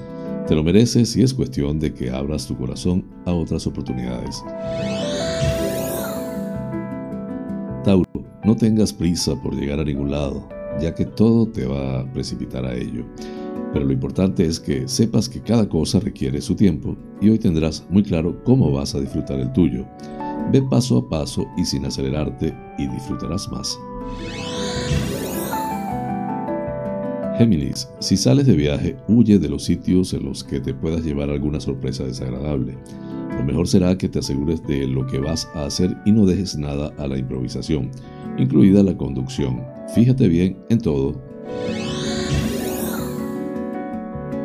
Te 0.48 0.56
lo 0.56 0.64
mereces 0.64 1.14
y 1.18 1.24
es 1.24 1.34
cuestión 1.34 1.78
de 1.78 1.93
que 1.93 2.10
abras 2.10 2.48
tu 2.48 2.58
corazón 2.58 3.04
a 3.26 3.34
otras 3.34 3.68
oportunidades. 3.68 4.41
Tauro, 7.84 8.10
no 8.45 8.56
tengas 8.56 8.93
prisa 8.93 9.36
por 9.41 9.54
llegar 9.54 9.82
a 9.82 9.84
ningún 9.84 10.10
lado, 10.10 10.48
ya 10.80 10.95
que 10.95 11.04
todo 11.04 11.48
te 11.48 11.66
va 11.66 12.00
a 12.00 12.14
precipitar 12.14 12.66
a 12.66 12.74
ello. 12.74 13.06
Pero 13.74 13.84
lo 13.84 13.91
importante 13.91 14.45
es 14.45 14.58
que 14.58 14.88
sepas 14.88 15.28
que 15.28 15.41
cada 15.41 15.68
cosa 15.68 16.00
requiere 16.00 16.39
su 16.39 16.56
tiempo 16.56 16.95
y 17.20 17.30
hoy 17.30 17.39
tendrás 17.39 17.86
muy 17.89 18.04
claro 18.04 18.41
cómo 18.45 18.72
vas 18.72 18.95
a 18.95 19.02
disfrutar 19.02 19.41
el 19.41 19.52
tuyo. 19.52 19.86
Ve 20.54 20.62
paso 20.62 21.00
a 21.00 21.10
paso 21.10 21.45
y 21.58 21.66
sin 21.66 21.86
acelerarte 21.86 22.54
y 22.78 22.88
disfrutarás 22.88 23.52
más. 23.52 23.78
Géminis, 27.38 27.88
si 28.00 28.18
sales 28.18 28.48
de 28.48 28.56
viaje, 28.56 28.98
huye 29.08 29.38
de 29.38 29.48
los 29.48 29.64
sitios 29.64 30.12
en 30.14 30.26
los 30.26 30.44
que 30.44 30.60
te 30.60 30.74
puedas 30.74 31.04
llevar 31.04 31.30
alguna 31.30 31.60
sorpresa 31.60 32.04
desagradable. 32.04 32.76
Lo 33.38 33.46
mejor 33.46 33.68
será 33.68 33.96
que 33.96 34.10
te 34.10 34.20
asegures 34.20 34.66
de 34.66 34.88
lo 34.88 35.06
que 35.06 35.20
vas 35.20 35.48
a 35.54 35.66
hacer 35.66 35.96
y 36.04 36.12
no 36.12 36.26
dejes 36.26 36.58
nada 36.58 36.92
a 36.98 37.08
la 37.08 37.16
improvisación, 37.16 37.92
incluida 38.40 38.82
la 38.82 38.98
conducción. 38.98 39.62
Fíjate 39.94 40.28
bien 40.28 40.58
en 40.70 40.80
todo 40.80 41.22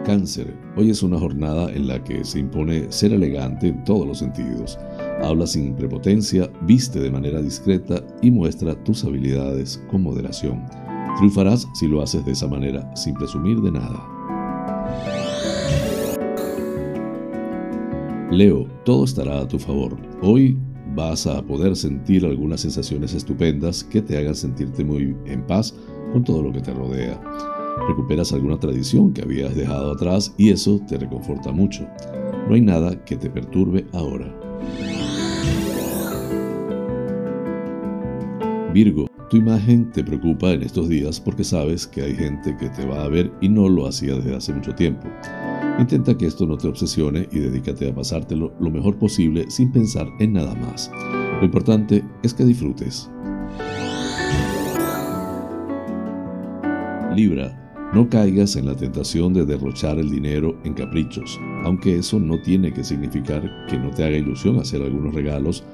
Cáncer, 0.05 0.55
hoy 0.77 0.91
es 0.91 1.03
una 1.03 1.19
jornada 1.19 1.73
en 1.73 1.87
la 1.87 2.03
que 2.03 2.25
se 2.25 2.41
impone 2.41 2.91
ser 2.91 3.13
elegante 3.13 3.69
en 3.69 3.85
todos 3.85 4.07
los 4.07 4.19
sentidos. 4.19 4.79
Habla 5.23 5.47
sin 5.47 5.75
prepotencia, 5.77 6.51
viste 6.63 7.01
de 7.01 7.11
manera 7.11 7.41
discreta 7.41 8.05
y 8.21 8.31
muestra 8.31 8.75
tus 8.85 9.05
habilidades 9.05 9.83
con 9.91 10.03
moderación. 10.03 10.67
Triunfarás 11.17 11.69
si 11.75 11.87
lo 11.87 12.03
haces 12.03 12.25
de 12.25 12.33
esa 12.33 12.49
manera, 12.49 12.95
sin 12.97 13.15
presumir 13.15 13.61
de 13.61 13.73
nada. 13.73 14.09
Leo, 18.31 18.67
todo 18.85 19.05
estará 19.05 19.41
a 19.41 19.49
tu 19.49 19.59
favor. 19.59 19.97
Hoy 20.23 20.57
vas 20.95 21.27
a 21.27 21.43
poder 21.43 21.77
sentir 21.77 22.25
algunas 22.25 22.63
sensaciones 22.63 23.13
estupendas 23.15 23.85
que 23.85 24.01
te 24.01 24.17
hagan 24.17 24.35
sentirte 24.35 24.85
muy 24.85 25.15
en 25.27 25.47
paz 25.47 25.75
con 26.13 26.25
todo 26.25 26.43
lo 26.43 26.53
que 26.53 26.61
te 26.61 26.73
rodea. 26.73 27.21
Recuperas 27.89 28.33
alguna 28.33 28.59
tradición 28.59 29.13
que 29.13 29.23
habías 29.23 29.55
dejado 29.55 29.93
atrás 29.93 30.35
y 30.39 30.51
eso 30.51 30.81
te 30.89 30.99
reconforta 30.99 31.53
mucho. 31.53 31.87
No 32.49 32.55
hay 32.55 32.61
nada 32.61 33.05
que 33.05 33.17
te 33.17 33.29
perturbe 33.29 33.87
ahora. 33.93 34.35
Virgo, 38.73 39.12
tu 39.33 39.39
imagen 39.39 39.91
te 39.93 40.05
preocupa 40.05 40.51
en 40.51 40.63
estos 40.63 40.91
días 40.91 41.19
porque 41.19 41.43
sabes 41.43 41.87
que 41.87 42.03
hay 42.03 42.15
gente 42.15 42.55
que 42.59 42.69
te 42.69 42.85
va 42.85 43.03
a 43.03 43.09
ver 43.09 43.33
y 43.41 43.49
no 43.49 43.67
lo 43.67 43.87
hacía 43.87 44.15
desde 44.17 44.37
hace 44.37 44.53
mucho 44.53 44.75
tiempo. 44.75 45.09
Intenta 45.79 46.15
que 46.19 46.27
esto 46.27 46.45
no 46.45 46.59
te 46.59 46.69
obsesione 46.69 47.27
y 47.33 47.39
dedícate 47.39 47.89
a 47.89 47.95
pasártelo 47.95 48.53
lo 48.61 48.71
mejor 48.71 48.99
posible 48.99 49.51
sin 49.51 49.73
pensar 49.73 50.07
en 50.21 50.35
nada 50.35 50.55
más. 50.55 50.91
Lo 51.41 51.47
importante 51.47 52.05
es 52.23 52.35
que 52.35 52.45
disfrutes. 52.45 53.09
Libra, 57.17 57.91
no 57.95 58.11
caigas 58.11 58.57
en 58.57 58.67
la 58.67 58.77
tentación 58.77 59.33
de 59.33 59.47
derrochar 59.47 59.99
el 59.99 60.11
dinero 60.11 60.61
en 60.65 60.75
caprichos, 60.75 61.41
aunque 61.65 61.97
eso 61.97 62.21
no 62.21 62.39
tiene 62.43 62.71
que 62.71 62.85
significar 62.85 63.67
que 63.67 63.79
no 63.79 63.89
te 63.93 64.05
haga 64.05 64.19
ilusión 64.19 64.59
hacer 64.59 64.83
algunos 64.83 65.15
regalos 65.15 65.65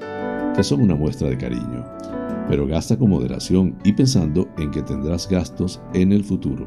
que 0.54 0.62
son 0.62 0.80
una 0.80 0.94
muestra 0.94 1.28
de 1.28 1.38
cariño. 1.38 2.17
Pero 2.48 2.66
gasta 2.66 2.96
con 2.96 3.10
moderación 3.10 3.76
y 3.84 3.92
pensando 3.92 4.48
en 4.58 4.70
que 4.70 4.82
tendrás 4.82 5.28
gastos 5.28 5.80
en 5.92 6.12
el 6.12 6.24
futuro. 6.24 6.66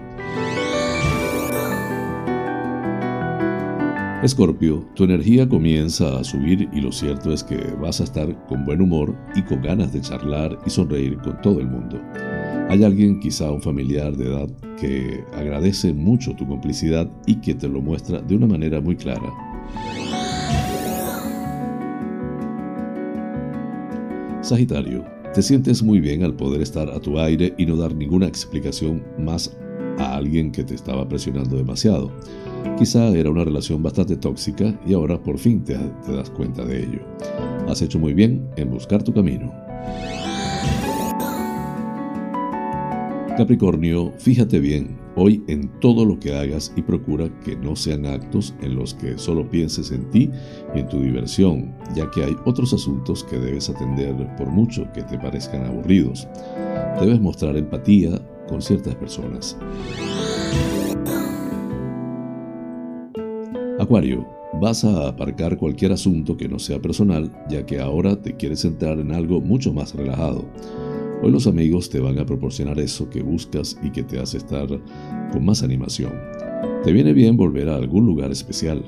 Escorpio, 4.23 4.85
tu 4.93 5.03
energía 5.03 5.49
comienza 5.49 6.19
a 6.19 6.23
subir 6.23 6.69
y 6.71 6.79
lo 6.79 6.91
cierto 6.91 7.33
es 7.33 7.43
que 7.43 7.57
vas 7.81 8.01
a 8.01 8.03
estar 8.03 8.45
con 8.45 8.63
buen 8.65 8.79
humor 8.79 9.15
y 9.35 9.41
con 9.41 9.63
ganas 9.63 9.91
de 9.93 10.01
charlar 10.01 10.59
y 10.63 10.69
sonreír 10.69 11.17
con 11.17 11.41
todo 11.41 11.59
el 11.59 11.67
mundo. 11.67 11.99
Hay 12.69 12.83
alguien, 12.83 13.19
quizá 13.19 13.51
un 13.51 13.63
familiar 13.63 14.15
de 14.15 14.27
edad, 14.27 14.47
que 14.79 15.23
agradece 15.33 15.91
mucho 15.91 16.35
tu 16.35 16.47
complicidad 16.47 17.09
y 17.25 17.37
que 17.37 17.55
te 17.55 17.67
lo 17.67 17.81
muestra 17.81 18.21
de 18.21 18.35
una 18.35 18.45
manera 18.45 18.79
muy 18.79 18.95
clara. 18.95 19.33
Sagitario, 24.41 25.03
te 25.33 25.41
sientes 25.41 25.81
muy 25.81 26.01
bien 26.01 26.23
al 26.23 26.33
poder 26.33 26.61
estar 26.61 26.89
a 26.89 26.99
tu 26.99 27.17
aire 27.17 27.53
y 27.57 27.65
no 27.65 27.77
dar 27.77 27.95
ninguna 27.95 28.27
explicación 28.27 29.03
más 29.17 29.55
a 29.97 30.17
alguien 30.17 30.51
que 30.51 30.63
te 30.63 30.75
estaba 30.75 31.07
presionando 31.07 31.55
demasiado. 31.55 32.11
Quizá 32.77 33.07
era 33.09 33.29
una 33.29 33.45
relación 33.45 33.81
bastante 33.81 34.17
tóxica 34.17 34.77
y 34.85 34.93
ahora 34.93 35.21
por 35.21 35.37
fin 35.37 35.63
te, 35.63 35.77
das 36.07 36.29
cuenta 36.31 36.65
de 36.65 36.83
ello. 36.83 36.99
Has 37.67 37.81
hecho 37.81 37.97
muy 37.97 38.13
bien 38.13 38.49
en 38.57 38.71
buscar 38.71 39.03
tu 39.03 39.13
camino. 39.13 39.53
Capricornio, 43.41 44.13
fíjate 44.19 44.59
bien 44.59 44.99
hoy 45.15 45.43
en 45.47 45.67
todo 45.79 46.05
lo 46.05 46.19
que 46.19 46.31
hagas 46.31 46.71
y 46.75 46.83
procura 46.83 47.27
que 47.43 47.55
no 47.55 47.75
sean 47.75 48.05
actos 48.05 48.53
en 48.61 48.75
los 48.75 48.93
que 48.93 49.17
solo 49.17 49.49
pienses 49.49 49.91
en 49.91 50.07
ti 50.11 50.29
y 50.75 50.79
en 50.81 50.87
tu 50.87 51.01
diversión, 51.01 51.73
ya 51.95 52.11
que 52.11 52.23
hay 52.23 52.35
otros 52.45 52.71
asuntos 52.71 53.23
que 53.23 53.39
debes 53.39 53.67
atender 53.67 54.13
por 54.37 54.45
mucho 54.51 54.87
que 54.93 55.01
te 55.01 55.17
parezcan 55.17 55.65
aburridos. 55.65 56.27
Debes 56.99 57.19
mostrar 57.19 57.57
empatía 57.57 58.21
con 58.47 58.61
ciertas 58.61 58.93
personas. 58.93 59.57
Acuario, 63.79 64.23
vas 64.61 64.83
a 64.83 65.07
aparcar 65.07 65.57
cualquier 65.57 65.93
asunto 65.93 66.37
que 66.37 66.47
no 66.47 66.59
sea 66.59 66.79
personal, 66.79 67.31
ya 67.49 67.65
que 67.65 67.79
ahora 67.79 68.21
te 68.21 68.35
quieres 68.35 68.59
centrar 68.59 68.99
en 68.99 69.11
algo 69.11 69.41
mucho 69.41 69.73
más 69.73 69.95
relajado. 69.95 70.45
Hoy 71.23 71.29
los 71.29 71.45
amigos 71.45 71.87
te 71.87 71.99
van 71.99 72.17
a 72.17 72.25
proporcionar 72.25 72.79
eso 72.79 73.07
que 73.07 73.21
buscas 73.21 73.77
y 73.83 73.91
que 73.91 74.01
te 74.01 74.19
hace 74.19 74.37
estar 74.37 74.67
con 75.31 75.45
más 75.45 75.61
animación. 75.61 76.13
Te 76.83 76.91
viene 76.91 77.13
bien 77.13 77.37
volver 77.37 77.69
a 77.69 77.75
algún 77.75 78.07
lugar 78.07 78.31
especial. 78.31 78.83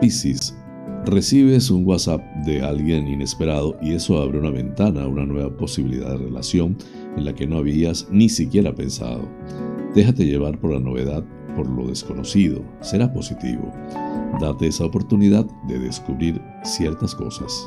Piscis. 0.00 0.56
Recibes 1.04 1.70
un 1.70 1.86
WhatsApp 1.86 2.20
de 2.44 2.62
alguien 2.62 3.06
inesperado 3.06 3.78
y 3.80 3.92
eso 3.92 4.20
abre 4.20 4.40
una 4.40 4.50
ventana 4.50 5.02
a 5.02 5.06
una 5.06 5.24
nueva 5.24 5.56
posibilidad 5.56 6.10
de 6.10 6.24
relación 6.24 6.76
en 7.16 7.24
la 7.24 7.32
que 7.32 7.46
no 7.46 7.58
habías 7.58 8.08
ni 8.10 8.28
siquiera 8.28 8.74
pensado. 8.74 9.28
Déjate 9.94 10.26
llevar 10.26 10.58
por 10.58 10.72
la 10.72 10.80
novedad, 10.80 11.24
por 11.56 11.68
lo 11.68 11.88
desconocido. 11.88 12.62
Será 12.82 13.12
positivo. 13.12 13.72
Date 14.40 14.68
esa 14.68 14.84
oportunidad 14.84 15.46
de 15.66 15.78
descubrir 15.78 16.40
ciertas 16.62 17.14
cosas. 17.14 17.66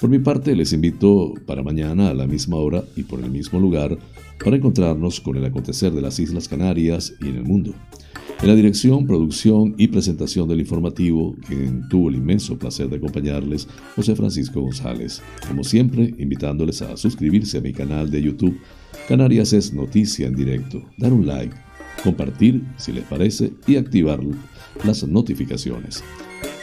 Por 0.00 0.08
mi 0.08 0.20
parte, 0.20 0.54
les 0.54 0.72
invito 0.72 1.34
para 1.44 1.64
mañana 1.64 2.10
a 2.10 2.14
la 2.14 2.28
misma 2.28 2.56
hora 2.56 2.84
y 2.94 3.02
por 3.02 3.18
el 3.18 3.30
mismo 3.32 3.58
lugar 3.58 3.98
para 4.42 4.54
encontrarnos 4.54 5.20
con 5.20 5.36
el 5.36 5.44
acontecer 5.44 5.92
de 5.92 6.00
las 6.00 6.20
Islas 6.20 6.46
Canarias 6.46 7.14
y 7.20 7.28
en 7.28 7.34
el 7.34 7.42
mundo. 7.42 7.74
En 8.40 8.46
la 8.46 8.54
dirección, 8.54 9.08
producción 9.08 9.74
y 9.76 9.88
presentación 9.88 10.48
del 10.48 10.60
informativo, 10.60 11.34
quien 11.44 11.88
tuvo 11.88 12.10
el 12.10 12.14
inmenso 12.14 12.56
placer 12.56 12.88
de 12.88 12.98
acompañarles, 12.98 13.66
José 13.96 14.14
Francisco 14.14 14.60
González. 14.60 15.20
Como 15.48 15.64
siempre, 15.64 16.14
invitándoles 16.16 16.80
a 16.82 16.96
suscribirse 16.96 17.58
a 17.58 17.62
mi 17.62 17.72
canal 17.72 18.08
de 18.08 18.22
YouTube, 18.22 18.56
Canarias 19.08 19.52
es 19.52 19.72
Noticia 19.72 20.28
en 20.28 20.36
Directo, 20.36 20.80
dar 20.98 21.12
un 21.12 21.26
like, 21.26 21.56
compartir 22.04 22.62
si 22.76 22.92
les 22.92 23.02
parece 23.02 23.52
y 23.66 23.74
activar 23.74 24.20
las 24.84 25.04
notificaciones. 25.04 26.04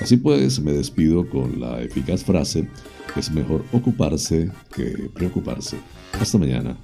Así 0.01 0.17
pues, 0.17 0.59
me 0.59 0.73
despido 0.73 1.27
con 1.29 1.59
la 1.59 1.81
eficaz 1.81 2.23
frase, 2.23 2.67
es 3.15 3.31
mejor 3.31 3.63
ocuparse 3.71 4.51
que 4.73 5.09
preocuparse. 5.13 5.77
Hasta 6.19 6.37
mañana. 6.37 6.77